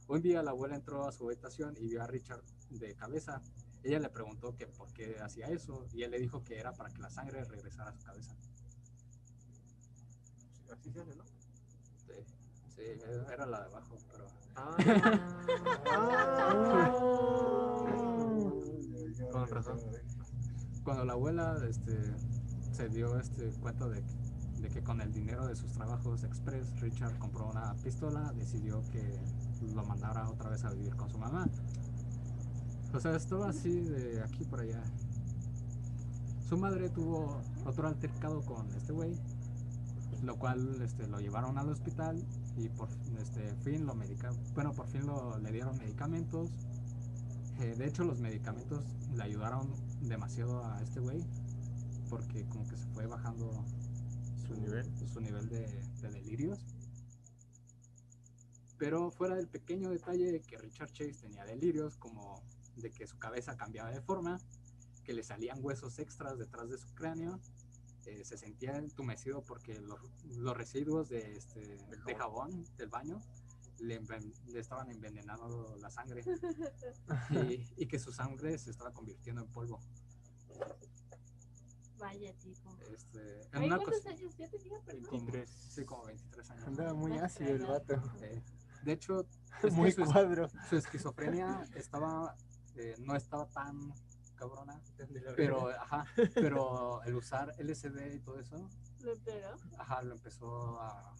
Un 0.09 0.23
día 0.23 0.43
la 0.43 0.53
abuela 0.53 0.75
entró 0.77 1.07
a 1.07 1.13
su 1.13 1.27
habitación 1.27 1.75
y 1.79 1.87
vio 1.89 2.03
a 2.03 2.07
Richard 2.07 2.43
de 2.71 2.95
cabeza. 2.95 3.43
Ella 3.83 3.99
le 4.01 4.09
preguntó 4.09 4.55
que 4.57 4.67
por 4.67 4.93
qué 4.93 5.19
hacía 5.21 5.47
eso 5.49 5.87
y 5.93 6.03
él 6.03 6.11
le 6.11 6.19
dijo 6.19 6.43
que 6.43 6.59
era 6.59 6.73
para 6.73 6.91
que 6.91 7.01
la 7.01 7.11
sangre 7.11 7.45
regresara 7.45 7.91
a 7.91 7.93
su 7.93 8.01
cabeza. 8.01 8.35
Así 10.73 10.91
se 10.91 11.01
hace, 11.01 11.15
¿no? 11.15 11.25
Sí, 12.07 12.13
sí, 12.75 12.83
era 13.33 13.47
la 13.47 13.61
de 13.61 13.67
abajo, 13.67 13.97
pero... 14.11 14.29
Con 19.33 19.49
razón. 19.49 19.79
Cuando 20.85 21.05
la 21.05 21.13
abuela 21.13 21.57
este, 21.69 21.97
se 22.73 22.89
dio 22.89 23.19
este, 23.19 23.51
cuenta 23.61 23.89
de, 23.89 24.03
que 24.73 24.83
con 24.83 25.01
el 25.01 25.13
dinero 25.13 25.47
de 25.47 25.57
sus 25.57 25.73
trabajos 25.73 26.25
express, 26.25 26.81
Richard 26.81 27.19
compró 27.19 27.51
una 27.51 27.75
pistola, 27.83 28.33
decidió 28.37 28.83
que 28.91 29.21
lo 29.75 29.85
mandara 29.85 30.29
otra 30.29 30.51
vez 30.51 30.65
a 30.65 30.71
vivir 30.71 30.95
con 30.97 31.11
su 31.11 31.19
mamá. 31.19 31.49
O 32.95 33.01
sea, 33.01 33.15
estaba 33.17 33.51
así 33.51 33.81
de 33.81 34.23
aquí 34.23 34.45
por 34.45 34.61
allá. 34.61 34.83
Su 36.49 36.57
madre 36.57 36.89
tuvo 36.89 37.43
otro 37.67 37.89
altercado 37.89 38.41
con 38.41 38.67
este 38.75 38.93
güey, 38.93 39.15
lo 40.23 40.37
cual 40.37 40.81
este, 40.81 41.07
lo 41.07 41.21
llevaron 41.21 41.59
al 41.59 41.69
hospital 41.69 42.25
y 42.57 42.69
por 42.71 42.89
este, 43.21 43.55
fin 43.63 43.85
lo 43.85 43.95
medica 43.95 44.31
bueno, 44.55 44.73
por 44.73 44.87
fin 44.89 45.03
le 45.43 45.53
dieron 45.53 45.77
medicamentos. 45.77 46.51
Eh, 47.61 47.75
de 47.77 47.87
hecho, 47.87 48.05
los 48.05 48.21
medicamentos 48.21 48.85
le 49.15 49.23
ayudaron 49.23 49.73
demasiado 50.01 50.65
a 50.65 50.81
este 50.83 51.01
güey 51.01 51.25
porque 52.09 52.47
como 52.49 52.67
que 52.69 52.77
se 52.77 52.87
fue 52.89 53.07
bajando 53.07 53.65
Su 54.47 54.55
nivel. 54.55 54.87
su 55.13 55.21
nivel 55.21 55.49
de, 55.49 55.67
de 56.01 56.11
delirios. 56.11 56.59
Pero 58.79 59.11
fuera 59.11 59.35
del 59.35 59.49
pequeño 59.49 59.91
detalle 59.91 60.31
de 60.31 60.41
que 60.41 60.57
Richard 60.57 60.93
Chase 60.93 61.15
tenía 61.21 61.45
delirios, 61.45 61.97
como 61.97 62.43
de 62.77 62.91
que 62.91 63.07
su 63.07 63.19
cabeza 63.19 63.57
cambiaba 63.57 63.91
de 63.91 64.01
forma, 64.01 64.39
que 65.05 65.13
le 65.13 65.25
salían 65.25 65.59
huesos 65.61 65.99
extras 65.99 66.39
detrás 66.39 66.71
de 66.71 66.79
su 66.79 66.95
cráneo, 66.95 67.41
eh, 68.07 68.25
se 68.25 68.39
sentía 68.39 68.77
entumecido 68.77 69.43
porque 69.43 69.81
los, 69.81 69.99
los 70.37 70.57
residuos 70.57 71.09
de, 71.09 71.33
este, 71.33 71.61
de 72.07 72.15
jabón 72.15 72.65
del 72.77 72.89
baño 72.89 73.21
le, 73.81 74.01
enven- 74.01 74.35
le 74.47 74.61
estaban 74.61 74.91
envenenando 74.91 75.77
la 75.81 75.91
sangre 75.91 76.23
y, 77.31 77.67
y 77.83 77.87
que 77.87 77.99
su 77.99 78.13
sangre 78.13 78.59
se 78.59 78.71
estaba 78.71 78.93
convirtiendo 78.93 79.43
en 79.43 79.49
polvo. 79.51 79.81
Vaya 81.99 82.33
tipo. 82.39 82.77
Este, 82.93 83.41
en 83.43 83.49
¿Ahí 83.57 83.67
una 83.67 83.79
cuántos 83.79 84.07
años 84.07 84.37
ya 84.37 84.49
tenía? 84.49 84.79
Perdón. 84.85 85.11
23. 85.11 85.51
Sí, 85.51 85.85
como 85.85 86.05
23 86.05 86.51
años. 86.51 86.67
Andaba 86.69 86.95
muy 86.95 87.19
ácido 87.19 87.51
el 87.57 87.67
vato. 87.67 87.95
Eh, 88.21 88.41
de 88.85 88.93
hecho, 88.93 89.27
es 89.63 89.73
Muy 89.73 89.91
su, 89.91 90.05
cuadro. 90.05 90.49
su 90.71 90.77
esquizofrenia 90.77 91.65
estaba, 91.75 92.37
eh, 92.77 92.95
no 93.01 93.17
estaba 93.17 93.47
tan 93.49 93.93
cabrona, 94.37 94.81
pero, 95.37 95.69
ajá, 95.71 96.05
pero 96.35 97.03
el 97.03 97.17
usar 97.17 97.53
LSD 97.59 98.15
y 98.15 98.21
todo 98.21 98.39
eso, 98.39 98.69
Lo 99.01 99.13
empeoró. 99.13 99.57
ajá, 99.79 100.01
lo 100.05 100.15
empezó 100.15 100.81
a, 100.81 101.13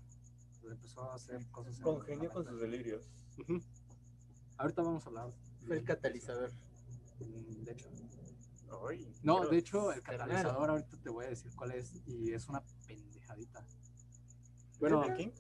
empezó 0.73 1.11
a 1.11 1.15
hacer 1.15 1.47
cosas. 1.51 1.77
en 1.77 1.83
Congenio 1.83 2.31
con 2.31 2.45
sus 2.45 2.61
delirios. 2.61 3.09
Ahorita 4.57 4.83
vamos 4.83 5.05
a 5.05 5.09
hablar. 5.09 5.33
Fue 5.67 5.77
el 5.79 5.85
catalizador. 5.85 6.51
mm, 7.21 7.65
De 7.65 7.73
hecho, 7.73 7.89
Ay, 8.89 9.11
no, 9.23 9.47
de 9.47 9.59
hecho, 9.59 9.93
el 9.93 10.03
catalizador 10.03 10.71
ahorita 10.71 10.97
te 10.99 11.09
voy 11.09 11.25
a 11.25 11.29
decir 11.29 11.51
cuál 11.57 11.73
es 11.73 11.95
y 12.07 12.33
es 12.33 12.49
una 12.49 12.63
pendejadita. 12.87 13.65
Bueno, 14.79 15.03
¿Stephen 15.03 15.17
King? 15.17 15.31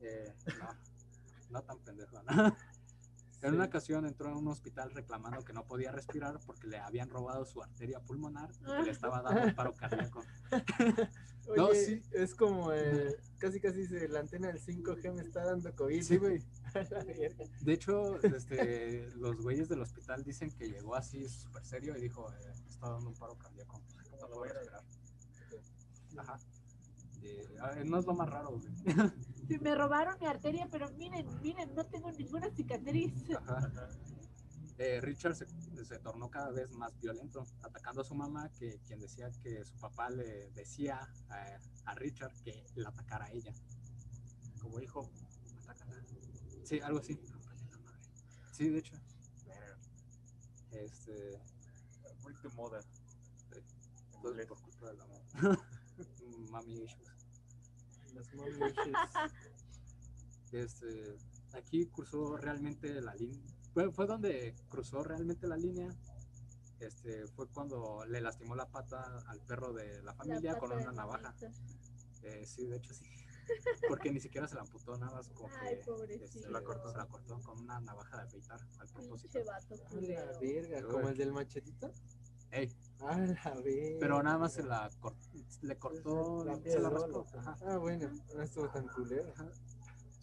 Eh, 0.00 0.34
no, 0.58 0.68
no 1.50 1.62
tan 1.62 1.78
pendejo. 1.80 2.22
¿no? 2.22 2.56
En 3.40 3.54
una 3.54 3.66
ocasión 3.66 4.04
entró 4.04 4.28
en 4.30 4.34
un 4.36 4.48
hospital 4.48 4.90
reclamando 4.90 5.44
que 5.44 5.52
no 5.52 5.64
podía 5.64 5.92
respirar 5.92 6.40
porque 6.44 6.66
le 6.66 6.78
habían 6.78 7.08
robado 7.08 7.44
su 7.44 7.62
arteria 7.62 8.00
pulmonar 8.00 8.50
y 8.60 8.64
que 8.64 8.82
le 8.82 8.90
estaba 8.90 9.22
dando 9.22 9.44
un 9.44 9.54
paro 9.54 9.74
cardíaco. 9.74 10.22
Oye, 11.48 11.56
No, 11.56 11.68
sí. 11.72 12.02
es 12.12 12.34
como 12.34 12.72
eh, 12.72 13.16
casi 13.38 13.60
casi 13.60 13.86
se, 13.86 14.08
la 14.08 14.20
antena 14.20 14.48
del 14.48 14.60
5G 14.60 15.14
me 15.14 15.22
está 15.22 15.44
dando 15.44 15.74
COVID. 15.74 16.02
Sí, 16.02 16.16
güey. 16.16 16.42
A. 16.74 16.80
De 17.60 17.72
hecho, 17.72 18.20
este, 18.22 19.08
los 19.16 19.36
güeyes 19.40 19.68
del 19.68 19.80
hospital 19.80 20.22
dicen 20.24 20.50
que 20.50 20.68
llegó 20.68 20.94
así 20.94 21.28
súper 21.28 21.64
serio 21.64 21.96
y 21.96 22.02
dijo, 22.02 22.30
eh, 22.32 22.52
me 22.62 22.68
está 22.68 22.90
dando 22.90 23.08
un 23.08 23.14
paro 23.14 23.36
cardíaco, 23.36 23.80
no 24.20 24.28
puedo 24.28 24.44
respirar. 24.44 24.82
Ajá. 26.18 26.38
Y, 27.22 27.56
ah, 27.60 27.74
no 27.84 27.98
es 27.98 28.06
lo 28.06 28.14
más 28.14 28.28
raro, 28.28 28.50
güey. 28.50 28.62
Sí, 29.48 29.58
me 29.60 29.74
robaron 29.74 30.14
mi 30.20 30.26
arteria, 30.26 30.68
pero 30.70 30.90
miren, 30.92 31.26
miren, 31.42 31.74
no 31.74 31.84
tengo 31.86 32.12
ninguna 32.12 32.50
cicatriz. 32.50 33.12
Ajá. 33.46 33.88
Eh, 34.78 35.00
Richard 35.00 35.34
se, 35.34 35.46
se 35.84 35.98
tornó 35.98 36.30
cada 36.30 36.52
vez 36.52 36.70
más 36.70 36.96
violento, 37.00 37.44
atacando 37.62 38.02
a 38.02 38.04
su 38.04 38.14
mamá, 38.14 38.48
que 38.52 38.80
quien 38.86 39.00
decía 39.00 39.28
que 39.42 39.64
su 39.64 39.76
papá 39.76 40.08
le 40.08 40.50
decía 40.52 41.00
a, 41.28 41.58
a 41.84 41.94
Richard 41.96 42.32
que 42.44 42.64
la 42.76 42.90
atacara 42.90 43.24
a 43.26 43.32
ella. 43.32 43.52
Como 44.60 44.80
hijo, 44.80 45.10
atácala. 45.62 46.00
Sí, 46.64 46.78
algo 46.80 47.00
así. 47.00 47.20
Sí, 48.52 48.68
de 48.68 48.78
hecho. 48.78 48.94
Este, 50.70 51.40
Muy 52.22 52.34
de 52.34 52.48
moda. 52.50 52.80
todo 54.22 54.46
por 54.46 54.60
culpa 54.60 54.90
del 54.90 55.00
amor. 55.00 55.22
Mami 56.50 56.74
issues. 56.84 57.26
Las 58.14 58.34
mom 58.34 58.48
issues. 58.48 58.76
Este, 60.50 61.18
aquí 61.52 61.86
cruzó 61.88 62.38
realmente 62.38 63.02
la 63.02 63.14
línea. 63.14 63.57
Fue, 63.78 63.92
fue 63.92 64.06
donde 64.06 64.56
cruzó 64.68 65.04
realmente 65.04 65.46
la 65.46 65.56
línea. 65.56 65.88
Este, 66.80 67.28
fue 67.28 67.46
cuando 67.46 68.04
le 68.08 68.20
lastimó 68.20 68.56
la 68.56 68.66
pata 68.66 69.22
al 69.28 69.40
perro 69.42 69.72
de 69.72 70.02
la 70.02 70.12
familia 70.14 70.54
La 70.54 70.58
con 70.58 70.72
una 70.72 70.90
navaja. 70.90 71.32
Eh, 72.24 72.44
sí, 72.44 72.66
de 72.66 72.78
hecho 72.78 72.92
sí. 72.92 73.04
Porque 73.88 74.10
ni 74.10 74.18
siquiera 74.18 74.48
se 74.48 74.56
la 74.56 74.62
amputó 74.62 74.98
nada 74.98 75.12
más 75.12 75.28
como 75.28 75.48
Ay, 75.60 75.78
que 76.08 76.24
este, 76.24 76.40
se 76.40 76.50
la 76.50 76.60
cortó, 76.64 76.90
se 76.90 76.98
la 76.98 77.06
cortó 77.06 77.38
con 77.40 77.60
una 77.60 77.80
navaja 77.80 78.16
de 78.16 78.22
afeitar 78.24 78.60
al 78.80 78.88
propósito. 78.88 79.38
Vato 79.44 79.76
la 79.76 80.38
verga, 80.40 80.82
como 80.82 81.08
el 81.10 81.16
del 81.16 81.32
machetito. 81.32 81.92
Ey, 82.50 82.68
A 83.02 83.16
la 83.16 83.54
verga. 83.62 83.96
pero 84.00 84.20
nada 84.24 84.38
más 84.38 84.54
se 84.54 84.64
la 84.64 84.90
cor- 84.98 85.14
le 85.62 85.78
cortó, 85.78 86.44
La 86.44 86.56
se 86.56 86.80
la 86.80 86.90
raspó. 86.90 87.24
Ah, 87.64 87.76
bueno, 87.76 88.10
no 88.34 88.42
estuvo 88.42 88.68
tan 88.70 88.88
culero. 88.88 89.32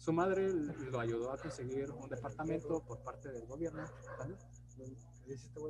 Su 0.06 0.12
madre 0.12 0.48
lo 0.52 1.00
ayudó 1.00 1.32
a 1.32 1.36
conseguir 1.36 1.90
un 1.90 2.08
departamento 2.08 2.80
por 2.84 3.02
parte 3.02 3.28
del 3.32 3.44
gobierno. 3.44 3.84
¿vale? 4.16 4.36
Este 5.26 5.60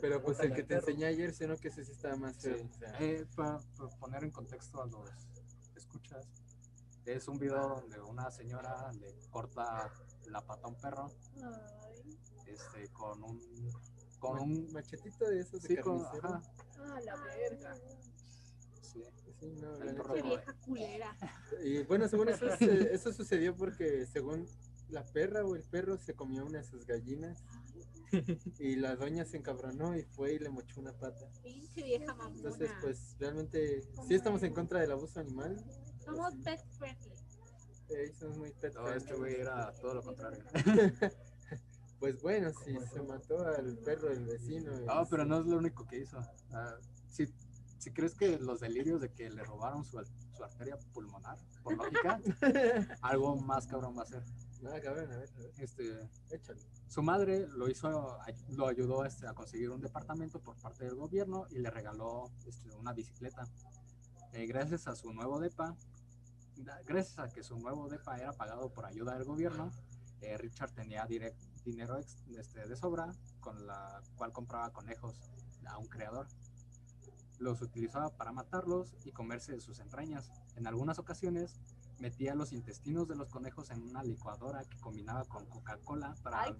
Pero 0.00 0.22
pues 0.22 0.40
el 0.40 0.54
que 0.54 0.62
te 0.62 0.76
enseñé 0.76 1.04
ayer, 1.04 1.34
sino 1.34 1.58
que 1.58 1.68
ese 1.68 1.84
sí 1.84 1.92
estaba 1.92 2.16
más 2.16 2.38
feo. 2.38 2.56
Sí. 2.56 2.70
o 2.72 2.78
sea, 2.78 2.96
Eh, 3.00 3.26
para, 3.36 3.58
poner 4.00 4.24
en 4.24 4.30
contexto 4.30 4.80
a 4.80 4.86
los 4.86 5.10
escuchas, 5.76 6.26
es 7.04 7.28
un 7.28 7.38
video 7.38 7.80
donde 7.80 8.00
una 8.00 8.30
señora 8.30 8.90
le 8.94 9.14
corta 9.28 9.92
la 10.28 10.40
pata 10.40 10.68
a 10.68 10.70
un 10.70 10.76
perro 10.76 11.10
este, 12.46 12.88
con 12.94 13.22
un. 13.22 13.38
con 14.20 14.40
un. 14.40 14.72
machetito 14.72 15.26
de 15.26 15.40
esos 15.40 15.60
de 15.60 15.68
Sí, 15.68 15.76
con, 15.76 16.02
ajá, 16.02 16.40
ah, 16.78 17.00
la 17.04 17.16
verga. 17.16 17.74
Sí. 19.42 19.54
Sí, 19.54 19.60
no, 19.60 19.78
la 19.78 19.92
neta. 19.92 20.14
Qué 20.14 20.22
vieja 20.22 20.54
culera. 20.64 21.16
Y 21.64 21.82
bueno, 21.84 22.08
según 22.08 22.28
eso, 22.28 22.46
eso 22.46 23.12
sucedió 23.12 23.56
porque 23.56 24.06
según 24.06 24.46
la 24.88 25.04
perra 25.04 25.44
o 25.44 25.56
el 25.56 25.62
perro 25.62 25.96
se 25.98 26.14
comió 26.14 26.44
una 26.44 26.58
de 26.58 26.64
sus 26.64 26.86
gallinas 26.86 27.42
y 28.58 28.76
la 28.76 28.94
doña 28.94 29.24
se 29.24 29.38
encabronó 29.38 29.96
y 29.96 30.02
fue 30.02 30.34
y 30.34 30.38
le 30.38 30.50
mochó 30.50 30.80
una 30.80 30.92
pata. 30.92 31.26
Pinche 31.42 31.82
vieja 31.82 32.14
mamona. 32.14 32.36
Entonces, 32.36 32.70
pues 32.80 33.16
realmente 33.18 33.82
sí 34.06 34.14
estamos 34.14 34.42
en 34.42 34.52
contra 34.52 34.80
del 34.80 34.92
abuso 34.92 35.20
animal, 35.20 35.56
Somos 36.04 36.34
pet 36.44 36.60
friendly. 36.78 37.12
Eh, 37.88 38.12
somos 38.18 38.38
muy 38.38 38.50
pet 38.52 38.74
No, 38.74 38.88
este 38.92 39.14
güey 39.14 39.40
era 39.40 39.72
todo 39.74 39.94
lo 39.94 40.02
contrario. 40.02 40.42
Pues 42.02 42.20
bueno, 42.20 42.50
si 42.64 42.76
se 42.92 43.00
mató 43.02 43.46
al 43.46 43.78
perro 43.78 44.08
del 44.08 44.24
vecino. 44.24 44.72
y 44.76 44.86
No, 44.86 45.06
pero 45.08 45.24
no 45.24 45.38
es 45.38 45.46
lo 45.46 45.58
único 45.58 45.86
que 45.86 45.98
hizo. 45.98 46.18
Ah, 46.50 46.74
si, 47.08 47.32
si 47.82 47.90
crees 47.92 48.14
que 48.14 48.38
los 48.38 48.60
delirios 48.60 49.00
de 49.00 49.12
que 49.12 49.28
le 49.28 49.42
robaron 49.42 49.84
su, 49.84 50.00
su 50.36 50.44
arteria 50.44 50.78
pulmonar, 50.92 51.36
por 51.64 51.76
lógica, 51.76 52.20
algo 53.02 53.36
más 53.36 53.66
cabrón 53.66 53.96
va 53.98 54.02
a 54.02 54.06
ser. 54.06 54.22
No, 54.62 54.70
cabrón, 54.80 55.10
a 55.12 55.16
ver, 55.16 55.28
a 55.28 55.38
ver, 55.40 55.52
Este, 55.58 56.08
échale. 56.30 56.60
su 56.86 57.02
madre 57.02 57.48
lo 57.48 57.68
hizo, 57.68 58.16
lo 58.50 58.68
ayudó 58.68 59.04
este, 59.04 59.26
a 59.26 59.34
conseguir 59.34 59.70
un 59.70 59.80
departamento 59.80 60.40
por 60.40 60.56
parte 60.58 60.84
del 60.84 60.94
gobierno 60.94 61.46
y 61.50 61.58
le 61.58 61.70
regaló 61.70 62.30
este, 62.46 62.70
una 62.76 62.92
bicicleta. 62.92 63.42
Eh, 64.32 64.46
gracias 64.46 64.86
a 64.86 64.94
su 64.94 65.12
nuevo 65.12 65.40
DEPA, 65.40 65.76
gracias 66.86 67.18
a 67.18 67.28
que 67.28 67.42
su 67.42 67.58
nuevo 67.58 67.88
DEPA 67.88 68.16
era 68.18 68.32
pagado 68.32 68.70
por 68.72 68.86
ayuda 68.86 69.14
del 69.14 69.24
gobierno, 69.24 69.72
eh, 70.20 70.38
Richard 70.38 70.70
tenía 70.70 71.04
direct- 71.08 71.48
dinero 71.64 71.98
ex- 71.98 72.22
este, 72.38 72.66
de 72.68 72.76
sobra 72.76 73.10
con 73.40 73.66
la 73.66 74.00
cual 74.16 74.32
compraba 74.32 74.70
conejos 74.72 75.20
a 75.66 75.78
un 75.78 75.88
creador. 75.88 76.28
Los 77.38 77.60
utilizaba 77.62 78.10
para 78.10 78.32
matarlos 78.32 78.94
y 79.04 79.12
comerse 79.12 79.60
sus 79.60 79.80
entrañas. 79.80 80.30
En 80.56 80.66
algunas 80.66 80.98
ocasiones 80.98 81.58
metía 81.98 82.34
los 82.34 82.52
intestinos 82.52 83.08
de 83.08 83.16
los 83.16 83.28
conejos 83.28 83.70
en 83.70 83.82
una 83.82 84.02
licuadora 84.02 84.64
que 84.64 84.78
combinaba 84.78 85.24
con 85.24 85.46
Coca-Cola 85.46 86.14
para, 86.22 86.42
Ay, 86.42 86.56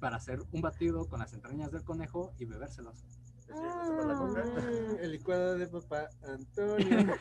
para 0.00 0.16
hacer 0.16 0.40
un 0.52 0.60
batido 0.60 1.08
con 1.08 1.18
las 1.20 1.32
entrañas 1.32 1.72
del 1.72 1.84
conejo 1.84 2.32
y 2.38 2.44
bebérselos. 2.44 3.04
Ah, 3.50 4.06
El 5.00 5.12
licuado 5.12 5.56
de 5.56 5.66
papá 5.68 6.08
Antonio. 6.22 6.86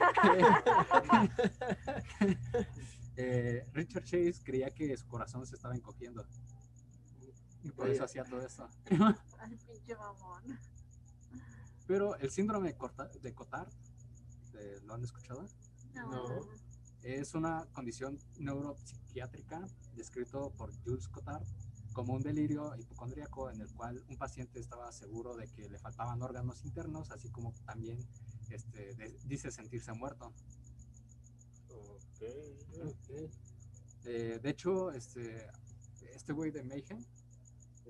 Eh, 3.20 3.66
Richard 3.74 4.04
Chase 4.04 4.36
creía 4.44 4.70
que 4.70 4.96
su 4.96 5.08
corazón 5.08 5.44
se 5.48 5.56
estaba 5.56 5.76
encogiendo. 5.76 6.24
Y 7.64 7.72
por 7.72 7.90
eso 7.90 8.04
hacía 8.04 8.24
todo 8.24 8.46
esto. 8.46 8.70
Ay, 9.40 9.58
pinche 9.66 9.96
mamón. 9.96 10.60
Pero 11.88 12.16
el 12.18 12.30
síndrome 12.32 12.70
de, 12.70 12.78
Corta- 12.78 13.10
de 13.22 13.34
Cotard, 13.34 13.70
¿lo 14.84 14.94
han 14.94 15.04
escuchado? 15.04 15.46
No. 15.94 16.12
No. 16.12 16.40
Es 17.04 17.34
una 17.36 17.66
condición 17.74 18.20
neuropsiquiátrica 18.40 19.66
descrito 19.96 20.52
por 20.58 20.72
Jules 20.84 21.08
Cotard 21.08 21.44
como 21.94 22.14
un 22.14 22.22
delirio 22.22 22.76
hipocondríaco 22.76 23.50
en 23.50 23.62
el 23.62 23.74
cual 23.74 24.04
un 24.10 24.18
paciente 24.18 24.60
estaba 24.60 24.92
seguro 24.92 25.36
de 25.36 25.48
que 25.48 25.68
le 25.70 25.80
faltaban 25.80 26.22
órganos 26.22 26.64
internos, 26.66 27.10
así 27.12 27.30
como 27.30 27.54
también 27.66 27.98
este, 28.50 28.94
de- 28.96 29.18
dice 29.26 29.50
sentirse 29.52 29.94
muerto. 29.94 30.34
Ok. 31.70 32.22
Ok. 32.86 33.32
Eh, 34.06 34.40
de 34.42 34.50
hecho, 34.50 34.92
este, 34.92 35.48
este 36.14 36.34
güey 36.34 36.52
de 36.52 36.64
Mayhem, 36.64 37.04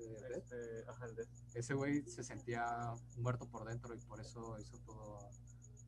Este, 0.04 0.84
ajá, 0.88 1.06
el 1.06 1.14
de- 1.16 1.28
ese 1.54 1.74
güey 1.74 2.02
se 2.08 2.22
sentía 2.22 2.94
muerto 3.16 3.46
por 3.46 3.64
dentro 3.66 3.94
y 3.94 3.98
por 4.00 4.20
eso 4.20 4.58
hizo 4.58 4.78
todo 4.80 5.18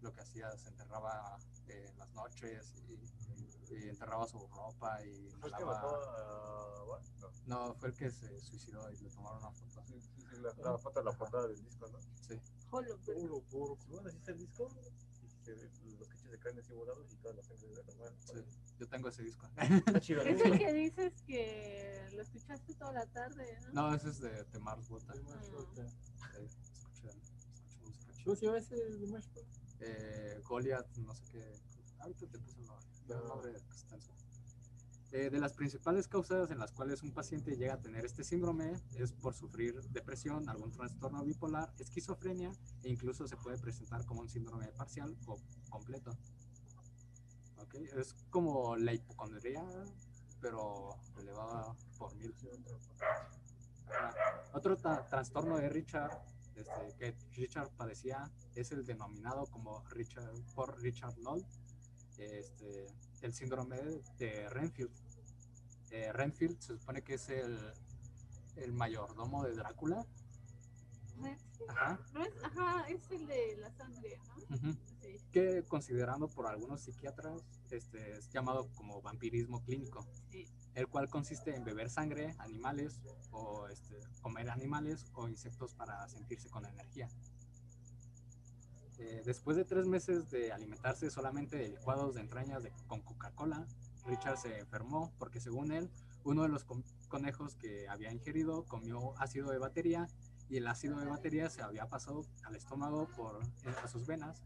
lo 0.03 0.13
que 0.13 0.21
hacía, 0.21 0.51
se 0.57 0.69
enterraba 0.69 1.39
eh, 1.69 1.87
en 1.91 1.99
las 1.99 2.11
noches 2.15 2.75
y, 2.89 3.75
y 3.75 3.89
enterraba 3.89 4.27
su 4.27 4.39
ropa 4.49 5.05
y 5.05 5.31
¿Fue 5.39 5.49
el 5.51 5.57
que 5.57 5.65
mató 5.65 5.89
a? 5.95 7.01
No. 7.19 7.31
No, 7.47 7.75
fue 7.75 7.89
el 7.91 7.95
que 7.95 8.11
se 8.11 8.41
suicidó 8.41 8.91
y 8.91 8.97
le 8.99 9.11
tomaron 9.11 9.39
una 9.39 9.53
foto. 9.53 9.83
Sí, 9.87 10.01
sí, 10.01 10.11
sí, 10.17 10.37
la, 10.41 10.53
la 10.71 10.79
foto 10.79 11.01
de 11.01 11.05
la 11.05 11.13
portada 11.13 11.47
del 11.49 11.63
disco, 11.65 11.87
¿no? 11.89 11.99
Sí. 12.27 12.41
Jolo, 12.71 12.99
pero- 13.05 13.21
Puro, 13.21 13.41
puro. 13.51 13.77
Bueno, 13.89 14.09
así 14.09 14.17
está 14.19 14.33
el 14.33 14.39
disco. 14.39 14.69
Los 15.47 16.09
cachos 16.09 16.31
de 16.31 16.39
carne 16.39 16.61
así 16.61 16.73
volados 16.73 17.13
y 17.13 17.17
toda 17.17 17.35
la 17.35 17.43
sangre 17.43 17.69
de 17.69 17.75
la 17.85 17.95
mano. 17.97 18.17
Sí. 18.21 18.45
Yo 18.79 18.89
tengo 18.89 19.09
ese 19.09 19.23
disco. 19.23 19.47
Está 19.57 20.01
chido. 20.01 20.23
Es 20.23 20.41
el 20.45 20.59
que 20.59 20.73
dices 20.73 21.13
que 21.27 22.09
lo 22.15 22.23
escuchaste 22.23 22.75
toda 22.75 22.93
la 22.93 23.07
tarde, 23.07 23.59
¿no? 23.73 23.89
No, 23.89 23.95
ese 23.95 24.11
es 24.11 24.21
de, 24.21 24.45
de 24.45 24.59
Mars 24.59 24.89
Volta. 24.89 25.13
De 25.13 25.23
Marsh 25.23 25.51
Volta. 25.51 25.83
Eh, 25.83 26.49
escucha, 26.73 27.09
escucha 27.09 27.13
música 27.85 28.13
chida. 28.13 28.25
¿Cómo 28.25 28.37
se 28.37 28.47
llama 28.47 28.59
ese 28.59 28.75
de 28.77 29.07
Marsh 29.09 29.29
Volta? 29.35 29.51
eh, 29.81 30.41
Goliath, 30.45 30.97
no 30.99 31.15
sé 31.15 31.25
qué. 31.33 31.53
Ahorita 32.01 32.27
te 32.27 32.39
puse 32.39 32.61
el 32.61 32.67
nombre, 32.67 32.87
un 33.09 33.29
nombre 33.29 33.53
extenso. 33.53 34.13
Eh, 35.13 35.29
de 35.29 35.41
las 35.41 35.55
principales 35.55 36.07
causas 36.07 36.53
en 36.53 36.59
las 36.59 36.71
cuales 36.71 37.03
un 37.03 37.11
paciente 37.13 37.57
llega 37.57 37.75
a 37.75 37.81
tener 37.81 38.05
este 38.05 38.23
síndrome 38.23 38.75
es 38.95 39.11
por 39.13 39.35
sufrir 39.35 39.75
depresión, 39.91 40.49
algún 40.49 40.71
trastorno 40.71 41.25
bipolar, 41.25 41.73
esquizofrenia 41.81 42.53
e 42.85 42.91
incluso 42.91 43.27
se 43.27 43.37
puede 43.37 43.59
presentar 43.59 44.05
como 44.07 44.21
un 44.21 44.29
síndrome 44.29 44.69
parcial 44.69 45.17
o 45.27 45.37
completo. 45.69 46.13
Ok, 47.59 47.75
Es 47.97 48.15
como 48.31 48.77
la 48.77 48.93
hipocondría, 48.95 49.65
pero 50.41 50.91
elevada 51.19 51.75
por 51.99 52.15
mil. 52.15 52.33
Otro 54.53 54.77
tra- 54.79 55.09
trastorno 55.09 55.57
de 55.57 55.69
Richard, 55.71 56.23
este, 56.55 56.95
que 56.99 57.17
Richard 57.35 57.69
padecía, 57.77 58.31
es 58.55 58.71
el 58.71 58.85
denominado 58.87 59.47
como 59.47 59.83
Richard, 59.91 60.33
por 60.55 60.81
Richard 60.81 61.15
Knoll, 61.17 61.45
este, 62.19 62.87
el 63.23 63.33
síndrome 63.35 63.77
de 64.19 64.49
Renfield. 64.51 64.91
Eh, 65.91 66.13
Renfield 66.13 66.59
se 66.61 66.79
supone 66.79 67.03
que 67.03 67.15
es 67.15 67.29
el, 67.29 67.59
el 68.57 68.73
mayordomo 68.73 69.45
de 69.45 69.55
Drácula. 69.55 70.07
Ajá, 71.69 72.01
No 72.15 72.25
es, 72.25 72.33
ajá, 72.43 72.87
es 72.89 73.11
el 73.11 73.27
de 73.27 73.57
la 73.59 73.71
sangre, 73.73 74.19
¿no? 74.27 74.73
Sí. 75.03 75.17
que 75.31 75.63
considerando 75.69 76.29
por 76.29 76.47
algunos 76.47 76.81
psiquiatras 76.81 77.43
este, 77.71 78.13
es 78.17 78.31
llamado 78.31 78.69
como 78.75 79.03
vampirismo 79.03 79.63
clínico, 79.63 80.07
Sí. 80.31 80.47
el 80.75 80.89
cual 80.89 81.09
consiste 81.11 81.55
en 81.55 81.63
beber 81.65 81.91
sangre, 81.91 82.35
animales 82.39 83.01
o 83.31 83.69
este, 83.69 84.01
comer 84.23 84.49
animales 84.51 85.05
o 85.13 85.29
insectos 85.29 85.75
para 85.75 86.09
sentirse 86.09 86.49
con 86.49 86.65
energía. 86.65 87.09
Eh, 89.03 89.23
después 89.25 89.57
de 89.57 89.65
tres 89.65 89.87
meses 89.87 90.31
de 90.31 90.53
alimentarse 90.53 91.09
solamente 91.11 91.57
de 91.57 91.69
licuados 91.69 92.15
de 92.15 92.21
entrañas 92.21 92.63
de- 92.63 92.71
con 92.87 93.01
Coca-Cola, 93.01 93.67
Richard 94.07 94.37
se 94.37 94.59
enfermó 94.59 95.11
porque 95.19 95.41
según 95.41 95.73
él, 95.73 95.91
uno 96.25 96.43
de 96.43 96.51
los 96.51 96.65
con- 96.65 96.85
conejos 97.09 97.55
que 97.57 97.89
había 97.89 98.13
ingerido 98.13 98.65
comió 98.65 99.19
ácido 99.19 99.51
de 99.51 99.59
batería 99.59 100.07
y 100.51 100.59
el 100.59 100.67
ácido 100.67 100.99
de 100.99 101.07
batería 101.07 101.49
se 101.49 101.63
había 101.63 101.89
pasado 101.89 102.27
al 102.45 102.57
estómago 102.57 103.09
por 103.17 103.41
a 103.83 103.89
sus 103.89 104.07
venas 104.07 104.43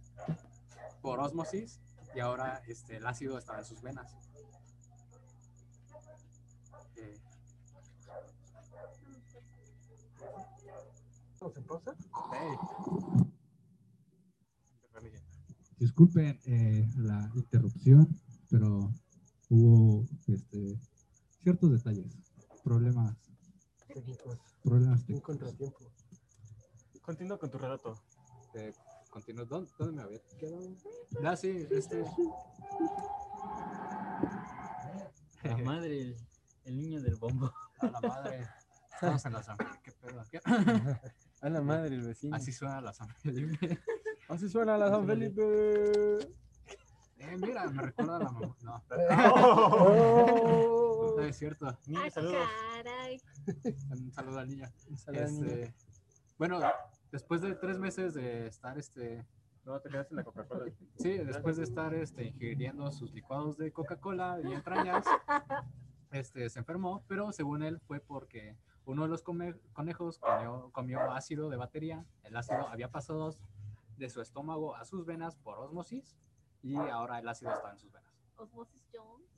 por 1.03 1.19
osmosis 1.19 1.81
y 2.15 2.21
ahora 2.21 2.63
este, 2.69 2.99
el 2.99 3.07
ácido 3.09 3.37
estaba 3.39 3.59
en 3.59 3.65
sus 3.65 3.83
venas. 3.83 4.15
Eh, 6.95 7.19
¿Estamos 11.33 11.57
en 11.57 11.65
pausa? 11.65 11.95
hey, 12.33 12.57
Ramilla. 12.79 13.34
Disculpen 15.79 16.39
eh, 16.47 16.89
la 16.97 17.31
interrupción, 17.35 18.09
pero 18.49 18.93
hubo 19.51 20.07
este, 20.27 20.79
ciertos 21.43 21.73
detalles, 21.73 22.07
problemas, 22.63 23.17
Técnicos. 23.89 24.39
problemas 24.63 25.01
Un 25.01 25.07
técnicos. 25.07 25.27
contratiempo. 25.27 25.93
Continúa 27.03 27.39
con 27.39 27.51
tu 27.51 27.59
relato. 27.59 27.95
eh, 28.55 28.73
continúo. 29.11 29.45
¿Dónde, 29.45 29.71
dónde 29.79 29.93
me 29.97 30.03
había 30.03 30.21
quedado? 30.39 30.77
Ah, 31.25 31.37
sí, 31.37 31.67
este. 31.71 32.05
La 35.43 35.57
madre, 35.65 36.01
el, 36.01 36.17
el 36.65 36.79
niño 36.79 37.03
del 37.03 37.17
bombo. 37.17 37.53
A 37.81 37.87
la 37.91 38.01
madre. 38.01 38.47
Estamos 38.95 39.25
en 39.27 39.33
la 39.33 39.43
San 39.43 39.57
¿Qué 39.83 39.91
pedo? 39.93 40.25
¿Qué? 40.31 40.41
A 41.43 41.49
la 41.51 41.61
madre, 41.61 41.97
el 41.97 42.03
vecino. 42.03 42.37
Así 42.37 42.53
suena 42.53 42.81
la 42.81 42.93
Felipe. 42.93 43.79
Así 44.35 44.49
suena 44.49 44.77
la 44.77 44.91
San 44.91 45.07
Felipe. 45.07 46.19
Eh, 47.19 47.37
mira, 47.41 47.67
me 47.69 47.83
recuerda 47.83 48.17
a 48.17 48.19
la 48.19 48.31
mamá. 48.33 48.57
No, 48.63 48.83
Oh. 49.87 51.15
no 51.17 51.23
es 51.23 51.37
cierto. 51.39 51.67
Niño, 51.87 52.01
Ah, 52.05 52.11
saludos. 52.11 52.37
caray. 52.75 53.21
Un 53.91 54.13
saludo 54.13 54.39
al 54.41 54.49
niño. 54.49 54.67
Este, 55.13 55.73
bueno, 56.37 56.59
después 57.13 57.43
de 57.43 57.55
tres 57.55 57.79
meses 57.79 58.15
de 58.15 58.49
estar 58.49 58.77
este, 58.77 59.25
No, 59.65 59.79
te 59.81 59.89
quedaste 59.89 60.13
en 60.15 60.17
la 60.17 60.25
Coca-Cola. 60.25 60.65
Sí, 60.99 61.13
después 61.19 61.57
de 61.57 61.63
estar 61.63 61.95
este, 61.95 62.25
ingiriendo 62.27 62.91
sus 62.91 63.13
licuados 63.13 63.57
de 63.57 63.71
Coca-Cola 63.73 64.41
y 64.43 64.53
entrañas, 64.53 65.07
este, 66.11 66.51
se 66.51 66.59
enfermó, 66.59 67.05
pero 67.07 67.31
según 67.33 67.63
él 67.63 67.79
fue 67.87 68.01
porque 68.01 68.57
uno 68.85 69.05
de 69.05 69.09
los 69.09 69.23
come- 69.23 69.55
conejos 69.73 70.19
comió, 70.19 70.71
comió 70.73 71.13
ácido 71.13 71.49
de 71.51 71.57
batería. 71.57 72.05
El 72.25 72.37
ácido 72.37 72.67
había 72.69 72.91
pasado 72.91 73.31
de 73.97 74.09
su 74.09 74.21
estómago 74.21 74.75
a 74.77 74.85
sus 74.85 75.05
venas 75.05 75.37
por 75.37 75.59
osmosis 75.59 76.17
y 76.63 76.77
ahora 76.77 77.19
el 77.19 77.29
ácido 77.29 77.53
está 77.53 77.71
en 77.71 77.79
sus 77.79 77.93
venas. 77.93 78.13
Osmosis 78.37 78.89
Jones. 78.93 79.29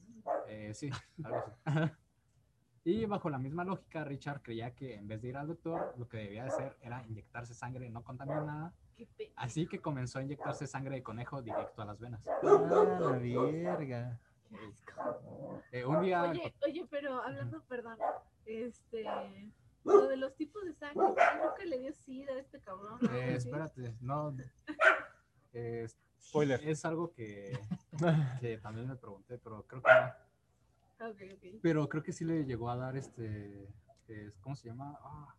Eh, 0.48 0.72
sí, 0.74 0.90
algo 1.22 1.38
así. 1.38 1.52
Y 2.86 3.04
bajo 3.04 3.28
la 3.28 3.38
misma 3.40 3.64
lógica, 3.64 4.04
Richard 4.04 4.42
creía 4.42 4.72
que 4.72 4.94
en 4.94 5.08
vez 5.08 5.20
de 5.20 5.30
ir 5.30 5.36
al 5.36 5.48
doctor, 5.48 5.92
lo 5.98 6.08
que 6.08 6.18
debía 6.18 6.44
hacer 6.44 6.76
era 6.80 7.04
inyectarse 7.08 7.52
sangre 7.52 7.90
no 7.90 8.04
contaminada. 8.04 8.72
Así 9.34 9.66
que 9.66 9.80
comenzó 9.80 10.20
a 10.20 10.22
inyectarse 10.22 10.68
sangre 10.68 10.94
de 10.94 11.02
conejo 11.02 11.42
directo 11.42 11.82
a 11.82 11.84
las 11.84 11.98
venas. 11.98 12.24
Ah, 12.28 13.00
la 13.02 13.10
verga. 13.10 14.20
Eh, 15.72 15.84
un 15.84 16.00
día, 16.00 16.30
Oye, 16.30 16.54
oye, 16.64 16.86
pero 16.88 17.20
hablando, 17.20 17.60
perdón, 17.64 17.98
este, 18.44 19.04
lo 19.94 20.08
de 20.08 20.16
los 20.16 20.34
tipos 20.36 20.64
de 20.64 20.74
sangre, 20.74 21.06
¿quién 21.14 21.42
nunca 21.42 21.64
le 21.64 21.78
dio 21.78 21.92
sida 21.92 22.32
a 22.32 22.38
este 22.38 22.60
cabrón? 22.60 22.98
¿no? 23.00 23.10
eh, 23.12 23.34
espérate, 23.36 23.94
no. 24.00 24.36
eh, 25.52 25.86
Spoiler. 26.20 26.60
Es 26.68 26.84
algo 26.84 27.12
que, 27.12 27.58
que 28.40 28.58
también 28.58 28.88
me 28.88 28.96
pregunté, 28.96 29.38
pero 29.38 29.62
creo 29.66 29.82
que 29.82 29.88
no. 29.88 29.94
Ah, 29.94 30.22
Ok, 30.98 31.20
ok. 31.34 31.60
Pero 31.62 31.88
creo 31.88 32.02
que 32.02 32.12
sí 32.12 32.24
le 32.24 32.44
llegó 32.44 32.70
a 32.70 32.76
dar 32.76 32.96
este. 32.96 33.68
eh, 34.08 34.32
¿Cómo 34.40 34.56
se 34.56 34.68
llama? 34.68 34.98
Ah, 35.02 35.34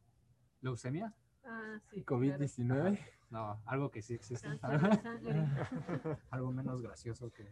¿Leucemia? 0.61 1.13
Ah, 1.43 1.79
sí. 1.89 2.03
claro. 2.03 2.21
COVID-19. 2.21 2.99
No, 3.31 3.61
algo 3.65 3.89
que 3.91 4.01
sí 4.01 4.13
existe. 4.13 4.47
Algo 6.29 6.51
menos 6.51 6.81
gracioso 6.81 7.31
que. 7.31 7.43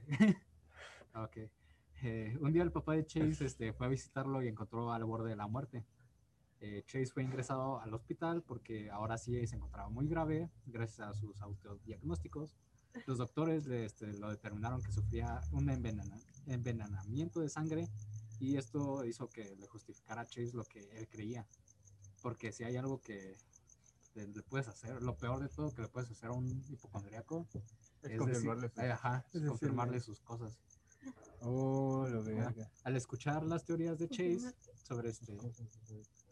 ok. 1.15 1.37
Eh, 2.03 2.37
un 2.39 2.53
día 2.53 2.63
el 2.63 2.71
papá 2.71 2.93
de 2.93 3.05
Chase 3.05 3.45
este, 3.45 3.73
fue 3.73 3.87
a 3.87 3.89
visitarlo 3.89 4.41
y 4.41 4.47
encontró 4.47 4.91
al 4.93 5.03
borde 5.03 5.29
de 5.31 5.35
la 5.35 5.47
muerte. 5.47 5.83
Eh, 6.67 6.81
Chase 6.87 7.05
fue 7.13 7.21
ingresado 7.21 7.79
al 7.79 7.93
hospital 7.93 8.41
porque 8.41 8.89
ahora 8.89 9.19
sí 9.19 9.45
se 9.45 9.55
encontraba 9.55 9.87
muy 9.89 10.07
grave 10.07 10.49
gracias 10.65 11.07
a 11.07 11.13
sus 11.13 11.39
autodiagnósticos. 11.39 12.55
Los 13.05 13.19
doctores 13.19 13.67
le, 13.67 13.85
este, 13.85 14.11
lo 14.17 14.31
determinaron 14.31 14.81
que 14.81 14.91
sufría 14.91 15.41
un 15.51 15.69
envenena- 15.69 16.19
envenenamiento 16.47 17.39
de 17.39 17.49
sangre 17.49 17.87
y 18.39 18.57
esto 18.57 19.05
hizo 19.05 19.29
que 19.29 19.55
le 19.57 19.67
justificara 19.67 20.21
a 20.21 20.25
Chase 20.25 20.53
lo 20.53 20.63
que 20.63 20.79
él 20.97 21.07
creía. 21.07 21.45
Porque 22.23 22.51
si 22.51 22.63
hay 22.63 22.77
algo 22.77 22.99
que 22.99 23.37
le, 24.15 24.27
le 24.27 24.41
puedes 24.41 24.67
hacer, 24.67 25.03
lo 25.03 25.15
peor 25.17 25.41
de 25.41 25.49
todo 25.49 25.71
que 25.71 25.83
le 25.83 25.87
puedes 25.87 26.09
hacer 26.09 26.29
a 26.29 26.33
un 26.33 26.63
hipocondriaco 26.67 27.47
Es 28.01 28.11
es 28.13 28.17
confirmarle 28.17 28.69
decir- 28.69 28.75
sus- 28.75 28.83
eh, 28.85 28.91
ajá, 28.91 29.25
es 29.33 29.41
es 29.43 29.49
confirmarle 29.49 29.99
sus 29.99 30.19
cosas. 30.21 30.57
Oh, 31.41 32.07
lo 32.09 32.23
verga. 32.23 32.71
Al 32.83 32.95
escuchar 32.95 33.43
las 33.45 33.63
teorías 33.65 33.99
de 33.99 34.09
Chase 34.09 34.55
sobre 34.81 35.09
este, 35.09 35.37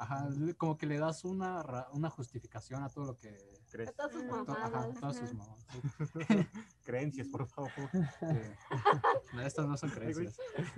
ajá, 0.03 0.29
como 0.57 0.77
que 0.77 0.85
le 0.85 0.97
das 0.99 1.23
una, 1.25 1.87
una 1.91 2.09
justificación 2.09 2.83
a 2.83 2.89
todo 2.89 3.05
lo 3.05 3.17
que, 3.17 3.29
A 3.29 3.71
¿Crees? 3.71 3.95
todas 3.95 4.11
sus 4.11 4.27
to- 4.27 4.51
ajá, 4.51 4.69
mamadas. 4.69 4.99
todas 4.99 5.15
sus 5.17 5.33
mamadas. 5.33 5.65
Creencias, 6.83 7.27
por 7.27 7.47
favor. 7.47 7.71
No, 9.33 9.41
estas 9.41 9.67
no 9.67 9.77
son 9.77 9.89
creencias. 9.89 10.37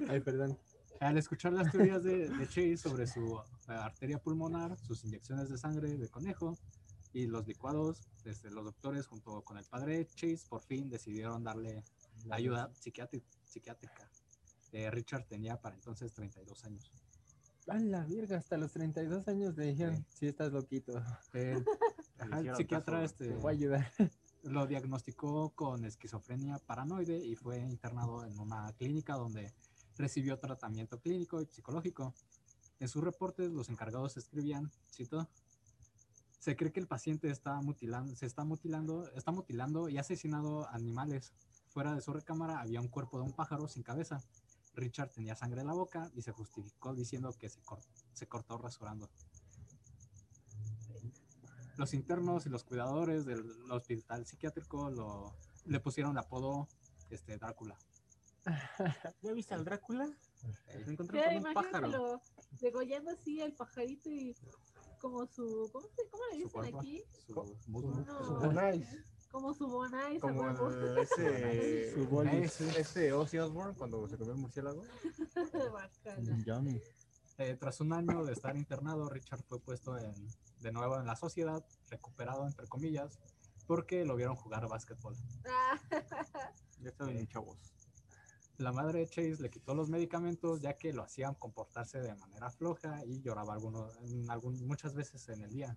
Ay, 0.10 0.22
perdón. 0.22 0.58
Al 1.02 1.18
escuchar 1.18 1.52
las 1.54 1.72
teorías 1.72 2.02
de, 2.04 2.30
de 2.30 2.48
Chase 2.48 2.78
sobre 2.78 3.06
su 3.06 3.38
arteria 3.68 4.18
pulmonar, 4.18 4.78
sus 4.80 5.04
inyecciones 5.04 5.50
de 5.50 5.58
sangre 5.58 5.98
de 5.98 6.08
conejo 6.10 6.58
y 7.12 7.28
los 7.28 7.46
licuados, 7.48 8.08
desde 8.24 8.50
los 8.50 8.64
doctores 8.64 9.06
junto 9.08 9.42
con 9.44 9.58
el 9.58 9.66
padre 9.66 10.06
Chase 10.16 10.46
por 10.48 10.62
fin 10.62 10.90
decidieron 10.90 11.44
darle 11.44 11.84
ayuda 12.32 12.72
psiquiátri- 12.74 13.24
psiquiátrica. 13.44 14.10
Eh, 14.72 14.90
Richard 14.90 15.26
tenía 15.28 15.60
para 15.60 15.76
entonces 15.76 16.14
32 16.14 16.64
años. 16.66 16.92
A 17.68 17.80
la 17.80 18.06
verga, 18.06 18.38
hasta 18.38 18.58
los 18.58 18.72
32 18.72 19.28
años 19.28 19.58
le 19.58 19.68
dijeron, 19.68 20.06
sí, 20.10 20.28
estás 20.28 20.52
loquito, 20.52 21.02
Eh, 21.34 21.56
ajá, 22.20 22.40
el 22.40 22.56
psiquiatra 22.56 23.02
caso, 23.02 23.06
este, 23.06 23.28
te 23.30 23.36
voy 23.36 23.54
a 23.54 23.58
ayudar. 23.58 23.92
lo 24.46 24.68
diagnosticó 24.68 25.50
con 25.56 25.86
esquizofrenia 25.86 26.60
paranoide 26.60 27.18
y 27.18 27.36
fue 27.36 27.58
internado 27.58 28.26
en 28.26 28.38
una 28.40 28.72
clínica 28.74 29.16
donde 29.16 29.54
recibió 29.98 30.38
tratamiento 30.38 31.00
clínico 31.00 31.42
y 31.42 31.48
psicológico. 31.48 32.14
En 32.80 32.88
sus 32.88 33.04
reportes, 33.04 33.52
los 33.52 33.70
encargados 33.70 34.18
escribían, 34.18 34.72
cito, 34.92 35.28
se 36.40 36.56
cree 36.56 36.72
que 36.72 36.80
el 36.80 36.88
paciente 36.88 37.32
está 37.32 37.60
mutilando, 37.62 38.16
se 38.16 38.28
está 38.28 38.44
mutilando, 38.44 39.10
está 39.16 39.32
mutilando 39.32 39.90
y 39.90 39.98
asesinado 39.98 40.70
animales. 40.70 41.34
Fuera 41.70 41.96
de 41.96 42.02
su 42.02 42.14
recámara 42.14 42.60
había 42.60 42.82
un 42.82 42.88
cuerpo 42.88 43.18
de 43.18 43.24
un 43.24 43.34
pájaro 43.34 43.68
sin 43.68 43.82
cabeza. 43.82 44.22
Richard 44.76 45.12
tenía 45.12 45.36
sangre 45.36 45.62
en 45.62 45.68
la 45.68 45.74
boca 45.74 46.12
y 46.14 46.22
se 46.22 46.32
justificó 46.32 46.94
diciendo 46.94 47.32
que 47.38 47.50
se, 47.50 47.62
cor- 47.62 47.82
se 48.14 48.28
cortó 48.28 48.58
rasurando. 48.58 49.10
Los 51.78 51.94
internos 51.94 52.46
y 52.46 52.50
los 52.50 52.64
cuidadores 52.64 53.26
del 53.26 53.44
hospital 53.70 54.26
psiquiátrico 54.26 54.90
lo, 54.92 55.36
le 55.66 55.80
pusieron 55.82 56.14
el 56.14 56.18
apodo 56.20 56.70
este, 57.10 57.38
Drácula. 57.38 57.78
¿Ya 59.22 59.34
viste 59.34 59.54
al 59.56 59.66
Drácula? 59.66 60.08
Me 60.86 60.94
encontré 60.94 61.20
Ya, 61.20 61.28
con 61.34 61.48
un 61.48 61.54
pájaro. 61.54 62.22
degollando 62.62 63.12
así 63.12 63.42
al 63.42 63.54
pajarito 63.54 64.10
y 64.10 64.36
como 65.02 65.26
su, 65.28 65.70
¿cómo, 65.74 65.88
se, 65.90 66.08
cómo 66.10 66.24
le 66.32 66.38
Su 66.38 66.44
dicen 66.44 66.52
cuerpo. 66.52 66.80
aquí? 66.80 67.04
su 67.28 67.34
muslo. 67.68 67.92
No. 68.06 68.42
Su. 68.42 68.76
Como 69.32 69.54
su 69.54 69.68
bonai, 69.68 70.18
Como 70.20 70.48
el- 70.50 70.98
ese, 71.00 71.94
Su 71.94 72.08
bolis. 72.08 72.62
ese, 72.62 72.80
ese 72.80 73.14
Ozzy 73.14 73.38
Osbourne 73.40 73.74
cuando 73.78 74.08
se 74.08 74.18
comió 74.18 74.34
el 74.34 74.40
murciélago. 74.40 74.84
Yummy. 76.46 76.82
Eh, 77.38 77.58
tras 77.60 77.82
un 77.82 77.92
año 77.92 78.24
de 78.24 78.32
estar 78.34 78.56
internado, 78.56 79.10
Richard 79.10 79.44
fue 79.44 79.60
puesto 79.60 79.98
en, 79.98 80.14
de 80.62 80.72
nuevo 80.72 80.98
en 81.00 81.06
la 81.06 81.18
sociedad, 81.18 81.66
recuperado 81.90 82.48
entre 82.48 82.66
comillas, 82.68 83.20
porque 83.68 84.06
lo 84.06 84.16
vieron 84.16 84.36
jugar 84.36 84.68
básquetbol. 84.70 85.16
Ah, 85.46 85.80
Ya 86.82 86.90
estaban 86.90 87.14
muy 87.16 87.28
chavos. 87.28 87.58
La 88.58 88.72
madre 88.72 89.00
de 89.00 89.08
Chase 89.08 89.36
le 89.42 89.50
quitó 89.50 89.76
los 89.76 89.90
medicamentos 89.90 90.62
ya 90.62 90.78
que 90.78 90.94
lo 90.94 91.04
hacían 91.04 91.34
comportarse 91.36 92.00
de 92.00 92.16
manera 92.16 92.50
floja 92.52 93.04
y 93.06 93.20
lloraba 93.22 93.54
alguno, 93.54 93.90
en 94.04 94.30
algún- 94.30 94.66
muchas 94.66 94.94
veces 94.94 95.28
en 95.28 95.42
el 95.42 95.52
día. 95.52 95.76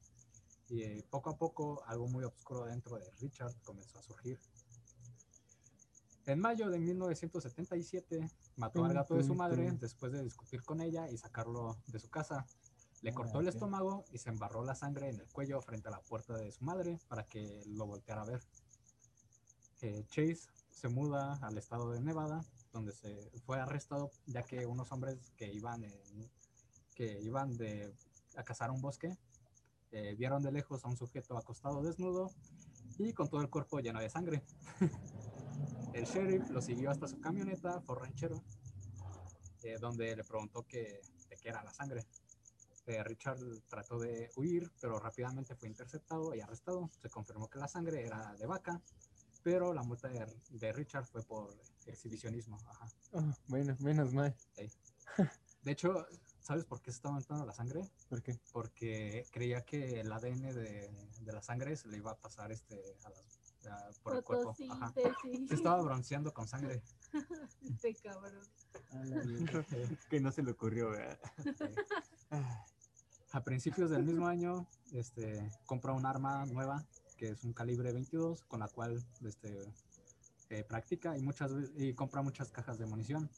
Y 0.71 0.83
eh, 0.83 1.05
poco 1.09 1.31
a 1.31 1.37
poco 1.37 1.83
algo 1.87 2.09
muy 2.09 2.25
oscuro 2.25 2.65
dentro 2.67 2.99
de 2.99 3.11
Richard 3.21 3.55
comenzó 3.63 3.99
a 3.99 4.03
surgir. 4.03 4.39
En 6.27 6.41
mayo 6.41 6.69
de 6.69 6.79
1977 6.79 8.31
mató 8.57 8.85
al 8.85 8.93
gato 8.93 9.15
de 9.15 9.23
su 9.25 9.35
madre 9.35 9.73
después 9.81 10.13
de 10.13 10.23
discutir 10.23 10.63
con 10.63 10.81
ella 10.83 11.09
y 11.11 11.17
sacarlo 11.17 11.79
de 11.87 11.99
su 11.99 12.11
casa. 12.11 12.47
Le 13.01 13.15
cortó 13.15 13.41
el 13.41 13.47
estómago 13.49 14.05
y 14.13 14.19
se 14.19 14.29
embarró 14.29 14.63
la 14.65 14.75
sangre 14.75 15.09
en 15.09 15.21
el 15.21 15.29
cuello 15.29 15.63
frente 15.63 15.89
a 15.89 15.93
la 15.93 16.03
puerta 16.03 16.35
de 16.37 16.53
su 16.53 16.65
madre 16.65 16.99
para 17.09 17.25
que 17.25 17.63
lo 17.67 17.87
volteara 17.87 18.23
a 18.23 18.27
ver. 18.27 18.43
Eh, 19.81 20.05
Chase 20.09 20.51
se 20.71 20.89
muda 20.89 21.35
al 21.41 21.57
estado 21.57 21.93
de 21.93 22.01
Nevada, 22.01 22.45
donde 22.73 22.93
se 22.93 23.31
fue 23.47 23.59
arrestado 23.59 24.11
ya 24.27 24.43
que 24.43 24.67
unos 24.67 24.91
hombres 24.93 25.17
que 25.37 25.51
iban 25.53 25.85
en- 25.85 26.31
que 26.95 27.21
iban 27.23 27.57
de 27.57 27.95
a 28.37 28.43
cazar 28.43 28.71
un 28.73 28.81
bosque 28.83 29.17
eh, 29.93 30.15
vieron 30.17 30.43
de 30.43 30.53
lejos 30.53 30.85
a 30.85 30.89
un 30.89 30.97
sujeto 30.97 31.37
acostado 31.37 31.83
desnudo 31.83 32.31
y 32.99 33.13
con 33.13 33.29
todo 33.29 33.41
el 33.41 33.49
cuerpo 33.49 33.81
lleno 33.81 34.01
de 34.01 34.11
sangre. 34.11 34.43
el 35.95 36.05
sheriff 36.05 36.51
lo 36.51 36.61
siguió 36.61 36.91
hasta 36.91 37.09
su 37.09 37.21
camioneta 37.21 37.81
Ford 37.81 38.01
Ranchero, 38.03 38.43
eh, 39.63 39.77
donde 39.81 40.17
le 40.17 40.25
preguntó 40.25 40.63
que, 40.67 41.01
de 41.29 41.37
qué 41.37 41.49
era 41.49 41.63
la 41.63 41.73
sangre. 41.73 42.05
Eh, 42.87 43.05
Richard 43.05 43.39
trató 43.69 43.99
de 43.99 44.31
huir, 44.37 44.71
pero 44.81 44.99
rápidamente 44.99 45.55
fue 45.55 45.69
interceptado 45.69 46.35
y 46.35 46.41
arrestado. 46.41 46.91
Se 47.03 47.11
confirmó 47.11 47.49
que 47.49 47.59
la 47.59 47.69
sangre 47.69 48.05
era 48.05 48.35
de 48.39 48.47
vaca, 48.47 48.81
pero 49.43 49.75
la 49.75 49.83
multa 49.83 50.09
de, 50.09 50.27
de 50.51 50.73
Richard 50.73 51.05
fue 51.05 51.23
por 51.23 51.55
exhibicionismo. 51.87 52.59
ajá. 52.67 52.87
Oh, 53.13 53.33
bueno, 53.47 53.77
menos 53.81 54.13
mal. 54.13 54.35
De 55.63 55.73
hecho, 55.73 56.07
¿sabes 56.49 56.65
por 56.65 56.81
qué 56.81 56.91
se 56.91 56.97
estaba 56.97 57.13
aumentando 57.15 57.45
la 57.45 57.53
sangre? 57.53 57.83
¿Por 58.09 58.23
qué? 58.23 58.41
Porque 58.53 59.27
creía 59.31 59.61
que 59.67 60.01
el 60.01 60.11
ADN 60.11 60.41
de, 60.55 60.91
de 61.21 61.33
la 61.33 61.43
sangre 61.43 61.77
se 61.77 61.89
le 61.89 61.99
iba 61.99 62.13
a 62.13 62.17
pasar 62.17 62.51
este, 62.51 62.97
a 63.05 63.11
las- 63.11 63.67
a- 63.67 63.91
por 64.03 64.17
el 64.17 64.25
cuerpo. 64.25 64.57
Ajá. 64.71 64.95
Se 65.47 65.55
estaba 65.55 65.83
bronceando 65.83 66.33
con 66.33 66.49
sangre. 66.49 66.83
Este 67.63 67.95
cabrón. 67.97 68.41
Que 70.09 70.21
no 70.21 70.33
se 70.33 70.43
le 70.43 70.53
ocurrió, 70.53 70.89
¿verdad? 70.91 71.19
A 73.33 73.45
principios 73.45 73.91
del 73.91 74.05
mismo 74.05 74.27
año, 74.27 74.67
este, 74.93 75.51
compra 75.67 75.93
un 75.93 76.07
arma 76.07 76.47
nueva, 76.47 76.83
que 77.19 77.29
es 77.31 77.45
un 77.45 77.53
calibre 77.53 77.93
22, 77.93 78.45
con 78.45 78.61
la 78.61 78.69
cual 78.69 79.05
este, 79.23 79.71
eh, 80.49 80.65
practica 80.65 81.15
y, 81.19 81.21
muchas, 81.21 81.53
y 81.77 81.93
compra 81.93 82.23
muchas 82.23 82.51
cajas 82.51 82.79
de 82.79 82.87
munición. 82.87 83.29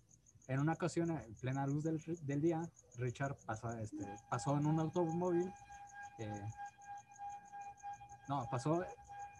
En 0.51 0.59
una 0.59 0.73
ocasión, 0.73 1.11
en 1.13 1.35
plena 1.37 1.65
luz 1.65 1.85
del, 1.85 2.03
del 2.27 2.41
día, 2.41 2.61
Richard 2.97 3.37
pasa, 3.47 3.81
este, 3.81 4.05
pasó 4.29 4.57
en 4.57 4.67
un 4.67 4.81
automóvil. 4.81 5.49
eh, 6.19 6.43
no, 8.29 8.45
pasó 8.51 8.85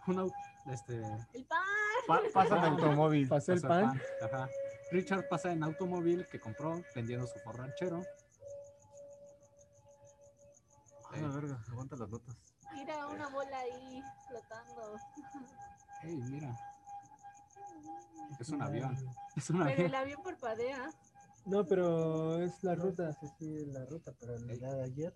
un 0.07 0.33
este, 0.67 1.03
El 1.33 1.45
pan. 1.47 1.59
Pa- 2.07 2.21
pasa 2.33 2.59
en 2.59 2.65
automóvil. 2.65 3.29
Pasó 3.29 3.53
el 3.53 3.61
pasó 3.61 3.69
pan. 3.87 4.01
ajá. 4.23 4.49
Richard 4.93 5.29
pasa 5.29 5.51
en 5.53 5.65
automóvil 5.65 6.27
que 6.29 6.39
compró 6.41 6.81
vendiendo 6.95 7.27
su 7.27 7.39
Ford 7.41 7.57
ranchero. 7.57 8.03
Ah, 11.13 11.17
la 11.21 11.29
verga, 11.29 11.61
aguanta 11.71 11.97
las 11.97 12.09
notas. 12.09 12.37
Mira 12.73 13.07
una 13.09 13.29
bola 13.31 13.59
ahí 13.59 14.01
flotando. 14.29 14.97
Hey, 16.03 16.21
mira, 16.31 16.57
es 18.39 18.49
un 18.51 18.63
avión. 18.63 18.97
Es 19.37 19.51
un 19.51 19.59
Pero 19.59 19.71
avión. 19.71 19.87
el 19.87 19.95
avión 19.95 20.23
parpadea. 20.23 20.91
No, 21.47 21.67
pero 21.67 22.41
es 22.41 22.63
la 22.63 22.75
ruta, 22.75 23.13
sí, 23.15 23.27
sí, 23.39 23.67
la 23.67 23.85
ruta, 23.87 24.13
pero 24.19 24.39
La 24.39 24.55
de 24.55 24.85
ayer. 24.85 25.15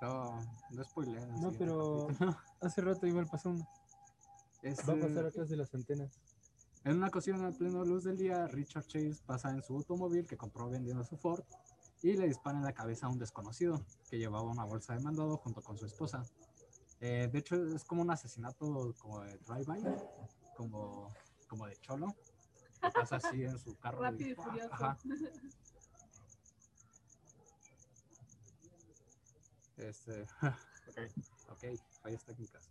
No, 0.00 0.40
no 0.70 0.84
spoiler. 0.84 1.28
No, 1.40 1.52
pero 1.52 2.08
hace 2.60 2.80
rato 2.80 3.06
igual 3.06 3.26
pasó 3.26 3.50
uno. 3.50 3.68
Va 4.64 4.92
a 4.92 4.96
pasar 4.96 5.26
atrás 5.26 5.48
de 5.48 5.56
las 5.56 5.74
antenas. 5.74 6.20
En 6.84 6.96
una 6.96 7.08
ocasión, 7.08 7.44
a 7.44 7.52
pleno 7.52 7.84
luz 7.84 8.04
del 8.04 8.16
día, 8.16 8.46
Richard 8.48 8.86
Chase 8.86 9.22
pasa 9.24 9.50
en 9.50 9.62
su 9.62 9.74
automóvil 9.76 10.26
que 10.26 10.36
compró 10.36 10.68
vendiendo 10.68 11.04
su 11.04 11.16
Ford 11.16 11.44
y 12.02 12.14
le 12.14 12.26
dispara 12.26 12.58
en 12.58 12.64
la 12.64 12.72
cabeza 12.72 13.06
a 13.06 13.10
un 13.10 13.18
desconocido 13.18 13.80
que 14.10 14.18
llevaba 14.18 14.50
una 14.50 14.64
bolsa 14.64 14.94
de 14.94 15.00
mandado 15.00 15.36
junto 15.36 15.62
con 15.62 15.78
su 15.78 15.86
esposa. 15.86 16.24
Eh, 17.00 17.28
de 17.32 17.38
hecho, 17.38 17.56
es 17.66 17.84
como 17.84 18.02
un 18.02 18.10
asesinato 18.10 18.94
como 19.00 19.20
de 19.20 19.38
drive-by, 19.38 19.80
como, 20.56 21.12
como 21.52 21.66
de 21.66 21.76
cholo. 21.82 22.16
que 22.80 22.90
Pasa 22.90 23.16
así 23.16 23.44
en 23.44 23.58
su 23.58 23.78
carro. 23.78 24.00
Rápido 24.00 24.30
y 24.30 24.34
furioso. 24.34 24.72
Ajá. 24.72 24.98
Este, 29.76 30.26
Ok. 30.88 30.98
ok, 31.50 31.64
fallas 32.02 32.24
técnicas. 32.24 32.70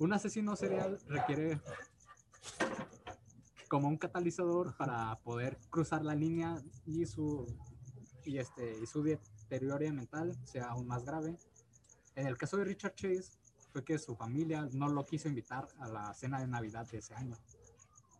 Un 0.00 0.12
asesino 0.12 0.56
serial 0.56 0.98
requiere 1.06 1.60
como 3.68 3.86
un 3.86 3.96
catalizador 3.96 4.76
para 4.76 5.16
poder 5.20 5.56
cruzar 5.70 6.04
la 6.04 6.16
línea 6.16 6.60
y 6.84 7.06
su 7.06 7.46
y 8.24 8.38
este 8.38 8.76
y 8.76 8.86
su 8.86 9.04
deterioro 9.04 9.92
mental 9.92 10.36
sea 10.44 10.70
aún 10.70 10.88
más 10.88 11.04
grave. 11.04 11.38
En 12.16 12.26
el 12.26 12.36
caso 12.36 12.56
de 12.56 12.64
Richard 12.64 12.96
Chase 12.96 13.30
fue 13.72 13.84
que 13.84 13.98
su 13.98 14.16
familia 14.16 14.68
no 14.72 14.88
lo 14.88 15.06
quiso 15.06 15.28
invitar 15.28 15.68
a 15.78 15.86
la 15.86 16.12
cena 16.14 16.40
de 16.40 16.48
Navidad 16.48 16.86
de 16.90 16.98
ese 16.98 17.14
año. 17.14 17.36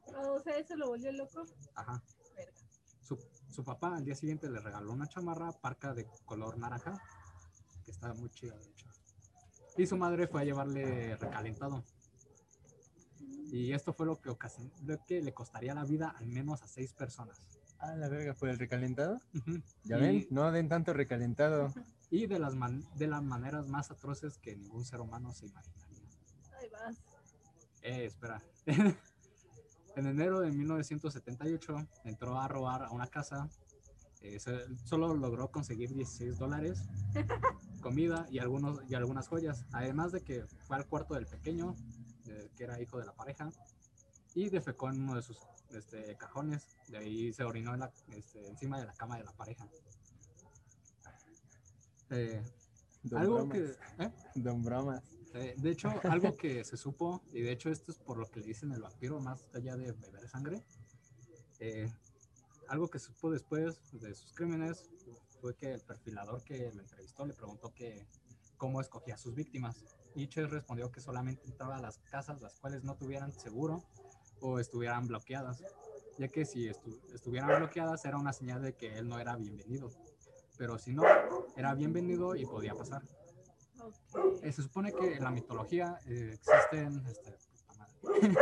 O 0.07 0.41
sea, 0.41 0.57
eso 0.59 0.77
lo 0.77 0.89
volvió 0.89 1.13
loco. 1.13 1.45
Ajá. 1.75 2.03
Verga. 2.37 2.53
Su, 3.01 3.19
su 3.51 3.65
papá 3.65 3.97
al 3.97 4.05
día 4.05 4.15
siguiente 4.15 4.49
le 4.51 4.61
regaló 4.61 4.93
una 4.93 5.07
chamarra 5.07 5.53
parca 5.53 5.93
de 5.95 6.07
color 6.25 6.59
naranja, 6.59 6.95
que 7.85 7.91
estaba 7.91 8.15
muy 8.15 8.31
chida, 8.31 8.55
de 8.57 8.65
hecho. 8.71 8.89
Y 9.77 9.87
su 9.87 9.97
madre 9.97 10.27
fue 10.27 10.43
a 10.43 10.45
llevarle 10.45 11.17
recalentado. 11.17 11.85
Y 13.51 13.73
esto 13.73 13.93
fue 13.93 14.07
lo 14.07 14.21
que, 14.21 14.31
ocasionó, 14.31 14.71
lo 14.85 15.03
que 15.05 15.21
le 15.21 15.33
costaría 15.35 15.75
la 15.75 15.85
vida 15.85 16.15
al 16.17 16.27
menos 16.27 16.63
a 16.63 16.67
seis 16.67 16.93
personas. 16.95 17.39
Ah, 17.79 17.95
la 17.97 18.09
verga, 18.09 18.33
¿por 18.35 18.49
el 18.49 18.59
recalentado? 18.59 19.21
¿Ya 19.85 19.99
Y- 19.99 20.01
ven? 20.01 20.27
No 20.31 20.51
den 20.53 20.69
tanto 20.69 20.93
recalentado. 20.93 21.73
Y 22.11 22.27
de 22.27 22.39
las, 22.39 22.55
man- 22.55 22.85
de 22.97 23.09
las 23.09 23.23
maneras 23.23 23.67
más 23.69 23.91
atroces 23.91 24.39
que 24.39 24.55
ningún 24.57 24.85
ser 24.85 25.01
humano 25.01 25.33
se 25.33 25.47
imaginaría. 25.47 26.09
Ahí 26.61 26.69
vas. 26.71 26.97
Eh, 27.83 28.05
espera. 28.07 28.43
en 29.97 30.07
enero 30.07 30.41
de 30.41 30.51
1978 30.51 31.77
entró 32.05 32.39
a 32.41 32.49
robar 32.49 32.85
a 32.85 32.91
una 32.91 33.07
casa. 33.07 33.49
eh, 34.25 34.39
se- 34.39 34.77
solo 34.87 35.15
logró 35.17 35.51
conseguir 35.51 35.93
16 35.93 36.39
dólares, 36.39 36.85
comida 37.83 38.25
y, 38.31 38.39
algunos, 38.39 38.79
y 38.89 38.95
algunas 38.95 39.27
joyas. 39.27 39.67
Además 39.73 40.13
de 40.13 40.21
que 40.23 40.47
fue 40.67 40.77
al 40.77 40.87
cuarto 40.87 41.15
del 41.15 41.27
pequeño, 41.27 41.75
eh, 42.29 42.49
que 42.57 42.63
era 42.63 42.81
hijo 42.81 42.99
de 43.01 43.07
la 43.07 43.13
pareja, 43.15 43.51
y 44.35 44.49
defecó 44.49 44.91
en 44.91 45.03
uno 45.03 45.17
de 45.17 45.23
sus 45.23 45.39
este, 45.71 46.17
cajones. 46.17 46.69
De 46.87 46.99
ahí 46.99 47.33
se 47.33 47.43
orinó 47.43 47.75
en 47.75 47.81
la- 47.81 47.93
este, 48.13 48.47
encima 48.49 48.79
de 48.79 48.87
la 48.87 48.93
cama 48.93 49.19
de 49.19 49.25
la 49.25 49.33
pareja. 49.33 49.67
Eh, 52.11 52.43
Don 53.03 53.21
algo 53.23 53.35
Bromas. 53.47 53.53
que... 53.59 54.05
¿eh? 54.05 54.13
Don 54.37 54.63
Bromas. 54.63 55.03
Eh, 55.35 55.55
de 55.57 55.71
hecho, 55.71 55.89
algo 56.11 56.37
que 56.37 56.65
se 56.65 56.77
supo, 56.77 57.23
y 57.33 57.41
de 57.41 57.53
hecho 57.53 57.71
esto 57.71 57.91
es 57.91 57.99
por 57.99 58.19
lo 58.19 58.31
que 58.31 58.41
le 58.41 58.47
dicen 58.47 58.73
el 58.73 58.83
vampiro, 58.83 59.19
más 59.21 59.49
allá 59.55 59.77
de 59.77 59.93
beber 59.93 60.29
sangre, 60.29 60.63
eh, 61.59 61.91
algo 62.69 62.89
que 62.89 62.99
supo 62.99 63.31
después 63.31 63.81
de 63.93 64.15
sus 64.15 64.33
crímenes 64.35 64.89
fue 65.41 65.55
que 65.57 65.73
el 65.73 65.81
perfilador 65.81 66.43
que 66.45 66.71
lo 66.73 66.83
entrevistó 66.83 67.25
le 67.27 67.35
preguntó 67.35 67.73
que 67.75 68.07
cómo 68.57 68.81
escogía 68.81 69.15
a 69.15 69.19
sus 69.19 69.35
víctimas. 69.35 69.85
Y 70.15 70.29
Chase 70.29 70.49
respondió 70.49 70.91
que 70.93 71.01
solamente 71.01 71.47
entraba 71.47 71.77
a 71.77 71.81
las 71.81 71.99
casas 71.99 72.41
las 72.43 72.55
cuales 72.57 72.85
no 72.85 72.97
tuvieran 72.97 73.33
seguro 73.33 73.83
o 74.41 74.59
estuvieran 74.59 75.07
bloqueadas, 75.09 75.63
ya 76.19 76.29
que 76.29 76.45
si 76.45 76.69
estu- 76.69 77.01
estuvieran 77.15 77.59
bloqueadas 77.59 78.05
era 78.05 78.19
una 78.19 78.33
señal 78.33 78.61
de 78.63 78.75
que 78.75 78.99
él 78.99 79.09
no 79.09 79.19
era 79.19 79.35
bienvenido, 79.37 79.91
pero 80.59 80.79
si 80.79 80.93
no, 80.93 81.05
era 81.57 81.75
bienvenido 81.75 82.37
y 82.37 82.45
podía 82.45 82.75
pasar. 82.75 83.03
Eh, 84.43 84.53
se 84.53 84.63
supone 84.63 84.93
que 84.93 85.15
en 85.17 85.25
la 85.25 85.31
mitología 85.31 85.99
eh, 86.07 86.35
existen, 86.39 87.05
este. 87.07 87.37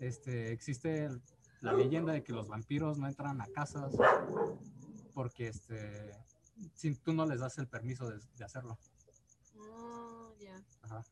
Este, 0.00 0.52
existe 0.52 1.08
la 1.60 1.72
leyenda 1.72 2.12
de 2.12 2.22
que 2.22 2.32
los 2.32 2.46
vampiros 2.48 2.98
no 2.98 3.06
entran 3.06 3.40
a 3.40 3.46
casas 3.46 3.94
porque 5.14 5.48
este, 5.48 6.12
si 6.74 6.94
tú 6.96 7.14
no 7.14 7.24
les 7.24 7.40
das 7.40 7.56
el 7.58 7.68
permiso 7.68 8.10
de, 8.10 8.18
de 8.36 8.44
hacerlo. 8.44 8.78
Oh. 9.56 10.34
Ajá. 10.82 11.02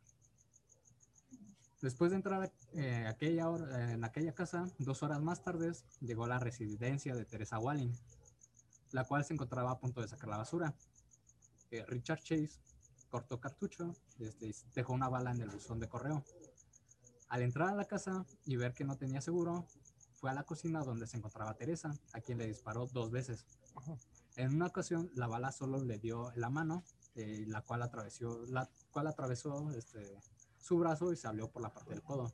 Después 1.80 2.10
de 2.10 2.16
entrar 2.16 2.52
eh, 2.74 3.06
aquella 3.08 3.48
hora- 3.48 3.92
en 3.92 4.04
aquella 4.04 4.34
casa, 4.34 4.64
dos 4.78 5.02
horas 5.02 5.22
más 5.22 5.42
tarde, 5.42 5.72
llegó 6.00 6.26
la 6.26 6.38
residencia 6.38 7.14
de 7.14 7.24
Teresa 7.24 7.58
Walling, 7.58 7.92
la 8.90 9.04
cual 9.04 9.24
se 9.24 9.32
encontraba 9.32 9.70
a 9.70 9.78
punto 9.78 10.00
de 10.02 10.08
sacar 10.08 10.28
la 10.28 10.36
basura. 10.38 10.74
Eh, 11.70 11.84
Richard 11.88 12.20
Chase 12.20 12.60
cortó 13.12 13.38
cartucho 13.38 13.94
este, 14.18 14.54
dejó 14.74 14.94
una 14.94 15.10
bala 15.10 15.32
en 15.32 15.42
el 15.42 15.50
buzón 15.50 15.78
de 15.78 15.86
correo. 15.86 16.24
Al 17.28 17.42
entrar 17.42 17.68
a 17.68 17.74
la 17.74 17.84
casa 17.84 18.24
y 18.46 18.56
ver 18.56 18.72
que 18.72 18.84
no 18.84 18.96
tenía 18.96 19.20
seguro, 19.20 19.66
fue 20.14 20.30
a 20.30 20.34
la 20.34 20.44
cocina 20.44 20.82
donde 20.82 21.06
se 21.06 21.18
encontraba 21.18 21.54
Teresa, 21.54 21.94
a 22.14 22.20
quien 22.22 22.38
le 22.38 22.46
disparó 22.46 22.86
dos 22.86 23.10
veces. 23.10 23.44
En 24.36 24.54
una 24.54 24.66
ocasión, 24.66 25.10
la 25.14 25.26
bala 25.26 25.52
solo 25.52 25.84
le 25.84 25.98
dio 25.98 26.32
la 26.36 26.48
mano, 26.48 26.84
eh, 27.14 27.44
la 27.48 27.60
cual 27.60 27.82
atravesó, 27.82 28.46
la 28.46 28.66
cual 28.90 29.06
atravesó 29.08 29.70
este, 29.72 30.18
su 30.58 30.78
brazo 30.78 31.12
y 31.12 31.16
salió 31.16 31.50
por 31.50 31.60
la 31.60 31.70
parte 31.72 31.90
del 31.90 32.02
codo. 32.02 32.32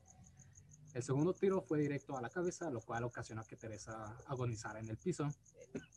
El 0.94 1.02
segundo 1.02 1.34
tiro 1.34 1.60
fue 1.62 1.80
directo 1.80 2.16
a 2.16 2.20
la 2.22 2.30
cabeza, 2.30 2.70
lo 2.70 2.80
cual 2.80 3.02
ocasionó 3.04 3.44
que 3.44 3.56
Teresa 3.56 4.16
agonizara 4.26 4.78
en 4.78 4.88
el 4.88 4.96
piso. 4.96 5.28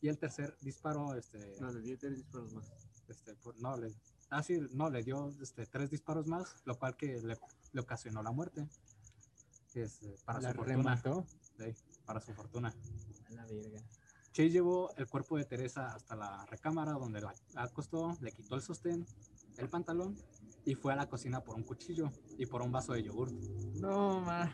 Y 0.01 0.07
el 0.09 0.17
tercer 0.17 0.57
disparo, 0.61 1.13
este, 1.13 1.55
No, 1.59 1.71
le 1.71 1.81
di 1.81 1.95
tres 1.97 2.15
disparos 2.15 2.51
más. 2.53 2.71
este, 3.07 3.35
por- 3.35 3.59
no, 3.61 3.77
le, 3.77 3.93
ah, 4.31 4.43
sí, 4.43 4.59
no, 4.71 4.89
le 4.89 5.03
dio 5.03 5.33
este, 5.41 5.65
tres 5.65 5.91
disparos 5.91 6.27
más, 6.27 6.55
lo 6.65 6.77
cual 6.79 6.95
que 6.95 7.21
le, 7.21 7.37
le 7.73 7.81
ocasionó 7.81 8.23
la 8.23 8.31
muerte. 8.31 8.67
Este, 9.73 10.17
para 10.25 10.41
La 10.41 10.51
su 10.51 10.57
fortuna. 10.57 11.01
sí, 11.57 11.75
para 12.05 12.19
su 12.19 12.33
fortuna. 12.33 12.73
A 13.29 13.33
la 13.33 13.45
verga. 13.45 13.81
Chase 14.33 14.49
llevó 14.49 14.93
el 14.95 15.07
cuerpo 15.07 15.37
de 15.37 15.45
Teresa 15.45 15.93
hasta 15.93 16.15
la 16.15 16.45
recámara 16.45 16.93
donde 16.93 17.21
la 17.21 17.33
acostó, 17.55 18.17
le 18.21 18.31
quitó 18.31 18.55
el 18.55 18.61
sostén, 18.61 19.05
el 19.57 19.69
pantalón 19.69 20.17
y 20.65 20.75
fue 20.75 20.93
a 20.93 20.95
la 20.95 21.09
cocina 21.09 21.43
por 21.43 21.55
un 21.55 21.63
cuchillo 21.63 22.11
y 22.37 22.45
por 22.45 22.61
un 22.61 22.71
vaso 22.71 22.93
de 22.93 23.03
yogur. 23.03 23.31
No, 23.79 24.21
ma. 24.21 24.53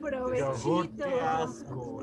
Provechito. 0.00 0.96
qué 0.96 1.20
asco. 1.20 2.00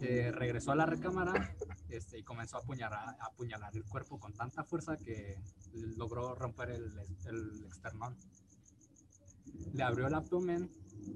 Eh, 0.00 0.30
regresó 0.32 0.72
a 0.72 0.76
la 0.76 0.86
recámara 0.86 1.56
este, 1.88 2.18
y 2.18 2.22
comenzó 2.22 2.58
a 2.58 2.60
apuñalar, 2.60 3.16
a 3.18 3.26
apuñalar 3.26 3.74
el 3.74 3.84
cuerpo 3.84 4.18
con 4.18 4.32
tanta 4.32 4.64
fuerza 4.64 4.96
que 4.96 5.40
logró 5.96 6.34
romper 6.34 6.70
el, 6.70 6.92
el 7.26 7.64
externón. 7.64 8.16
Le 9.72 9.82
abrió 9.82 10.06
el 10.06 10.14
abdomen 10.14 10.70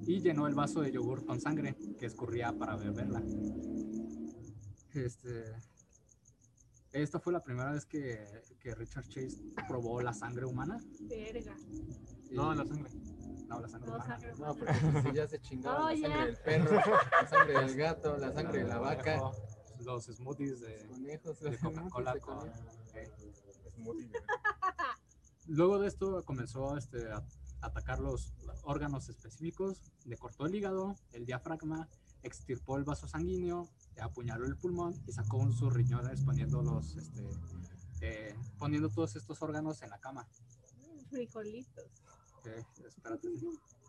y 0.06 0.20
llenó 0.20 0.46
el 0.46 0.54
vaso 0.54 0.80
de 0.80 0.92
yogur 0.92 1.24
con 1.24 1.40
sangre 1.40 1.76
que 1.98 2.06
escurría 2.06 2.52
para 2.52 2.76
beberla. 2.76 3.22
Este, 4.94 5.44
esta 7.02 7.18
fue 7.20 7.32
la 7.32 7.42
primera 7.42 7.72
vez 7.72 7.84
que, 7.86 8.24
que 8.60 8.74
Richard 8.74 9.06
Chase 9.08 9.36
probó 9.68 10.00
la 10.00 10.14
sangre 10.14 10.46
humana. 10.46 10.78
Verga. 11.00 11.54
No, 12.30 12.54
la 12.54 12.64
sangre. 12.64 12.90
No, 13.48 13.60
la 13.60 13.68
sangre 13.68 13.90
No, 13.90 13.96
humana. 13.96 14.18
sangre 14.20 14.32
No, 14.38 14.54
porque 14.54 14.74
si 15.10 15.12
ya 15.16 15.28
se 15.28 15.40
chingaba 15.40 15.78
No, 15.80 15.90
la 15.90 15.96
sangre 16.08 16.26
del 16.26 16.36
perro, 16.38 16.80
la 17.20 17.28
sangre 17.28 17.60
del 17.60 17.76
gato, 17.76 18.16
la 18.16 18.32
sangre 18.32 18.58
de 18.60 18.68
la 18.68 18.78
vaca. 18.78 19.20
Los 19.80 20.04
smoothies 20.06 20.60
de, 20.60 20.86
Conejos, 20.88 21.40
de 21.40 21.50
los 21.50 21.60
Coca-Cola 21.60 22.14
de 22.14 22.20
con... 22.20 22.48
eh. 22.94 23.12
Luego 25.46 25.78
de 25.78 25.88
esto 25.88 26.24
comenzó 26.24 26.76
este, 26.78 27.10
a 27.10 27.22
atacar 27.60 27.98
los 27.98 28.32
órganos 28.62 29.08
específicos, 29.08 29.82
le 30.04 30.16
cortó 30.16 30.46
el 30.46 30.54
hígado, 30.54 30.94
el 31.12 31.26
diafragma, 31.26 31.88
extirpó 32.24 32.76
el 32.76 32.84
vaso 32.84 33.06
sanguíneo, 33.06 33.68
apuñaló 34.00 34.46
el 34.46 34.56
pulmón 34.56 34.94
y 35.06 35.12
sacó 35.12 35.36
un 35.36 35.52
sus 35.52 35.72
riñones 35.72 36.22
poniendo, 36.22 36.62
los, 36.62 36.96
este, 36.96 37.22
eh, 38.00 38.34
poniendo 38.58 38.88
todos 38.88 39.14
estos 39.16 39.40
órganos 39.42 39.82
en 39.82 39.90
la 39.90 39.98
cama. 39.98 40.26
Frijolitos. 41.10 41.84
Eh, 42.44 42.64
espérate, 42.86 43.28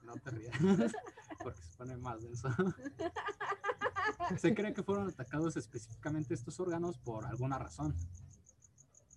no 0.03 0.13
te 0.13 0.29
rías, 0.29 0.53
porque 1.43 1.61
se 1.61 1.77
pone 1.77 1.97
más 1.97 2.21
denso. 2.21 2.49
Se 4.37 4.53
cree 4.53 4.73
que 4.73 4.83
fueron 4.83 5.09
atacados 5.09 5.57
específicamente 5.57 6.33
estos 6.33 6.59
órganos 6.59 6.97
por 6.97 7.25
alguna 7.25 7.57
razón. 7.57 7.95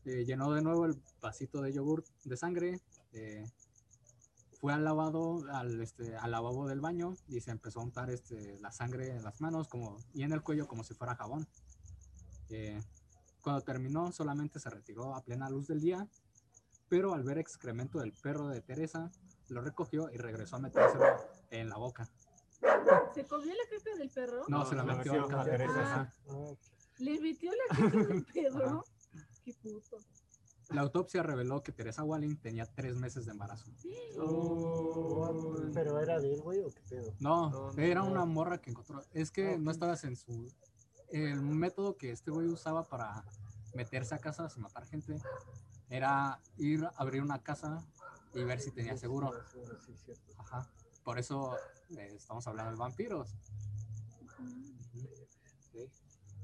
Eh, 0.04 0.24
llenó 0.24 0.52
de 0.52 0.62
nuevo 0.62 0.86
el 0.86 1.00
vasito 1.20 1.60
de 1.60 1.72
yogur 1.72 2.04
de 2.24 2.36
sangre, 2.36 2.80
eh, 3.12 3.44
fue 4.60 4.72
al 4.72 4.84
lavado, 4.84 5.44
al, 5.52 5.80
este, 5.80 6.16
al 6.16 6.32
lavabo 6.32 6.66
del 6.66 6.80
baño 6.80 7.14
y 7.28 7.40
se 7.40 7.50
empezó 7.50 7.80
a 7.80 7.84
untar 7.84 8.10
este, 8.10 8.58
la 8.60 8.72
sangre 8.72 9.16
en 9.16 9.22
las 9.22 9.40
manos 9.40 9.68
como, 9.68 9.96
y 10.14 10.22
en 10.24 10.32
el 10.32 10.42
cuello 10.42 10.66
como 10.66 10.84
si 10.84 10.94
fuera 10.94 11.14
jabón. 11.14 11.46
Eh, 12.50 12.80
cuando 13.40 13.62
terminó, 13.62 14.10
solamente 14.12 14.58
se 14.58 14.68
retiró 14.68 15.14
a 15.14 15.22
plena 15.22 15.48
luz 15.48 15.68
del 15.68 15.80
día, 15.80 16.08
pero 16.88 17.14
al 17.14 17.22
ver 17.22 17.38
excremento 17.38 18.00
del 18.00 18.12
perro 18.12 18.48
de 18.48 18.60
Teresa, 18.60 19.10
lo 19.48 19.60
recogió 19.60 20.10
y 20.12 20.16
regresó 20.16 20.56
a 20.56 20.58
metérselo 20.58 21.06
en 21.50 21.68
la 21.68 21.76
boca. 21.76 22.08
¿Se 23.14 23.24
comió 23.26 23.54
la 23.54 23.78
caca 23.78 23.96
del 23.96 24.10
perro? 24.10 24.44
No, 24.48 24.66
se 24.66 24.74
la 24.74 24.82
se 24.82 24.88
la 24.88 24.94
metió 24.96 25.38
a 25.38 25.44
Teresa. 25.44 25.80
Ajá. 25.80 26.14
Ah, 26.28 26.54
¿Le 26.98 27.20
metió 27.20 27.52
la 27.52 27.76
caca 27.76 27.96
del 27.96 28.24
perro? 28.34 28.84
Qué 29.44 29.54
puto. 29.54 29.98
La 30.70 30.82
autopsia 30.82 31.22
reveló 31.22 31.62
que 31.62 31.72
Teresa 31.72 32.04
Walling 32.04 32.36
tenía 32.36 32.66
tres 32.66 32.94
meses 32.96 33.24
de 33.24 33.32
embarazo. 33.32 33.70
oh, 34.20 35.54
pero 35.72 35.98
era 35.98 36.20
de 36.20 36.34
él, 36.34 36.42
güey, 36.42 36.60
o 36.62 36.68
qué 36.70 36.82
pedo. 36.88 37.14
No, 37.20 37.50
No, 37.50 37.72
no, 37.72 37.82
era 37.82 38.02
no. 38.02 38.10
una 38.10 38.24
morra 38.26 38.58
que 38.60 38.70
encontró. 38.70 39.02
Es 39.12 39.30
que 39.30 39.58
no 39.58 39.70
estabas 39.70 40.04
en 40.04 40.16
su. 40.16 40.52
El 41.10 41.40
método 41.40 41.96
que 41.96 42.10
este 42.10 42.30
güey 42.30 42.48
usaba 42.48 42.84
para 42.84 43.24
meterse 43.74 44.14
a 44.14 44.18
casas 44.18 44.56
y 44.56 44.60
matar 44.60 44.84
gente 44.86 45.18
era 45.88 46.38
ir 46.58 46.84
a 46.84 46.88
abrir 46.96 47.22
una 47.22 47.42
casa 47.42 47.82
y 48.34 48.44
ver 48.44 48.60
si 48.60 48.70
tenía 48.70 48.96
seguro. 48.98 49.32
Sí, 49.50 49.60
sí, 49.86 49.96
cierto. 50.04 50.34
Ajá. 50.36 50.68
Por 51.02 51.18
eso 51.18 51.54
eh, 51.96 52.12
estamos 52.14 52.46
hablando 52.46 52.72
de 52.72 52.76
vampiros. 52.76 53.34
Sí. 55.72 55.90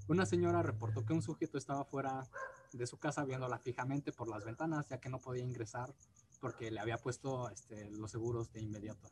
Una 0.09 0.25
señora 0.25 0.63
reportó 0.63 1.05
que 1.05 1.13
un 1.13 1.21
sujeto 1.21 1.59
estaba 1.59 1.85
fuera 1.85 2.27
de 2.75 2.87
su 2.87 2.99
casa 2.99 3.25
viéndola 3.25 3.59
fijamente 3.59 4.13
por 4.13 4.29
las 4.29 4.45
ventanas, 4.45 4.89
ya 4.89 4.99
que 4.99 5.09
no 5.09 5.21
podía 5.21 5.45
ingresar 5.45 5.95
porque 6.41 6.71
le 6.71 6.81
había 6.81 6.99
puesto 6.99 7.49
este, 7.49 7.91
los 7.91 8.11
seguros 8.11 8.53
de 8.53 8.61
inmediato. 8.61 9.09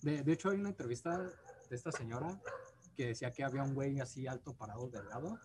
De, 0.00 0.22
de 0.22 0.32
hecho, 0.32 0.50
hay 0.50 0.58
una 0.58 0.70
entrevista 0.70 1.18
de 1.18 1.76
esta 1.76 1.92
señora 1.92 2.40
que 2.96 3.06
decía 3.06 3.30
que 3.30 3.44
había 3.44 3.62
un 3.62 3.74
güey 3.74 4.00
así 4.00 4.26
alto, 4.26 4.54
parado, 4.54 4.88
delgado, 4.88 5.38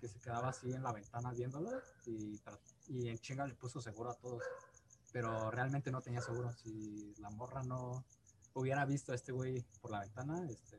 que 0.00 0.08
se 0.08 0.20
quedaba 0.20 0.50
así 0.50 0.72
en 0.72 0.82
la 0.82 0.92
ventana 0.92 1.32
viéndolo 1.32 1.70
y, 2.06 2.40
y 2.88 3.08
en 3.08 3.18
chinga 3.18 3.46
le 3.46 3.54
puso 3.54 3.80
seguro 3.80 4.10
a 4.10 4.14
todos. 4.14 4.42
Pero 5.12 5.50
realmente 5.50 5.90
no 5.90 6.02
tenía 6.02 6.20
seguro. 6.20 6.52
Si 6.52 7.14
la 7.18 7.30
morra 7.30 7.62
no 7.62 8.04
hubiera 8.52 8.84
visto 8.84 9.12
a 9.12 9.14
este 9.14 9.32
güey 9.32 9.64
por 9.80 9.90
la 9.90 10.00
ventana, 10.00 10.46
este, 10.48 10.78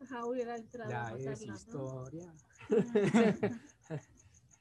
Ajá, 0.00 0.24
hubiera 0.26 0.56
entrado 0.56 1.18
ya 1.18 1.32
es 1.32 1.42
historia. 1.42 2.32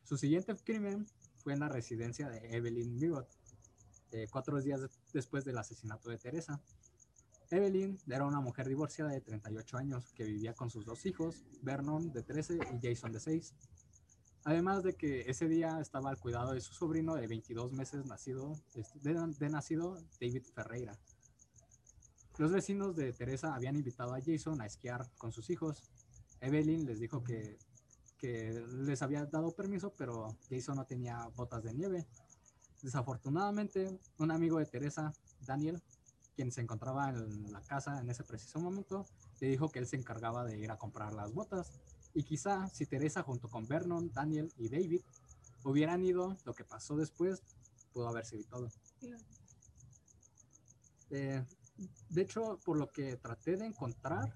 Su 0.08 0.16
siguiente 0.18 0.56
crimen 0.56 1.06
fue 1.44 1.52
en 1.52 1.60
la 1.60 1.68
residencia 1.68 2.30
de 2.30 2.56
Evelyn 2.56 2.98
Bigot, 2.98 3.28
eh, 4.12 4.26
cuatro 4.32 4.62
días 4.62 4.80
de- 4.80 4.90
después 5.12 5.44
del 5.44 5.58
asesinato 5.58 6.10
de 6.10 6.18
Teresa. 6.18 6.62
Evelyn 7.52 7.98
era 8.08 8.26
una 8.26 8.40
mujer 8.40 8.70
divorciada 8.70 9.12
de 9.12 9.20
38 9.20 9.76
años 9.78 10.14
que 10.14 10.24
vivía 10.24 10.54
con 10.54 10.70
sus 10.70 10.86
dos 10.86 11.06
hijos, 11.06 11.44
Vernon 11.62 12.14
de 12.14 12.24
13 12.24 12.56
y 12.56 12.80
Jason 12.82 13.12
de 13.12 13.20
6. 13.20 13.54
Además 14.46 14.82
de 14.84 14.94
que 14.94 15.30
ese 15.30 15.50
día 15.50 15.78
estaba 15.82 16.10
al 16.10 16.18
cuidado 16.20 16.54
de 16.54 16.62
su 16.62 16.74
sobrino 16.74 17.16
de 17.16 17.28
22 17.28 17.74
meses 17.74 18.06
nacido, 18.06 18.54
de 19.02 19.50
nacido, 19.50 19.98
David 20.22 20.44
Ferreira. 20.56 20.98
Los 22.38 22.54
vecinos 22.54 22.96
de 22.96 23.12
Teresa 23.12 23.54
habían 23.54 23.76
invitado 23.76 24.14
a 24.14 24.22
Jason 24.22 24.62
a 24.62 24.68
esquiar 24.68 25.10
con 25.18 25.34
sus 25.34 25.50
hijos. 25.50 25.84
Evelyn 26.40 26.86
les 26.86 27.02
dijo 27.02 27.26
que, 27.26 27.58
que 28.18 28.66
les 28.70 29.02
había 29.02 29.26
dado 29.26 29.52
permiso, 29.52 29.94
pero 29.98 30.36
Jason 30.50 30.76
no 30.76 30.86
tenía 30.86 31.28
botas 31.36 31.64
de 31.64 31.74
nieve. 31.74 32.06
Desafortunadamente, 32.82 34.00
un 34.20 34.32
amigo 34.32 34.60
de 34.60 34.66
Teresa, 34.66 35.14
Daniel, 35.46 35.82
quien 36.36 36.52
se 36.52 36.62
encontraba 36.62 37.10
en 37.10 37.52
la 37.52 37.62
casa 37.62 38.00
en 38.00 38.10
ese 38.10 38.24
preciso 38.24 38.60
momento, 38.60 39.06
le 39.40 39.50
dijo 39.50 39.70
que 39.70 39.80
él 39.80 39.88
se 39.88 39.96
encargaba 39.96 40.46
de 40.46 40.58
ir 40.58 40.72
a 40.72 40.78
comprar 40.78 41.14
las 41.14 41.34
botas. 41.34 41.72
Y 42.14 42.24
quizá 42.24 42.70
si 42.70 42.86
Teresa 42.86 43.24
junto 43.24 43.48
con 43.50 43.68
Vernon, 43.68 44.12
Daniel 44.12 44.52
y 44.58 44.70
David 44.70 45.02
hubieran 45.64 46.04
ido, 46.04 46.36
lo 46.46 46.54
que 46.54 46.64
pasó 46.64 46.96
después 46.96 47.42
pudo 47.94 48.08
haberse 48.08 48.36
evitado. 48.36 48.70
Eh, 51.10 51.44
de 52.10 52.22
hecho, 52.22 52.60
por 52.64 52.78
lo 52.78 52.92
que 52.92 53.18
traté 53.18 53.58
de 53.58 53.66
encontrar, 53.66 54.34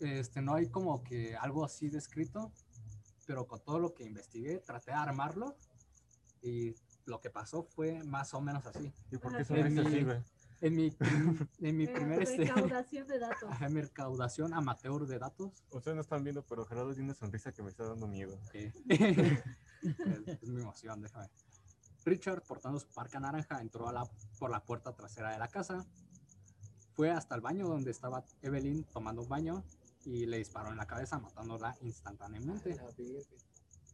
este, 0.00 0.40
no 0.42 0.54
hay 0.54 0.68
como 0.68 1.02
que 1.02 1.36
algo 1.36 1.64
así 1.64 1.88
descrito, 1.88 2.52
pero 3.26 3.46
con 3.46 3.60
todo 3.60 3.78
lo 3.78 3.94
que 3.94 4.04
investigué, 4.04 4.58
traté 4.58 4.90
de 4.92 4.96
armarlo 4.96 5.56
y 6.42 6.74
lo 7.06 7.20
que 7.20 7.30
pasó 7.30 7.62
fue 7.64 8.02
más 8.04 8.32
o 8.34 8.40
menos 8.40 8.64
así. 8.66 8.92
¿Y 9.10 9.16
por 9.18 9.36
qué 9.36 9.44
sí. 9.44 9.48
sonriste 9.54 9.80
En 9.80 9.86
así, 9.86 9.96
mi- 9.96 10.04
güey? 10.04 10.22
En 10.62 10.74
mi, 10.74 10.96
en 11.58 11.76
mi 11.76 11.86
primer 11.86 12.22
este, 12.22 12.38
Recaudación 12.46 13.06
de 13.06 13.18
datos. 13.18 13.50
ajá, 13.50 13.68
mi 13.68 13.82
recaudación 13.82 14.54
amateur 14.54 15.06
de 15.06 15.18
datos, 15.18 15.52
Ustedes 15.70 15.94
no 15.96 16.00
están 16.00 16.24
viendo, 16.24 16.42
pero 16.46 16.64
Gerardo 16.64 16.92
tiene 16.94 17.04
una 17.10 17.14
sonrisa 17.14 17.52
que 17.52 17.62
me 17.62 17.68
está 17.68 17.84
dando 17.84 18.06
miedo. 18.08 18.38
eh, 18.54 18.72
es, 18.88 20.42
es 20.42 20.48
mi 20.48 20.62
emoción, 20.62 21.02
déjame. 21.02 21.28
Richard, 22.04 22.42
portando 22.42 22.78
su 22.78 22.88
parca 22.88 23.18
naranja, 23.20 23.60
entró 23.60 23.88
a 23.88 23.92
la, 23.92 24.04
por 24.38 24.50
la 24.50 24.64
puerta 24.64 24.94
trasera 24.94 25.32
de 25.32 25.38
la 25.38 25.48
casa. 25.48 25.84
Fue 26.94 27.10
hasta 27.10 27.34
el 27.34 27.40
baño 27.42 27.66
donde 27.68 27.90
estaba 27.90 28.24
Evelyn 28.42 28.84
tomando 28.84 29.22
un 29.22 29.28
baño 29.28 29.62
y 30.06 30.24
le 30.24 30.38
disparó 30.38 30.70
en 30.70 30.76
la 30.76 30.86
cabeza, 30.86 31.18
matándola 31.18 31.76
instantáneamente. 31.82 32.70
Verga. 32.70 32.86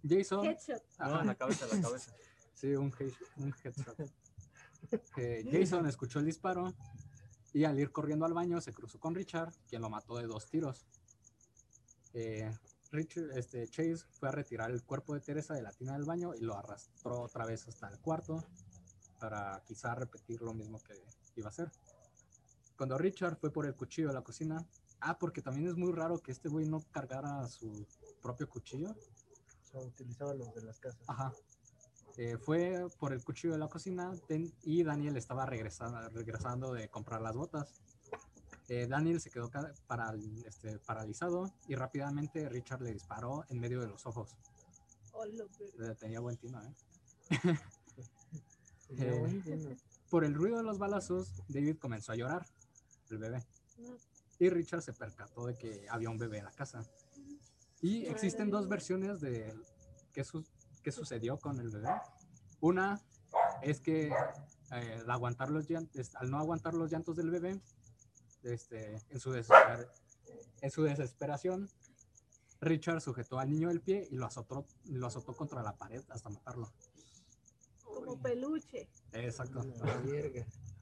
Jason, 0.09 0.45
Headshot. 0.45 0.83
No, 0.99 1.05
ajá, 1.07 1.21
en 1.23 1.27
la 1.27 1.35
cabeza, 1.35 1.67
en 1.71 1.83
la 1.83 1.89
cabeza. 1.89 2.13
sí, 2.55 2.75
un, 2.75 2.93
head- 2.93 3.15
un 3.39 3.55
headshot. 3.65 4.13
Eh, 5.17 5.49
Jason 5.51 5.87
escuchó 5.87 6.19
el 6.19 6.27
disparo 6.27 6.73
y 7.55 7.65
al 7.65 7.79
ir 7.79 7.91
corriendo 7.93 8.27
al 8.27 8.35
baño 8.35 8.61
se 8.61 8.73
cruzó 8.73 8.99
con 9.01 9.15
Richard, 9.15 9.53
quien 9.69 9.81
lo 9.81 9.89
mató 9.89 10.17
de 10.19 10.27
dos 10.27 10.47
tiros. 10.49 10.85
Eh, 12.13 12.51
Richard, 12.91 13.31
este, 13.39 13.67
Chase 13.69 14.05
fue 14.11 14.29
a 14.29 14.33
retirar 14.33 14.71
el 14.71 14.83
cuerpo 14.85 15.15
de 15.15 15.21
Teresa 15.21 15.55
de 15.55 15.63
la 15.63 15.73
tina 15.73 15.95
del 15.95 16.05
baño 16.05 16.35
y 16.35 16.41
lo 16.41 16.55
arrastró 16.57 17.23
otra 17.23 17.47
vez 17.47 17.67
hasta 17.67 17.89
el 17.89 17.99
cuarto 18.01 18.45
para 19.19 19.63
quizá 19.67 19.95
repetir 19.95 20.43
lo 20.43 20.53
mismo 20.53 20.79
que 20.83 20.95
iba 21.37 21.47
a 21.47 21.51
hacer. 21.51 21.71
Cuando 22.77 22.99
Richard 22.99 23.37
fue 23.37 23.51
por 23.53 23.65
el 23.67 23.75
cuchillo 23.77 24.09
de 24.09 24.15
la 24.15 24.23
cocina, 24.23 24.67
ah, 25.03 25.19
porque 25.19 25.43
también 25.43 25.69
es 25.69 25.77
muy 25.77 25.93
raro 25.93 26.19
que 26.19 26.33
este 26.33 26.49
güey 26.49 26.67
no 26.67 26.81
cargara 26.91 27.47
su 27.49 27.87
propio 28.23 28.49
cuchillo. 28.49 28.91
O 28.91 29.67
sea, 29.71 29.81
utilizaba 29.81 30.35
los 30.35 30.55
de 30.55 30.63
las 30.63 30.79
casas. 30.81 31.03
Ajá. 31.07 31.33
Eh, 32.19 32.37
fue 32.37 32.87
por 32.99 33.13
el 33.13 33.25
cuchillo 33.25 33.55
de 33.55 33.59
la 33.59 33.69
cocina 33.69 34.13
ten- 34.29 34.53
y 34.63 34.83
Daniel 34.83 35.17
estaba 35.17 35.47
regresando, 35.47 36.09
regresando 36.11 36.73
de 36.73 36.89
comprar 36.89 37.23
las 37.23 37.35
botas. 37.35 37.81
Eh, 38.69 38.87
Daniel 38.87 39.21
se 39.21 39.31
quedó 39.31 39.51
este, 40.47 40.79
paralizado 40.81 41.53
y 41.69 41.75
rápidamente 41.75 42.49
Richard 42.49 42.83
le 42.83 42.93
disparó 42.93 43.45
en 43.49 43.59
medio 43.61 43.81
de 43.81 43.89
los 43.89 44.07
ojos. 44.07 44.37
Oh, 45.13 45.25
lo. 45.27 45.45
Eh, 45.45 45.95
Tenía 45.99 46.21
buen 46.21 46.37
tino, 46.37 46.61
¿eh? 46.63 46.75
Eh. 48.99 49.77
Por 50.11 50.25
el 50.25 50.35
ruido 50.35 50.59
de 50.59 50.65
los 50.65 50.77
balazos, 50.79 51.33
David 51.49 51.79
comenzó 51.79 52.13
a 52.13 52.17
llorar, 52.17 52.47
el 53.09 53.17
bebé. 53.17 53.43
Y 54.43 54.51
Richard 54.51 54.83
se 54.83 54.93
percató 54.93 55.47
de 55.47 55.57
que 55.57 55.87
había 55.89 56.11
un 56.11 56.19
bebé 56.19 56.39
en 56.39 56.47
la 56.47 56.51
casa. 56.51 56.83
Y 57.81 58.07
existen 58.07 58.51
dos 58.51 58.69
versiones 58.69 59.21
de 59.21 59.55
qué, 60.13 60.25
su- 60.25 60.45
qué 60.83 60.91
sucedió 60.91 61.39
con 61.39 61.61
el 61.61 61.71
bebé. 61.71 61.91
Una 62.61 63.01
es 63.63 63.81
que 63.81 64.09
eh, 64.09 64.99
al, 65.01 65.09
aguantar 65.09 65.49
los 65.49 65.69
llantos, 65.69 66.13
al 66.17 66.29
no 66.29 66.39
aguantar 66.39 66.75
los 66.75 66.91
llantos 66.91 67.15
del 67.15 67.31
bebé, 67.31 67.61
este, 68.43 68.97
en, 69.11 69.21
su 69.21 69.33
en 69.33 70.71
su 70.73 70.83
desesperación, 70.83 71.71
Richard 72.61 73.01
sujetó 73.01 73.39
al 73.39 73.49
niño 73.49 73.69
del 73.69 73.81
pie 73.81 74.09
y 74.11 74.17
lo 74.17 74.27
azotó, 74.27 74.67
lo 74.87 75.07
azotó 75.07 75.37
contra 75.37 75.63
la 75.63 75.77
pared 75.77 76.03
hasta 76.09 76.31
matarlo. 76.31 76.73
Como 77.85 78.21
peluche. 78.21 78.89
Exacto. 79.13 79.65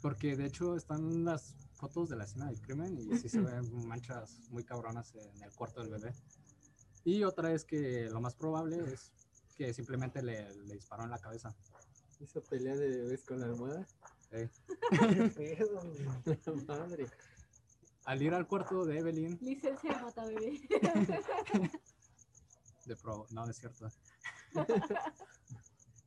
Porque 0.01 0.35
de 0.35 0.47
hecho 0.47 0.77
están 0.77 1.27
las 1.27 1.55
fotos 1.81 2.11
de 2.11 2.17
la 2.17 2.25
escena 2.25 2.47
del 2.47 2.61
crimen 2.61 2.99
y 2.99 3.17
sí 3.17 3.29
se 3.29 3.41
ven 3.41 3.87
manchas 3.87 4.39
muy 4.51 4.65
cabronas 4.65 5.15
en 5.15 5.43
el 5.43 5.51
cuarto 5.55 5.81
del 5.81 5.91
bebé. 5.91 6.13
Y 7.05 7.25
otra 7.25 7.53
es 7.53 7.65
que 7.65 8.11
lo 8.11 8.21
más 8.21 8.35
probable 8.35 8.79
es 8.93 9.13
que 9.57 9.73
simplemente 9.73 10.23
le, 10.23 10.55
le 10.67 10.75
disparó 10.75 11.05
en 11.05 11.11
la 11.11 11.19
cabeza. 11.19 11.57
Esa 12.21 12.43
pelea 12.43 12.77
de 12.77 12.89
bebés 12.89 13.25
con 13.25 13.41
la 13.41 13.47
almohada. 13.47 13.87
Eh, 14.33 14.49
Qué 14.91 15.57
pedo, 15.57 15.81
güey. 15.81 16.39
La 16.67 16.77
madre. 16.77 17.07
Al 18.05 18.23
ir 18.23 18.35
al 18.35 18.47
cuarto 18.47 18.85
de 18.85 18.99
Evelyn, 18.99 19.39
Licencia 19.41 19.95
de 19.95 20.03
mata 20.03 20.25
bebé. 20.27 20.61
de 22.87 22.97
pro, 22.97 23.27
no 23.31 23.45
no 23.45 23.51
es 23.51 23.57
cierto. 23.57 23.89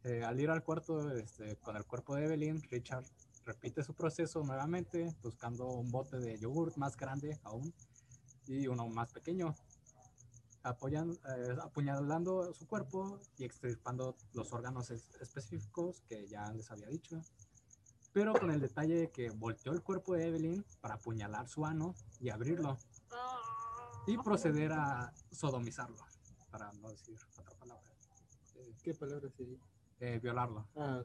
Eh, 0.05 0.21
al 0.21 0.38
ir 0.38 0.49
al 0.49 0.61
cuarto 0.65 1.09
este, 1.15 1.55
con 1.61 1.78
el 1.78 1.86
cuerpo 1.86 2.13
de 2.17 2.26
Evelyn, 2.26 2.61
Richard 2.63 3.05
repite 3.45 3.83
su 3.83 3.93
proceso 3.93 4.43
nuevamente, 4.43 5.13
buscando 5.21 5.67
un 5.67 5.91
bote 5.91 6.19
de 6.19 6.37
yogur 6.39 6.75
más 6.77 6.95
grande 6.95 7.39
aún 7.43 7.73
y 8.47 8.67
uno 8.67 8.87
más 8.87 9.09
pequeño, 9.11 9.55
apoyan- 10.63 11.19
eh, 11.37 11.57
apuñalando 11.61 12.53
su 12.53 12.65
cuerpo 12.67 13.19
y 13.37 13.43
extirpando 13.45 14.15
los 14.33 14.51
órganos 14.53 14.89
es- 14.91 15.09
específicos 15.19 16.01
que 16.07 16.27
ya 16.27 16.51
les 16.53 16.69
había 16.71 16.87
dicho. 16.87 17.23
pero 18.11 18.33
con 18.33 18.51
el 18.51 18.61
detalle 18.61 18.93
de 18.95 19.09
que 19.09 19.31
volteó 19.31 19.71
el 19.73 19.81
cuerpo 19.81 20.13
de 20.13 20.27
Evelyn 20.27 20.63
para 20.81 20.93
apuñalar 20.95 21.47
su 21.47 21.65
ano 21.65 21.95
y 22.19 22.29
abrirlo 22.29 22.77
y 24.05 24.15
proceder 24.19 24.71
a 24.73 25.11
sodomizarlo, 25.31 25.97
para 26.51 26.71
no 26.73 26.91
decir 26.91 27.17
otra 27.39 27.55
palabra, 27.55 27.89
eh, 28.53 28.75
¿Qué 28.83 28.93
palabra 28.93 29.27
sería? 29.31 29.57
eh, 29.99 30.19
violarlo. 30.21 30.67
Ah, 30.75 31.03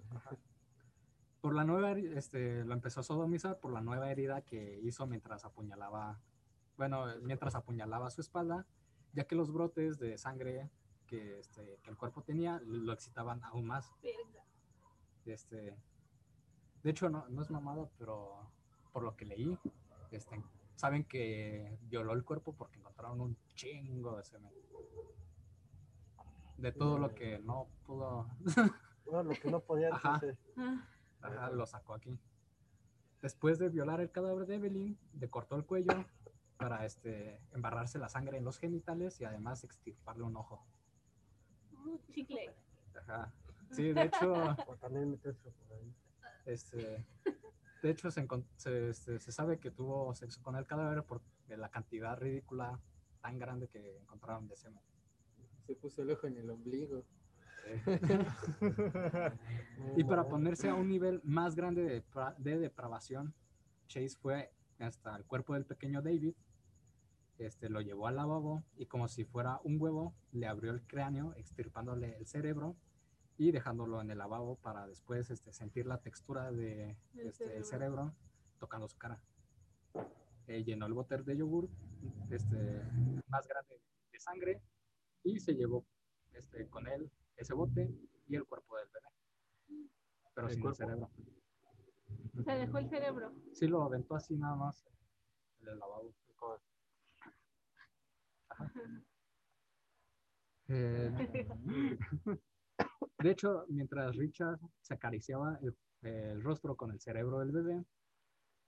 Por 1.49 1.55
la 1.55 1.65
nueva, 1.65 1.93
este, 1.93 2.63
lo 2.63 2.75
empezó 2.75 3.01
a 3.01 3.03
sodomizar 3.03 3.59
por 3.59 3.73
la 3.73 3.81
nueva 3.81 4.11
herida 4.11 4.43
que 4.43 4.79
hizo 4.83 5.07
mientras 5.07 5.47
apuñalaba, 5.47 6.21
bueno, 6.77 7.07
mientras 7.23 7.55
apuñalaba 7.55 8.11
su 8.11 8.21
espalda, 8.21 8.67
ya 9.15 9.25
que 9.25 9.35
los 9.35 9.51
brotes 9.51 9.99
de 9.99 10.19
sangre 10.19 10.69
que, 11.07 11.39
este, 11.39 11.79
que 11.83 11.89
el 11.89 11.97
cuerpo 11.97 12.21
tenía 12.21 12.61
lo 12.67 12.93
excitaban 12.93 13.43
aún 13.45 13.65
más. 13.65 13.91
Este, 15.25 15.75
de 16.83 16.91
hecho, 16.91 17.09
no, 17.09 17.27
no 17.31 17.41
es 17.41 17.51
mamada, 17.51 17.89
pero 17.97 18.53
por 18.93 19.03
lo 19.03 19.17
que 19.17 19.25
leí, 19.25 19.57
este, 20.11 20.45
saben 20.75 21.05
que 21.05 21.79
violó 21.85 22.13
el 22.13 22.25
cuerpo 22.25 22.53
porque 22.53 22.77
encontraron 22.79 23.23
un 23.23 23.39
chingo 23.55 24.19
de 24.19 24.25
semen. 24.25 24.53
De 26.59 26.73
todo 26.73 26.99
lo 26.99 27.15
que 27.15 27.39
no 27.39 27.69
pudo, 27.87 28.29
Bueno, 29.07 29.23
lo 29.31 29.41
que 29.41 29.51
no 29.51 29.61
podía 29.61 29.89
Ajá. 29.95 30.17
hacer. 30.17 30.37
Ajá, 31.21 31.51
lo 31.51 31.67
sacó 31.67 31.95
aquí. 31.95 32.19
Después 33.23 33.59
de 33.59 33.69
violar 33.69 34.01
el 34.01 34.11
cadáver 34.11 34.47
de 34.47 34.57
Evelyn, 34.57 34.99
le 35.19 35.29
cortó 35.29 35.57
el 35.57 35.65
cuello 35.65 36.05
para 36.57 36.85
este, 36.85 37.41
embarrarse 37.53 37.99
la 37.99 38.09
sangre 38.09 38.39
en 38.39 38.45
los 38.45 38.59
genitales 38.59 39.21
y 39.21 39.25
además 39.25 39.65
extirparle 39.65 40.23
un 40.25 40.37
ojo. 40.37 40.65
un 41.85 42.01
chicle. 42.09 42.55
Ajá. 42.95 43.33
Sí, 43.71 43.93
de 43.93 44.03
hecho, 44.03 44.33
O 44.69 44.77
también 44.77 45.11
meterse 45.11 45.51
por 45.51 45.73
ahí. 45.77 45.95
este, 46.47 47.05
de 47.83 47.91
hecho 47.91 48.11
se, 48.11 48.27
se, 48.57 48.89
este, 48.91 49.21
se 49.21 49.33
sabe 49.33 49.59
que 49.59 49.71
tuvo 49.71 50.15
sexo 50.15 50.43
con 50.43 50.57
el 50.57 50.67
cadáver 50.67 51.05
por 51.05 51.21
la 51.49 51.69
cantidad 51.71 52.19
ridícula 52.19 52.81
tan 53.21 53.39
grande 53.39 53.69
que 53.69 53.97
encontraron 53.99 54.49
de 54.49 54.57
semen. 54.57 54.81
se 55.67 55.75
puso 55.75 56.03
el 56.03 56.11
ojo 56.11 56.27
en 56.27 56.37
el 56.39 56.51
ombligo. 56.51 57.05
Y 59.97 60.05
para 60.05 60.29
ponerse 60.29 60.69
a 60.69 60.75
un 60.75 60.89
nivel 60.89 61.21
más 61.25 61.55
grande 61.55 61.83
de, 61.83 62.05
de 62.39 62.59
depravación, 62.59 63.35
Chase 63.87 64.17
fue 64.21 64.53
hasta 64.79 65.17
el 65.17 65.25
cuerpo 65.25 65.55
del 65.55 65.65
pequeño 65.65 66.03
David, 66.03 66.35
este, 67.39 67.69
lo 67.69 67.81
llevó 67.81 68.09
al 68.09 68.17
lavabo 68.17 68.65
y 68.77 68.87
como 68.87 69.07
si 69.09 69.25
fuera 69.25 69.61
un 69.63 69.81
huevo, 69.81 70.15
le 70.33 70.47
abrió 70.47 70.73
el 70.73 70.83
cráneo, 70.83 71.35
extirpándole 71.37 72.17
el 72.17 72.27
cerebro 72.27 72.77
y 73.37 73.53
dejándolo 73.53 74.01
en 74.01 74.11
el 74.11 74.19
lavabo 74.19 74.57
para 74.57 74.87
después 74.87 75.31
este, 75.31 75.53
sentir 75.53 75.87
la 75.87 75.99
textura 75.99 76.51
de, 76.51 76.97
Del 77.13 77.29
este, 77.29 77.45
el 77.57 77.65
cerebro. 77.65 77.97
cerebro 77.99 78.15
tocando 78.59 78.89
su 78.89 78.99
cara. 78.99 79.21
Eh, 80.49 80.65
llenó 80.65 80.87
el 80.87 80.95
bote 80.95 81.17
de 81.19 81.37
yogur 81.37 81.69
este, 82.31 82.83
más 83.29 83.47
grande 83.47 83.81
de 84.11 84.19
sangre 84.19 84.61
y 85.23 85.39
se 85.39 85.55
llevó 85.55 85.85
este, 86.33 86.67
con 86.69 86.89
él 86.89 87.11
ese 87.39 87.55
bote 87.55 87.91
y 88.29 88.37
el 88.37 88.45
cuerpo 88.45 88.77
del 88.77 88.89
bebé. 88.89 89.89
Pero 90.35 90.47
El 90.49 90.53
sin 90.53 90.63
cuerpo. 90.63 90.83
el 90.83 90.89
cerebro. 90.89 91.11
Se 92.45 92.53
dejó 92.53 92.79
el 92.79 92.89
cerebro. 92.89 93.33
Sí, 93.53 93.67
lo 93.67 93.83
aventó 93.83 94.15
así 94.17 94.37
nada 94.37 94.57
más 94.57 94.87
en 95.61 95.69
el 95.69 95.79
lavabo. 95.79 96.15
Ajá. 98.51 98.73
Eh, 100.69 101.11
de 103.21 103.31
hecho, 103.31 103.65
mientras 103.69 104.15
Richard 104.17 104.59
se 104.83 104.95
acariciaba 104.95 105.59
el, 105.63 105.77
el 106.03 106.43
rostro 106.43 106.77
con 106.77 106.91
el 106.93 107.01
cerebro 107.01 107.39
del 107.41 107.53
bebé, 107.53 107.85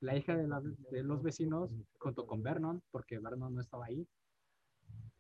la 0.01 0.17
hija 0.17 0.35
de, 0.37 0.49
la- 0.49 0.61
de 0.63 1.03
los 1.03 1.23
vecinos, 1.23 1.71
junto 1.99 2.27
con 2.27 2.43
Vernon, 2.43 2.83
porque 2.91 3.19
Vernon 3.19 3.55
no 3.55 3.61
estaba 3.61 3.87
ahí, 3.87 4.07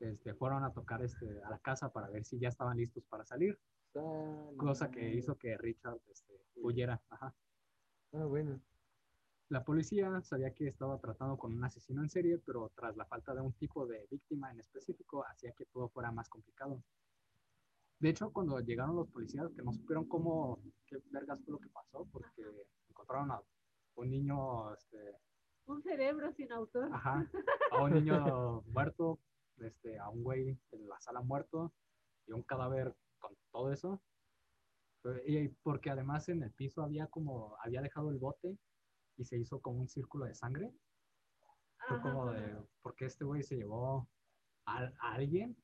este, 0.00 0.34
fueron 0.34 0.64
a 0.64 0.72
tocar 0.72 1.02
este, 1.02 1.42
a 1.42 1.50
la 1.50 1.58
casa 1.58 1.92
para 1.92 2.08
ver 2.08 2.24
si 2.24 2.38
ya 2.38 2.48
estaban 2.48 2.76
listos 2.76 3.04
para 3.08 3.24
salir, 3.24 3.58
cosa 4.56 4.90
que 4.90 5.14
hizo 5.14 5.36
que 5.36 5.56
Richard 5.58 6.00
este, 6.08 6.34
huyera. 6.56 7.00
Ajá. 7.10 7.34
Ah, 8.12 8.24
bueno. 8.24 8.60
La 9.48 9.64
policía 9.64 10.20
sabía 10.22 10.54
que 10.54 10.68
estaba 10.68 10.98
tratando 11.00 11.36
con 11.36 11.52
un 11.52 11.64
asesino 11.64 12.02
en 12.02 12.08
serie, 12.08 12.38
pero 12.38 12.70
tras 12.76 12.96
la 12.96 13.04
falta 13.04 13.34
de 13.34 13.40
un 13.40 13.52
tipo 13.54 13.84
de 13.84 14.06
víctima 14.08 14.50
en 14.52 14.60
específico, 14.60 15.24
hacía 15.26 15.52
que 15.52 15.66
todo 15.66 15.88
fuera 15.88 16.12
más 16.12 16.28
complicado. 16.28 16.80
De 17.98 18.10
hecho, 18.10 18.32
cuando 18.32 18.60
llegaron 18.60 18.94
los 18.94 19.08
policías, 19.08 19.50
que 19.52 19.62
no 19.62 19.72
supieron 19.72 20.06
cómo, 20.06 20.60
qué 20.86 20.98
vergas 21.10 21.40
fue 21.44 21.52
lo 21.52 21.58
que 21.58 21.68
pasó, 21.68 22.06
porque 22.12 22.42
encontraron 22.88 23.32
a 23.32 23.42
un 23.96 24.10
niño, 24.10 24.72
este, 24.72 25.16
Un 25.66 25.82
cerebro 25.82 26.32
sin 26.32 26.52
autor. 26.52 26.88
ajá, 26.92 27.28
a 27.72 27.82
un 27.82 27.92
niño 27.92 28.62
muerto, 28.68 29.18
este, 29.60 29.98
a 29.98 30.08
un 30.08 30.22
güey 30.22 30.58
en 30.72 30.88
la 30.88 31.00
sala 31.00 31.20
muerto 31.20 31.72
y 32.26 32.32
un 32.32 32.42
cadáver 32.42 32.94
con 33.18 33.36
todo 33.50 33.72
eso. 33.72 34.02
Y 35.26 35.48
porque 35.62 35.90
además 35.90 36.28
en 36.28 36.42
el 36.42 36.52
piso 36.52 36.82
había 36.82 37.06
como, 37.06 37.56
había 37.62 37.80
dejado 37.80 38.10
el 38.10 38.18
bote 38.18 38.58
y 39.16 39.24
se 39.24 39.38
hizo 39.38 39.60
como 39.60 39.80
un 39.80 39.88
círculo 39.88 40.26
de 40.26 40.34
sangre. 40.34 40.72
Fue 41.88 42.00
como 42.02 42.30
de, 42.32 42.56
porque 42.82 43.06
este 43.06 43.24
güey 43.24 43.42
se 43.42 43.56
llevó 43.56 44.08
a, 44.66 44.84
a 44.84 45.14
alguien 45.14 45.56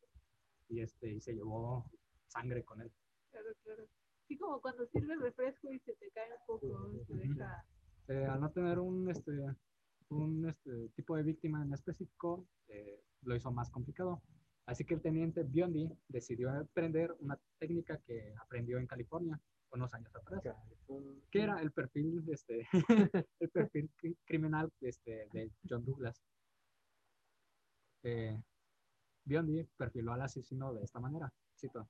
y 0.69 0.81
este, 0.81 1.13
y 1.13 1.21
se 1.21 1.35
llevó 1.35 1.91
sangre 2.29 2.65
con 2.65 2.81
él. 2.81 2.93
Claro, 3.31 3.49
claro. 3.63 3.87
Sí, 4.27 4.37
como 4.39 4.61
cuando 4.61 4.87
sirve 4.87 5.17
refresco 5.17 5.73
y 5.73 5.79
se 5.81 5.95
te 5.95 6.11
cae 6.11 6.31
un 6.33 6.47
poco, 6.47 7.05
se 7.07 7.15
deja. 7.15 7.65
Eh, 8.09 8.25
al 8.25 8.41
no 8.41 8.51
tener 8.51 8.79
un, 8.79 9.09
este, 9.11 9.33
un 10.11 10.49
este, 10.49 10.89
tipo 10.91 11.17
de 11.17 11.23
víctima 11.23 11.63
en 11.63 11.73
específico, 11.73 12.47
eh, 12.69 13.03
lo 13.23 13.35
hizo 13.37 13.51
más 13.51 13.71
complicado. 13.71 14.23
Así 14.67 14.85
que 14.85 14.95
el 14.95 15.01
teniente 15.03 15.43
Biondi 15.45 15.89
decidió 16.09 16.51
aprender 16.51 17.15
una 17.21 17.39
técnica 17.59 17.99
que 17.99 18.35
aprendió 18.41 18.79
en 18.79 18.87
California 18.87 19.41
unos 19.73 19.93
años 19.95 20.15
atrás, 20.15 20.43
que 21.31 21.41
era 21.41 21.61
el 21.61 21.71
perfil, 21.73 22.25
este, 22.29 22.67
el 23.41 23.51
perfil 23.51 23.91
cri- 24.01 24.17
criminal 24.25 24.73
este, 24.81 25.29
de 25.33 25.51
John 25.69 25.85
Douglas. 25.85 26.21
Eh, 28.03 28.41
Biondi 29.25 29.65
perfiló 29.77 30.13
al 30.13 30.23
asesino 30.23 30.73
de 30.73 30.85
esta 30.85 31.01
manera, 31.01 31.33
cito, 31.59 31.89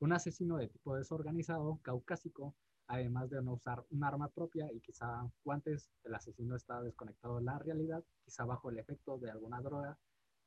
un 0.00 0.12
asesino 0.12 0.56
de 0.56 0.68
tipo 0.68 0.94
desorganizado, 0.96 1.78
caucásico, 1.82 2.54
además 2.88 3.30
de 3.30 3.42
no 3.42 3.54
usar 3.54 3.84
un 3.90 4.04
arma 4.04 4.28
propia 4.28 4.72
y 4.72 4.80
quizá 4.80 5.28
guantes, 5.44 5.90
el 6.04 6.14
asesino 6.14 6.56
está 6.56 6.80
desconectado 6.82 7.38
de 7.38 7.44
la 7.44 7.58
realidad, 7.58 8.04
quizá 8.24 8.44
bajo 8.44 8.70
el 8.70 8.78
efecto 8.78 9.18
de 9.18 9.30
alguna 9.30 9.60
droga 9.60 9.98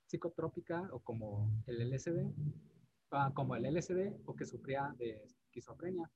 psicotrópica 0.06 0.90
o 0.92 1.00
como 1.00 1.52
el 1.68 1.82
LSD, 1.90 2.26
ah, 3.12 3.32
como 3.34 3.56
el 3.56 3.66
LSD 3.66 4.22
o 4.26 4.36
que 4.36 4.46
sufría 4.46 4.94
de 4.98 5.24
esquizofrenia. 5.24 6.10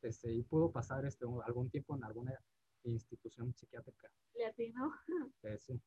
Este, 0.00 0.32
y 0.32 0.42
pudo 0.42 0.70
pasar 0.72 1.04
este, 1.06 1.26
algún 1.44 1.70
tiempo 1.70 1.96
en 1.96 2.04
alguna 2.04 2.32
institución 2.84 3.54
psiquiátrica. 3.54 4.08
Le 4.34 4.46
atinó. 4.46 4.92
Eh, 5.42 5.58
sí. 5.58 5.80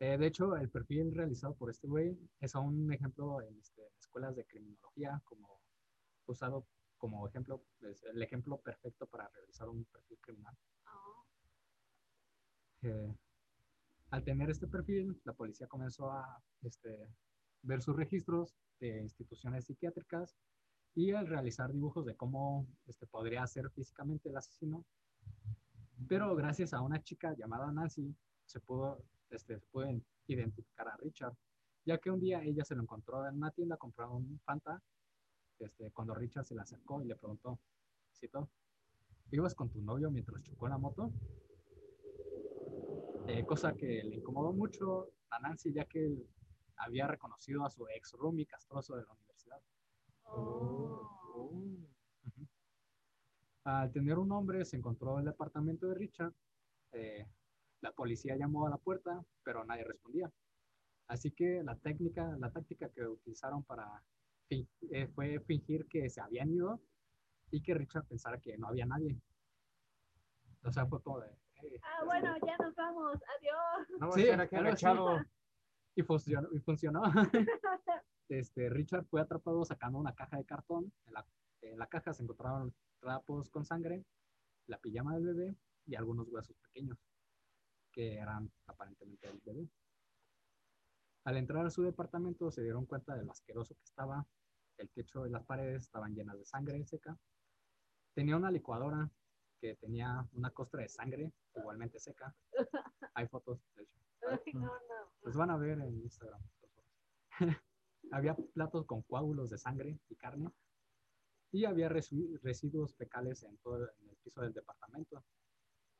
Eh, 0.00 0.18
de 0.18 0.26
hecho, 0.26 0.56
el 0.56 0.68
perfil 0.68 1.14
realizado 1.14 1.54
por 1.54 1.70
este 1.70 1.86
güey 1.86 2.18
es 2.40 2.54
un 2.54 2.92
ejemplo 2.92 3.40
en 3.40 3.56
este, 3.58 3.82
escuelas 3.98 4.34
de 4.34 4.44
criminología, 4.44 5.20
como 5.24 5.60
usado 6.26 6.66
como 7.02 7.26
ejemplo, 7.26 7.60
es 7.80 8.04
el 8.04 8.22
ejemplo 8.22 8.58
perfecto 8.58 9.08
para 9.08 9.28
realizar 9.30 9.68
un 9.68 9.84
perfil 9.86 10.18
criminal. 10.20 10.56
Ah, 10.86 11.24
Eh, 12.82 13.12
al 14.10 14.22
tener 14.22 14.50
este 14.50 14.68
perfil, 14.68 15.20
la 15.24 15.32
policía 15.32 15.66
comenzó 15.66 16.12
a 16.12 16.40
este, 16.62 17.08
ver 17.62 17.82
sus 17.82 17.96
registros 17.96 18.54
de 18.78 19.00
instituciones 19.02 19.64
psiquiátricas 19.64 20.36
y 20.94 21.10
al 21.10 21.26
realizar 21.26 21.72
dibujos 21.72 22.06
de 22.06 22.14
cómo 22.14 22.68
este, 22.86 23.08
podría 23.08 23.44
ser 23.48 23.68
físicamente 23.70 24.28
el 24.28 24.36
asesino. 24.36 24.84
Pero 26.08 26.36
gracias 26.36 26.72
a 26.72 26.82
una 26.82 27.02
chica 27.02 27.34
llamada 27.34 27.72
Nancy, 27.72 28.14
se 28.46 28.60
pudo, 28.60 29.02
este, 29.30 29.58
se 29.58 29.66
pudo 29.72 29.88
identificar 30.28 30.86
a 30.86 30.96
Richard, 30.98 31.34
ya 31.84 31.98
que 31.98 32.12
un 32.12 32.20
día 32.20 32.44
ella 32.44 32.64
se 32.64 32.76
lo 32.76 32.82
encontró 32.82 33.26
en 33.26 33.38
una 33.38 33.50
tienda 33.50 33.76
comprando 33.76 34.14
un 34.14 34.38
Fanta, 34.44 34.80
este, 35.62 35.90
cuando 35.90 36.14
Richard 36.14 36.44
se 36.44 36.54
le 36.54 36.60
acercó 36.60 37.02
y 37.02 37.06
le 37.06 37.16
preguntó, 37.16 37.58
cito, 38.14 38.48
¿ibas 39.30 39.54
con 39.54 39.70
tu 39.70 39.80
novio 39.80 40.10
mientras 40.10 40.42
chocó 40.42 40.68
la 40.68 40.78
moto? 40.78 41.10
Eh, 43.28 43.44
cosa 43.46 43.74
que 43.74 44.02
le 44.04 44.16
incomodó 44.16 44.52
mucho 44.52 45.08
a 45.30 45.38
Nancy, 45.38 45.72
ya 45.72 45.84
que 45.84 46.12
había 46.76 47.06
reconocido 47.06 47.64
a 47.64 47.70
su 47.70 47.86
ex 47.88 48.12
roomie 48.12 48.46
castroso 48.46 48.96
de 48.96 49.04
la 49.04 49.12
universidad. 49.12 49.60
oh. 50.24 51.08
Ujú. 52.24 52.46
Al 53.64 53.92
tener 53.92 54.18
un 54.18 54.32
hombre, 54.32 54.64
se 54.64 54.76
encontró 54.76 55.18
el 55.18 55.24
departamento 55.24 55.86
de 55.86 55.94
Richard. 55.94 56.32
Eh, 56.92 57.26
la 57.80 57.92
policía 57.92 58.36
llamó 58.36 58.66
a 58.66 58.70
la 58.70 58.76
puerta, 58.76 59.24
pero 59.44 59.64
nadie 59.64 59.84
respondía. 59.84 60.30
Así 61.08 61.30
que 61.30 61.62
la 61.62 61.76
técnica, 61.76 62.36
la 62.38 62.50
táctica 62.50 62.88
que 62.88 63.06
utilizaron 63.06 63.62
para 63.64 64.02
fue 65.14 65.40
fingir 65.40 65.86
que 65.88 66.08
se 66.10 66.20
habían 66.20 66.50
ido 66.50 66.80
y 67.50 67.62
que 67.62 67.74
Richard 67.74 68.06
pensara 68.06 68.38
que 68.40 68.56
no 68.58 68.68
había 68.68 68.86
nadie. 68.86 69.20
O 70.64 70.70
sea, 70.70 70.86
fue 70.86 71.02
como 71.02 71.20
de. 71.20 71.30
"Hey, 71.54 71.76
Ah, 71.82 72.04
bueno, 72.04 72.34
ya 72.46 72.56
nos 72.58 72.74
vamos. 72.74 73.14
Adiós. 73.38 74.00
No 74.00 74.12
Sí, 74.12 74.20
a 74.22 74.24
estar 74.24 74.40
aquí 74.42 74.56
algo 74.56 74.68
así. 74.72 74.86
agachado. 74.86 75.20
Y 75.94 76.02
funcionó. 76.02 76.48
Y 76.52 76.58
funcionó. 76.60 77.02
Este, 78.28 78.70
Richard 78.70 79.04
fue 79.10 79.20
atrapado 79.20 79.62
sacando 79.62 79.98
una 79.98 80.14
caja 80.14 80.38
de 80.38 80.46
cartón. 80.46 80.90
En 81.06 81.12
la, 81.12 81.26
en 81.60 81.78
la 81.78 81.86
caja 81.86 82.14
se 82.14 82.22
encontraban 82.22 82.72
trapos 82.98 83.50
con 83.50 83.62
sangre, 83.66 84.06
la 84.68 84.78
pijama 84.78 85.14
del 85.14 85.24
bebé 85.26 85.56
y 85.84 85.96
algunos 85.96 86.28
huesos 86.28 86.56
pequeños, 86.56 86.96
que 87.90 88.14
eran 88.14 88.50
aparentemente 88.68 89.26
del 89.26 89.40
bebé. 89.44 89.68
Al 91.24 91.36
entrar 91.36 91.64
a 91.66 91.70
su 91.70 91.82
departamento 91.82 92.50
se 92.50 92.62
dieron 92.62 92.86
cuenta 92.86 93.14
de 93.14 93.24
lo 93.24 93.32
asqueroso 93.32 93.74
que 93.74 93.84
estaba. 93.84 94.26
El 94.78 94.88
techo 94.90 95.26
y 95.26 95.30
las 95.30 95.44
paredes 95.44 95.82
estaban 95.82 96.14
llenas 96.14 96.38
de 96.38 96.44
sangre 96.44 96.84
seca. 96.86 97.16
Tenía 98.14 98.36
una 98.36 98.50
licuadora 98.50 99.08
que 99.60 99.76
tenía 99.76 100.26
una 100.32 100.50
costra 100.50 100.82
de 100.82 100.88
sangre 100.88 101.32
igualmente 101.54 102.00
seca. 102.00 102.34
Hay 103.14 103.28
fotos, 103.28 103.60
de 103.76 103.82
hecho. 103.82 104.00
No, 104.54 104.66
no. 104.66 105.12
Los 105.22 105.36
van 105.36 105.50
a 105.50 105.56
ver 105.56 105.78
en 105.80 106.00
Instagram. 106.02 106.40
había 108.10 108.34
platos 108.54 108.84
con 108.86 109.02
coágulos 109.02 109.50
de 109.50 109.58
sangre 109.58 109.98
y 110.08 110.16
carne 110.16 110.50
y 111.52 111.64
había 111.64 111.88
resu- 111.88 112.38
residuos 112.42 112.94
fecales 112.96 113.42
en 113.44 113.56
todo 113.58 113.76
en 114.00 114.08
el 114.10 114.16
piso 114.16 114.42
del 114.42 114.52
departamento 114.52 115.24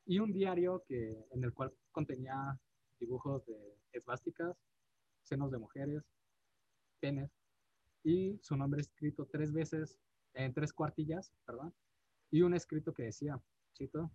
y 0.04 0.18
un 0.18 0.32
diario 0.32 0.82
que 0.86 1.26
en 1.30 1.44
el 1.44 1.52
cual 1.54 1.72
contenía 1.90 2.58
dibujos 2.98 3.46
de 3.46 3.78
esvásticas, 3.92 4.56
senos 5.22 5.50
de 5.50 5.58
mujeres, 5.58 6.02
penes 7.00 7.30
y 8.04 8.38
su 8.42 8.56
nombre 8.56 8.80
escrito 8.80 9.26
tres 9.30 9.52
veces 9.52 9.98
en 10.34 10.52
tres 10.52 10.72
cuartillas, 10.72 11.32
perdón, 11.44 11.74
y 12.30 12.42
un 12.42 12.54
escrito 12.54 12.92
que 12.92 13.04
decía, 13.04 13.40
cito, 13.76 14.10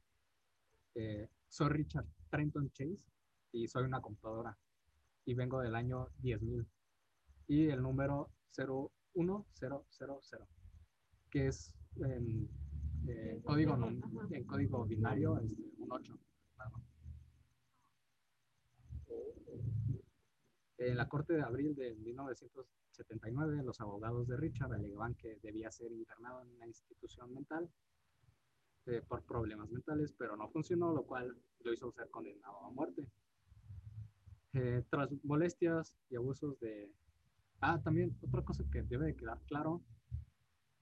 eh, 0.95 1.29
soy 1.47 1.69
Richard 1.69 2.07
Trenton 2.29 2.71
Chase 2.71 3.05
y 3.51 3.67
soy 3.67 3.83
una 3.83 4.01
computadora 4.01 4.57
y 5.25 5.33
vengo 5.33 5.61
del 5.61 5.75
año 5.75 6.09
10.000 6.23 6.65
y 7.47 7.69
el 7.69 7.81
número 7.81 8.31
01000, 8.55 9.45
que 11.29 11.47
es 11.47 11.75
en, 11.97 12.49
eh, 13.07 13.41
código, 13.43 13.75
en 14.31 14.43
código 14.45 14.85
binario, 14.85 15.39
este, 15.39 15.63
un 15.77 15.91
8. 15.91 16.19
claro. 16.55 16.81
En 20.77 20.95
la 20.95 21.09
corte 21.09 21.33
de 21.33 21.41
abril 21.41 21.75
de 21.75 21.95
1979, 21.95 23.63
los 23.63 23.81
abogados 23.81 24.27
de 24.27 24.37
Richard 24.37 24.73
alegaban 24.73 25.15
que 25.15 25.39
debía 25.41 25.71
ser 25.71 25.91
internado 25.91 26.41
en 26.43 26.51
una 26.51 26.67
institución 26.67 27.33
mental 27.33 27.69
eh, 28.85 29.01
por 29.07 29.23
problemas 29.23 29.69
mentales, 29.71 30.13
pero 30.17 30.37
no 30.37 30.49
funcionó, 30.49 30.93
lo 30.93 31.03
cual 31.03 31.35
lo 31.61 31.73
hizo 31.73 31.91
ser 31.91 32.09
condenado 32.11 32.63
a 32.63 32.69
muerte. 32.69 33.07
Eh, 34.53 34.83
tras 34.89 35.09
molestias 35.23 35.95
y 36.09 36.15
abusos 36.15 36.59
de... 36.59 36.91
Ah, 37.59 37.81
también 37.83 38.15
otra 38.21 38.43
cosa 38.43 38.63
que 38.71 38.83
debe 38.83 39.07
de 39.07 39.15
quedar 39.15 39.41
claro 39.47 39.81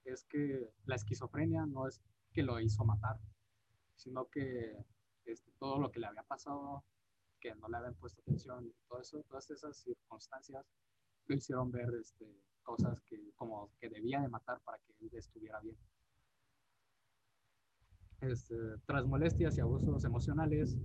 es 0.04 0.24
que 0.24 0.70
la 0.84 0.94
esquizofrenia 0.94 1.66
no 1.66 1.88
es 1.88 2.00
que 2.32 2.42
lo 2.42 2.60
hizo 2.60 2.84
matar, 2.84 3.18
sino 3.96 4.28
que 4.28 4.76
este, 5.24 5.50
todo 5.58 5.80
lo 5.80 5.90
que 5.90 6.00
le 6.00 6.06
había 6.06 6.22
pasado, 6.22 6.84
que 7.46 7.54
no 7.60 7.68
le 7.68 7.76
habían 7.76 7.94
puesto 7.94 8.20
atención, 8.22 8.72
todo 8.88 9.00
eso, 9.00 9.22
todas 9.28 9.48
esas 9.50 9.76
circunstancias 9.76 10.64
lo 11.26 11.36
hicieron 11.36 11.70
ver 11.70 11.88
este, 12.00 12.26
cosas 12.62 13.00
que 13.02 13.16
como 13.36 13.70
que 13.78 13.88
debía 13.88 14.20
de 14.20 14.28
matar 14.28 14.60
para 14.62 14.78
que 14.78 14.92
él 15.00 15.10
estuviera 15.12 15.60
bien. 15.60 15.76
Este, 18.20 18.56
tras 18.86 19.06
molestias 19.06 19.56
y 19.56 19.60
abusos 19.60 20.04
emocionales 20.04 20.76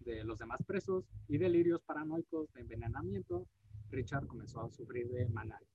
de 0.00 0.24
los 0.24 0.38
demás 0.38 0.62
presos 0.66 1.04
y 1.28 1.36
delirios 1.36 1.82
paranoicos 1.82 2.50
de 2.54 2.62
envenenamiento, 2.62 3.46
Richard 3.90 4.26
comenzó 4.26 4.62
a 4.62 4.70
sufrir 4.70 5.06
de 5.08 5.28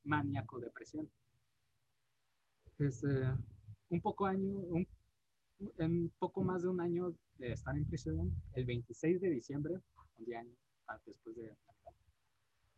maníaco 0.04 0.60
depresión. 0.60 1.08
Este, 2.80 3.08
un 3.90 4.02
poco 4.02 4.26
año, 4.26 4.58
un, 4.58 4.88
en 5.78 6.10
poco 6.18 6.44
más 6.44 6.64
de 6.64 6.70
un 6.70 6.82
año 6.82 7.14
de 7.38 7.52
estar 7.52 7.78
en 7.78 7.86
prisión, 7.86 8.34
el 8.54 8.66
26 8.66 9.22
de 9.22 9.30
diciembre, 9.30 9.82
un 10.18 10.26
día 10.26 10.46
después 11.06 11.36
de 11.36 11.56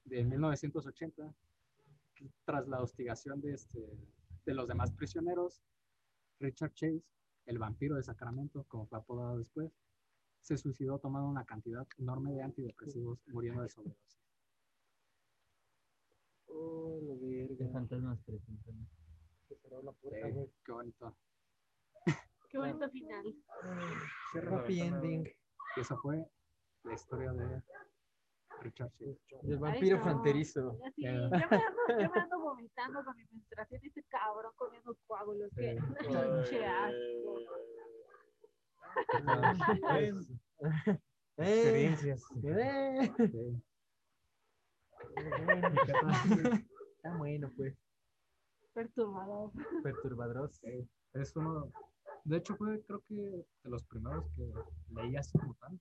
de 0.05 0.23
1980, 0.23 1.33
tras 2.45 2.65
la 2.69 2.81
hostigación 2.81 3.41
de, 3.41 3.53
este, 3.53 3.79
de 4.45 4.53
los 4.53 4.67
demás 4.69 4.89
prisioneros, 4.93 5.61
Richard 6.39 6.73
Chase, 6.75 7.03
el 7.45 7.59
vampiro 7.59 7.95
de 7.97 8.03
Sacramento, 8.03 8.63
como 8.69 8.87
fue 8.87 8.99
apodado 8.99 9.37
después, 9.37 9.69
se 10.41 10.57
suicidó 10.57 10.97
tomando 10.99 11.27
una 11.27 11.43
cantidad 11.45 11.85
enorme 11.97 12.31
de 12.31 12.41
antidepresivos, 12.41 13.19
muriendo 13.27 13.63
de 13.63 13.69
sobredosis. 13.69 14.17
Oh, 16.47 17.17
Qué 17.19 17.47
verga. 17.57 17.73
fantasmas 17.73 18.19
presentan. 18.23 18.87
Que 19.49 19.55
cerró 19.57 19.81
la 19.83 19.91
puerta, 19.91 20.27
Eh, 20.27 20.31
güey. 20.31 20.49
qué 20.65 20.71
bonito. 20.71 21.17
Qué 22.49 22.57
bonito 22.57 22.89
final. 22.89 23.35
Happy 24.51 24.79
ending. 24.79 25.27
Y 25.75 25.79
esa 25.81 25.97
fue 25.97 26.25
la 26.87 26.93
historia 26.93 27.31
de 27.33 27.61
Richard 28.61 28.91
Chase. 28.93 29.19
Del 29.43 29.53
Ay, 29.53 29.59
vampiro 29.59 29.97
no. 29.97 30.03
fronterizo. 30.03 30.79
Yo, 30.97 31.11
me 31.11 31.37
ando, 31.43 31.57
yo 31.89 32.09
me 32.11 32.19
ando 32.21 32.39
vomitando 32.39 33.03
con 33.05 33.15
mi 33.15 33.23
menstruación 33.31 33.81
y 33.83 33.87
ese 33.87 34.03
cabrón 34.05 34.51
comiendo 34.55 34.97
coágulos. 35.07 35.49
Qué 35.55 35.77
Sí. 35.77 35.79
pinche 36.07 36.65
asco. 36.65 37.39
Eh, 41.39 41.43
Experiencias. 41.53 42.23
eh. 42.43 43.11
Está 46.95 47.17
bueno, 47.17 47.51
pues. 47.55 47.75
Perturbador. 48.73 49.51
Perturbadros. 49.83 50.55
Sí, 50.57 50.87
Es 51.13 51.35
uno, 51.35 51.71
de 52.23 52.37
hecho 52.37 52.55
fue 52.55 52.81
creo 52.83 53.01
que 53.07 53.15
de 53.15 53.45
los 53.69 53.83
primeros 53.85 54.25
que 54.35 54.51
leí 54.93 55.15
así 55.15 55.37
como 55.37 55.55
tal, 55.55 55.79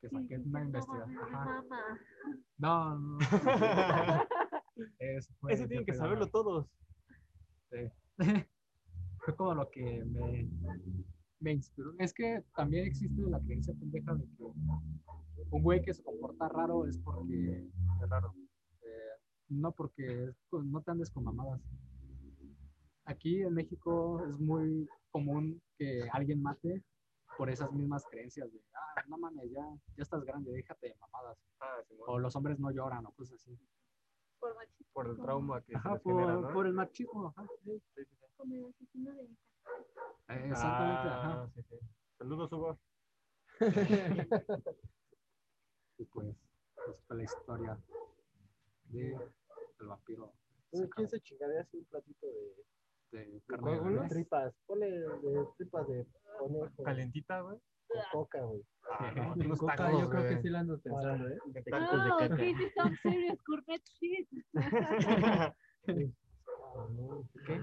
que 0.00 0.08
saqué 0.08 0.38
una 0.38 0.62
investigación. 0.62 1.18
Ajá. 1.18 1.44
mamá. 1.44 1.98
No, 2.58 2.98
no. 2.98 3.18
Eso 4.98 5.32
fue, 5.40 5.52
Eso 5.54 5.66
tienen 5.66 5.84
que 5.84 5.94
saberlo 5.94 6.26
todos. 6.28 6.66
Sí. 7.70 7.90
Fue 9.24 9.36
como 9.36 9.54
lo 9.54 9.70
que 9.70 10.04
me, 10.04 10.48
me 11.40 11.52
inspiró. 11.52 11.92
Es 11.98 12.14
que 12.14 12.42
también 12.54 12.86
existe 12.86 13.20
la 13.22 13.40
creencia 13.40 13.74
pendeja 13.74 14.14
de 14.14 14.24
que 14.24 14.44
un 15.50 15.62
güey 15.62 15.82
que 15.82 15.94
se 15.94 16.02
comporta 16.02 16.48
raro 16.48 16.86
es 16.86 16.98
porque 16.98 17.68
es 18.02 18.08
raro. 18.08 18.34
Eh, 18.82 19.20
no 19.48 19.72
porque 19.72 20.30
no 20.52 20.80
te 20.82 20.90
andes 20.90 21.10
con 21.10 21.24
mamadas. 21.24 21.60
Aquí 23.04 23.42
en 23.42 23.54
México 23.54 24.24
es 24.28 24.38
muy 24.38 24.88
común 25.10 25.60
que 25.78 26.08
alguien 26.12 26.42
mate 26.42 26.84
por 27.38 27.48
esas 27.48 27.72
mismas 27.72 28.04
creencias 28.10 28.52
de, 28.52 28.60
ah, 28.74 29.04
no 29.06 29.16
mames, 29.16 29.48
ya, 29.52 29.62
ya 29.96 30.02
estás 30.02 30.24
grande, 30.24 30.50
déjate 30.50 30.88
de 30.88 30.96
mamadas. 30.96 31.38
Ah. 31.60 31.80
O 32.08 32.18
los 32.18 32.34
hombres 32.34 32.58
no 32.58 32.72
lloran 32.72 33.06
o 33.06 33.12
cosas 33.12 33.36
así. 33.36 33.56
Por 34.40 34.54
machismo. 34.56 34.86
por 34.92 35.06
el 35.06 35.16
trauma 35.16 35.62
que 35.62 35.76
Ajá, 35.76 35.98
por, 35.98 36.14
genera, 36.14 36.34
¿no? 36.34 36.52
por 36.52 36.66
el 36.66 36.72
machismo. 36.72 37.28
Ajá. 37.36 37.46
Como 38.36 38.54
el 38.54 38.66
asesino 38.66 39.14
de 39.14 39.22
mi 39.22 39.36
casa. 39.36 40.34
Eh, 40.34 40.48
Exactamente, 40.48 41.08
ajá. 41.08 41.42
Ah, 41.42 41.50
sí, 41.54 41.62
sí. 41.62 41.76
Saludos, 42.18 42.52
Hugo. 42.52 42.78
Y 46.00 46.04
pues, 46.04 46.28
esa 46.76 46.92
fue 47.08 47.16
la 47.16 47.24
historia 47.24 47.76
de 48.84 49.18
el 49.80 49.86
vampiro 49.86 50.32
¿Quién 50.70 51.08
se 51.08 51.20
chingaría 51.20 51.62
así 51.62 51.76
un 51.76 51.84
platito 51.86 52.26
de, 52.28 52.64
de 53.12 53.18
de 53.18 53.40
carne 53.46 53.70
de 53.70 53.76
coágulos? 53.78 54.00
res. 54.02 54.10
tripas? 54.10 54.54
Ponle 54.66 54.90
de 54.90 55.46
tripas 55.56 55.88
de 55.88 56.06
conejo 56.38 56.82
Calentita, 56.84 57.40
güey. 57.40 57.58
con 57.88 58.00
coca, 58.12 58.40
güey. 58.42 58.62
Ah, 58.90 59.12
no, 59.16 59.32
unos 59.46 59.58
Coca, 59.58 59.76
tacos, 59.76 60.00
yo 60.00 60.10
creo 60.10 60.28
que 60.28 60.42
sí 60.42 60.48
la 60.50 60.60
ando 60.60 60.78
pensando, 60.80 61.28
¿eh? 61.28 61.38
Tacos 61.70 62.02
de 62.04 62.08
No, 62.08 62.18
caca. 62.18 62.36
this 62.36 62.60
is 62.60 62.72
some 62.74 62.96
serious 63.02 63.38
gourmet 63.46 63.82
shit. 63.84 64.28
Ah. 64.56 65.54
¿Qué? 65.86 67.60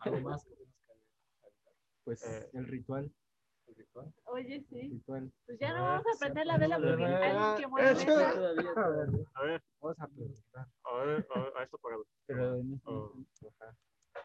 Algo 0.00 0.20
más 0.20 0.44
que 0.44 0.54
tienes 0.54 0.74
que 0.74 0.92
Pues 2.04 2.22
Eh. 2.24 2.50
el 2.54 2.66
ritual. 2.66 3.10
el 3.68 3.74
ritual. 3.76 4.12
Oye, 4.24 4.60
sí. 4.68 4.80
ritual. 4.90 5.32
Pues 5.46 5.58
ya 5.60 5.72
no 5.72 5.78
Ah, 5.86 5.88
vamos 6.02 6.06
a 6.14 6.18
prender 6.18 6.46
la 6.46 6.58
vela 6.58 6.76
porque 6.78 7.04
ah, 7.04 7.52
alguien 7.52 7.70
que. 7.96 8.04
Todavía, 8.04 8.70
A 8.76 8.88
ver, 8.90 9.08
A 9.34 9.42
ver, 9.44 9.62
vamos 9.80 9.98
a 10.00 10.04
a 10.04 10.08
ver, 11.04 11.26
a 11.34 11.38
ver, 11.40 11.52
a 11.56 11.62
esto 11.64 11.78
pagado. 11.78 12.04
Pero 12.26 12.56
en 12.56 12.74
este- 12.74 12.90
Oh. 12.90 13.12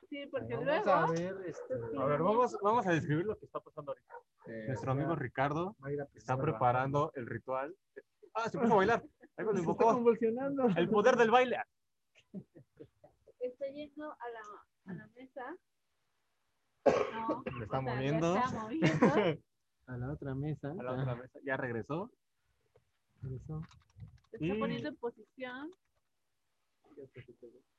Sí, 0.09 0.25
porque 0.31 0.53
Vamos 0.55 0.65
luego. 0.65 0.91
a 0.91 1.11
ver, 1.11 1.35
este, 1.45 1.73
A 1.73 2.05
ver, 2.05 2.21
vamos, 2.21 2.57
vamos 2.61 2.87
a 2.87 2.91
describir 2.91 3.25
lo 3.25 3.37
que 3.37 3.45
está 3.45 3.59
pasando 3.59 3.91
ahorita. 3.91 4.13
Eh, 4.47 4.65
Nuestro 4.67 4.91
amigo 4.91 5.15
Ricardo 5.15 5.75
está 6.13 6.37
preparando 6.37 7.11
el 7.15 7.25
ritual. 7.27 7.75
Ah, 8.33 8.49
se 8.49 8.57
puso 8.57 8.73
a 8.73 8.77
bailar. 8.77 9.01
Se 9.37 9.43
está 9.43 9.59
invocó. 9.59 9.93
convulsionando. 9.93 10.67
El 10.75 10.89
poder 10.89 11.15
del 11.15 11.29
baile. 11.31 11.57
está 13.39 13.67
yendo 13.67 14.11
a 14.11 14.29
la, 14.29 14.91
a 14.91 14.93
la 14.95 15.07
mesa. 15.15 15.55
No, 16.85 17.43
Le 17.57 17.63
está 17.65 17.79
o 17.79 17.81
sea, 17.83 17.89
ya 17.89 17.95
moviendo. 17.95 18.35
está 18.35 18.59
moviendo. 18.59 19.41
A 19.87 19.95
la 19.97 20.11
otra 20.11 20.35
mesa. 20.35 20.69
a 20.71 20.83
la 20.83 20.91
otra 20.91 21.15
mesa. 21.15 21.39
Ya 21.45 21.55
regresó. 21.55 22.11
Se 23.21 23.35
está 23.35 23.55
Y- 24.39 24.59
poniendo 24.59 24.89
en 24.89 24.95
posición. 24.97 25.71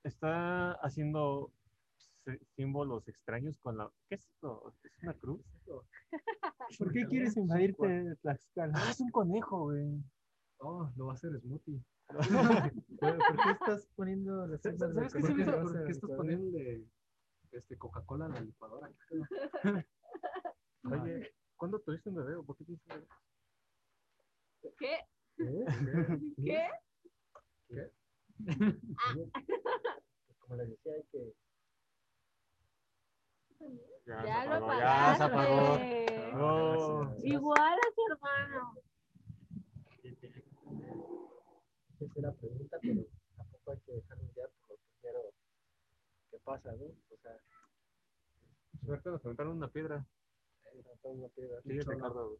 Está 0.04 0.72
haciendo 0.82 1.50
símbolos 2.56 3.06
extraños 3.08 3.56
con 3.62 3.78
la. 3.78 3.90
¿Qué 4.08 4.16
es 4.16 4.26
esto? 4.26 4.74
¿Es 4.82 5.02
una 5.02 5.14
cruz? 5.14 5.40
¿Por 6.78 6.92
qué 6.92 7.06
quieres 7.06 7.36
invadirte 7.36 8.16
Tlaxcala? 8.22 8.72
Ah, 8.76 8.90
es 8.90 9.00
un 9.00 9.10
conejo, 9.10 9.64
güey. 9.64 10.02
Oh, 10.58 10.90
lo 10.96 11.06
va 11.06 11.12
a 11.12 11.14
hacer 11.14 11.38
Smoothie. 11.40 11.82
¿Por 13.00 13.18
qué 13.18 13.50
estás 13.52 13.88
poniendo 13.94 14.46
las 14.46 14.62
¿Sabes 14.62 15.12
qué 15.12 15.22
se 15.22 15.34
me 15.34 15.42
hizo? 15.42 15.62
¿Por 15.62 15.84
qué 15.84 15.92
estás 15.92 16.10
poniendo 16.10 16.58
este, 17.52 17.76
Coca-Cola 17.76 18.26
en 18.26 18.32
la 18.32 18.40
licuadora? 18.40 18.90
Oye, 20.84 21.34
¿cuándo 21.56 21.80
tuviste 21.80 22.08
un 22.08 22.16
bebé? 22.16 22.36
o 22.36 22.44
¿Por 22.44 22.56
qué 22.56 22.64
tienes 22.64 22.82
un 22.86 22.94
bebé? 22.94 23.06
¿Qué? 24.78 24.94
¿Eh? 25.38 25.64
¿Qué? 26.44 26.68
Pues 30.26 30.38
como 30.38 30.56
les 30.56 30.70
decía, 30.70 30.92
hay 30.94 31.04
que 31.12 31.34
Ya 34.06 34.42
se 34.42 34.48
lo 34.48 34.54
apagó, 34.54 34.78
Ya 34.80 35.14
se 35.16 35.22
apagó. 35.24 35.78
No. 36.38 37.16
Igual 37.22 37.78
a 37.78 37.94
su 37.94 38.02
hermano. 38.12 38.74
hacer 42.00 42.22
la 42.22 42.32
pregunta, 42.32 42.78
pero 42.80 43.04
tampoco 43.36 43.70
hay 43.72 43.78
que 43.80 43.92
dejarnos 43.92 44.34
ya 44.34 44.42
por 44.66 44.76
lo 44.76 44.82
primero 45.00 45.20
que 46.30 46.38
pasa, 46.38 46.72
¿no? 46.76 46.84
O 46.84 47.16
sea, 47.20 47.32
Suerte 48.84 49.10
nos 49.10 49.24
aventaron 49.24 49.56
una 49.56 49.68
piedra. 49.68 50.06
levantar 50.74 51.10
una 51.12 51.28
piedra. 51.28 51.60
Sí, 51.62 51.80
Ricardo. 51.80 52.38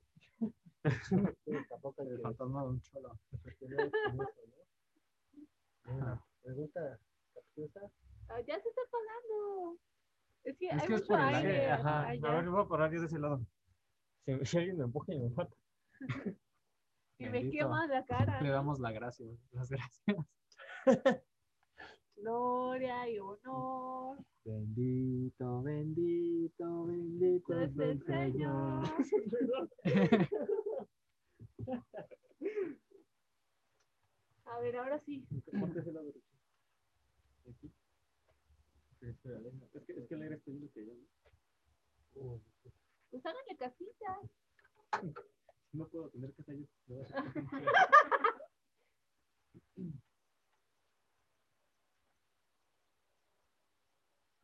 Sí, 1.44 1.52
tampoco 1.68 2.02
hay 2.02 2.08
El 2.08 2.16
que 2.16 2.22
fantasma 2.22 2.62
de 2.62 2.68
un 2.68 2.80
cholo. 2.82 3.18
Bueno, 5.84 6.24
pregunta 6.42 6.98
capciosa. 7.34 7.80
Ah, 8.28 8.40
ya 8.46 8.60
se 8.60 8.68
está 8.68 8.82
apagando. 8.82 9.78
Es 10.48 10.56
que 10.56 10.68
Es 10.68 10.82
que 10.84 10.94
es 10.94 11.02
por 11.02 11.20
el 11.20 11.28
Sí, 11.28 11.34
aire. 11.34 11.70
ajá. 11.70 12.08
A 12.08 12.12
ver, 12.12 12.48
voy 12.48 12.62
a 12.62 12.68
parar 12.68 12.90
yo 12.90 13.00
de 13.00 13.06
ese 13.06 13.18
lado. 13.18 13.40
Si, 14.24 14.32
si 14.46 14.58
alguien 14.58 14.78
me 14.78 14.84
empuja 14.84 15.12
y 15.12 15.18
me 15.18 15.28
mata. 15.30 15.54
y 17.18 17.28
me 17.28 17.50
quemas 17.50 17.88
la 17.90 18.04
cara. 18.06 18.40
Le 18.40 18.48
damos 18.48 18.80
la 18.80 18.92
gracia, 18.92 19.26
las 19.52 19.68
gracias. 19.68 20.02
Gloria 22.16 23.08
y 23.10 23.18
honor. 23.18 24.18
Bendito, 24.44 25.62
bendito, 25.62 26.86
bendito 26.86 27.60
Es 27.60 27.78
el 27.78 28.02
Señor. 28.02 28.84
A 34.46 34.60
ver, 34.60 34.76
ahora 34.78 34.98
sí. 35.00 35.22
Ponte 35.60 35.80
ese 35.80 35.92
lado. 35.92 36.08
Aquí. 37.46 37.70
Es 39.00 39.16
que, 39.86 39.92
es 39.92 40.08
que 40.08 40.14
aire 40.22 40.36
está 40.36 40.50
yendo 40.50 40.72
que 40.72 40.86
yo. 40.86 40.94
¿no? 40.94 42.40
Pues 43.10 43.24
háganle 43.24 43.56
casita. 43.56 44.20
No 45.72 45.88
puedo 45.88 46.10
tener 46.10 46.34
que 46.34 46.42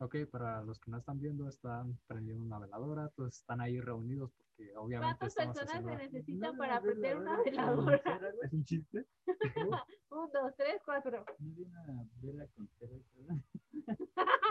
Ok, 0.05 0.17
para 0.29 0.61
los 0.61 0.79
que 0.79 0.91
no 0.91 0.99
están 0.99 1.19
viendo, 1.19 1.49
están 1.49 1.97
prendiendo 2.05 2.45
una 2.45 2.59
veladora, 2.59 3.09
todos 3.15 3.39
están 3.39 3.59
ahí 3.59 3.79
reunidos 3.79 4.31
porque 4.37 4.77
obviamente 4.77 5.17
¿Cuántas 5.17 5.33
personas 5.33 5.83
se 5.83 5.95
necesitan 5.95 6.55
para 6.57 6.79
prender 6.79 7.17
una 7.17 7.41
veladora? 7.41 8.01
¿Es 8.43 8.53
un 8.53 8.63
chiste? 8.63 9.07
Un, 10.11 10.29
dos, 10.31 10.53
tres, 10.55 10.79
cuatro. 10.85 11.25
No 11.39 11.55
vi 11.55 11.63
una 11.63 12.07
vela 12.21 12.47
con. 12.55 12.69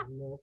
No, 0.09 0.41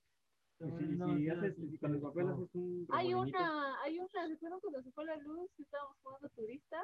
y 1.18 1.26
No, 1.26 1.32
haces, 1.34 1.56
sí, 1.56 1.68
si 1.68 1.78
con 1.78 1.90
el 1.90 1.98
sí, 1.98 2.02
papel 2.02 2.26
no. 2.26 2.32
haces 2.32 2.54
un. 2.54 2.86
Hay 2.90 3.12
una, 3.12 3.82
hay 3.82 3.98
una, 3.98 4.26
¿recuerdan 4.28 4.60
cuando 4.60 4.82
se 4.82 4.92
fue 4.92 5.04
la 5.04 5.16
luz? 5.18 5.50
Estábamos 5.58 5.98
jugando 6.02 6.28
turista. 6.30 6.78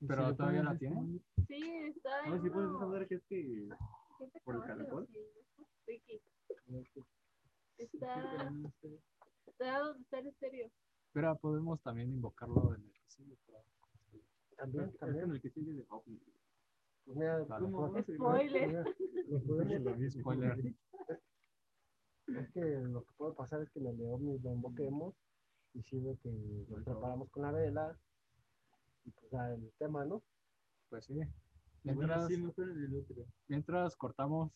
Pero 0.00 0.34
todavía 0.34 0.64
la 0.64 0.76
tienen. 0.76 1.22
Sí, 1.46 1.62
está 1.94 2.26
No, 2.26 2.42
si 2.42 2.50
puedes 2.50 2.72
saber 2.80 3.06
que 3.06 3.14
es 3.14 3.24
que. 3.28 3.68
gente 4.18 4.40
por 4.44 4.56
el 4.56 4.62
caracol. 4.62 5.06
sí, 5.06 5.20
Ricky. 5.86 6.20
Está, 7.78 8.50
sé. 8.80 9.00
está 9.46 9.78
donde 9.78 10.02
está 10.02 10.18
el 10.18 10.26
estéreo. 10.28 10.70
Pero 11.12 11.36
podemos 11.38 11.80
también 11.82 12.10
invocarlo 12.12 12.74
en 12.74 12.82
el 12.82 12.92
castillo. 12.92 13.36
pero- 13.46 13.58
también, 14.56 14.90
que 14.90 14.98
también. 14.98 15.24
en 15.26 15.30
el 15.32 15.40
que 15.40 15.50
sigue 15.50 15.72
de 15.72 15.86
ovni. 15.88 16.20
Pues 17.04 17.16
mira, 17.16 17.44
¿Cómo? 17.46 17.78
podemos- 17.92 18.04
Spoiler. 18.04 18.84
Spoiler. 20.20 20.74
Es 22.26 22.50
que 22.52 22.60
lo 22.60 23.04
que 23.04 23.12
puede 23.16 23.34
pasar 23.34 23.62
es 23.62 23.70
que 23.70 23.78
en 23.78 23.86
el 23.86 23.96
de 23.98 24.06
ovnis 24.06 24.42
lo 24.42 24.52
invoquemos 24.52 25.14
diciendo 25.72 26.18
que 26.22 26.30
nos 26.68 26.82
preparamos 26.84 27.30
con 27.30 27.42
la 27.44 27.52
vela 27.52 27.98
y 29.04 29.10
pues 29.12 29.30
ya 29.30 29.50
el 29.54 29.72
tema, 29.78 30.04
¿no? 30.04 30.22
Pues 30.90 31.04
sí. 31.06 31.14
Bueno, 31.14 31.32
Mientras, 31.84 32.26
sí, 32.28 32.34
en 32.34 33.06
mientras 33.48 33.96
cortamos. 33.96 34.52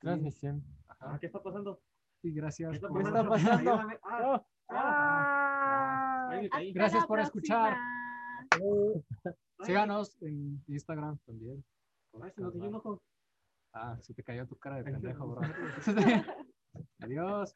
Transmisión. 0.00 0.62
Ah, 0.88 1.16
¿Qué 1.20 1.26
está 1.26 1.42
pasando? 1.42 1.80
Gracias. 2.22 2.72
¿Qué 2.72 2.80
por- 2.80 3.02
está 3.02 3.28
pasando? 3.28 3.58
Ayúdame. 3.72 3.98
Ah, 4.02 4.42
ah. 4.70 6.28
Ahí. 6.30 6.46
Hasta 6.46 6.72
Gracias 6.74 7.06
por 7.06 7.20
escuchar. 7.20 7.76
Síganos 9.62 10.16
en 10.22 10.62
Instagram 10.68 11.18
también. 11.26 11.64
Ay, 12.22 12.30
se 12.34 12.40
nos 12.42 12.52
cayó 12.52 12.68
un 12.68 12.74
ojo. 12.74 13.02
Ah, 13.72 13.96
se 14.00 14.14
te 14.14 14.22
cayó 14.22 14.46
tu 14.46 14.56
cara 14.56 14.76
de 14.76 14.84
pendejo, 14.84 15.28
bro. 15.28 15.40
Adiós. 17.00 17.54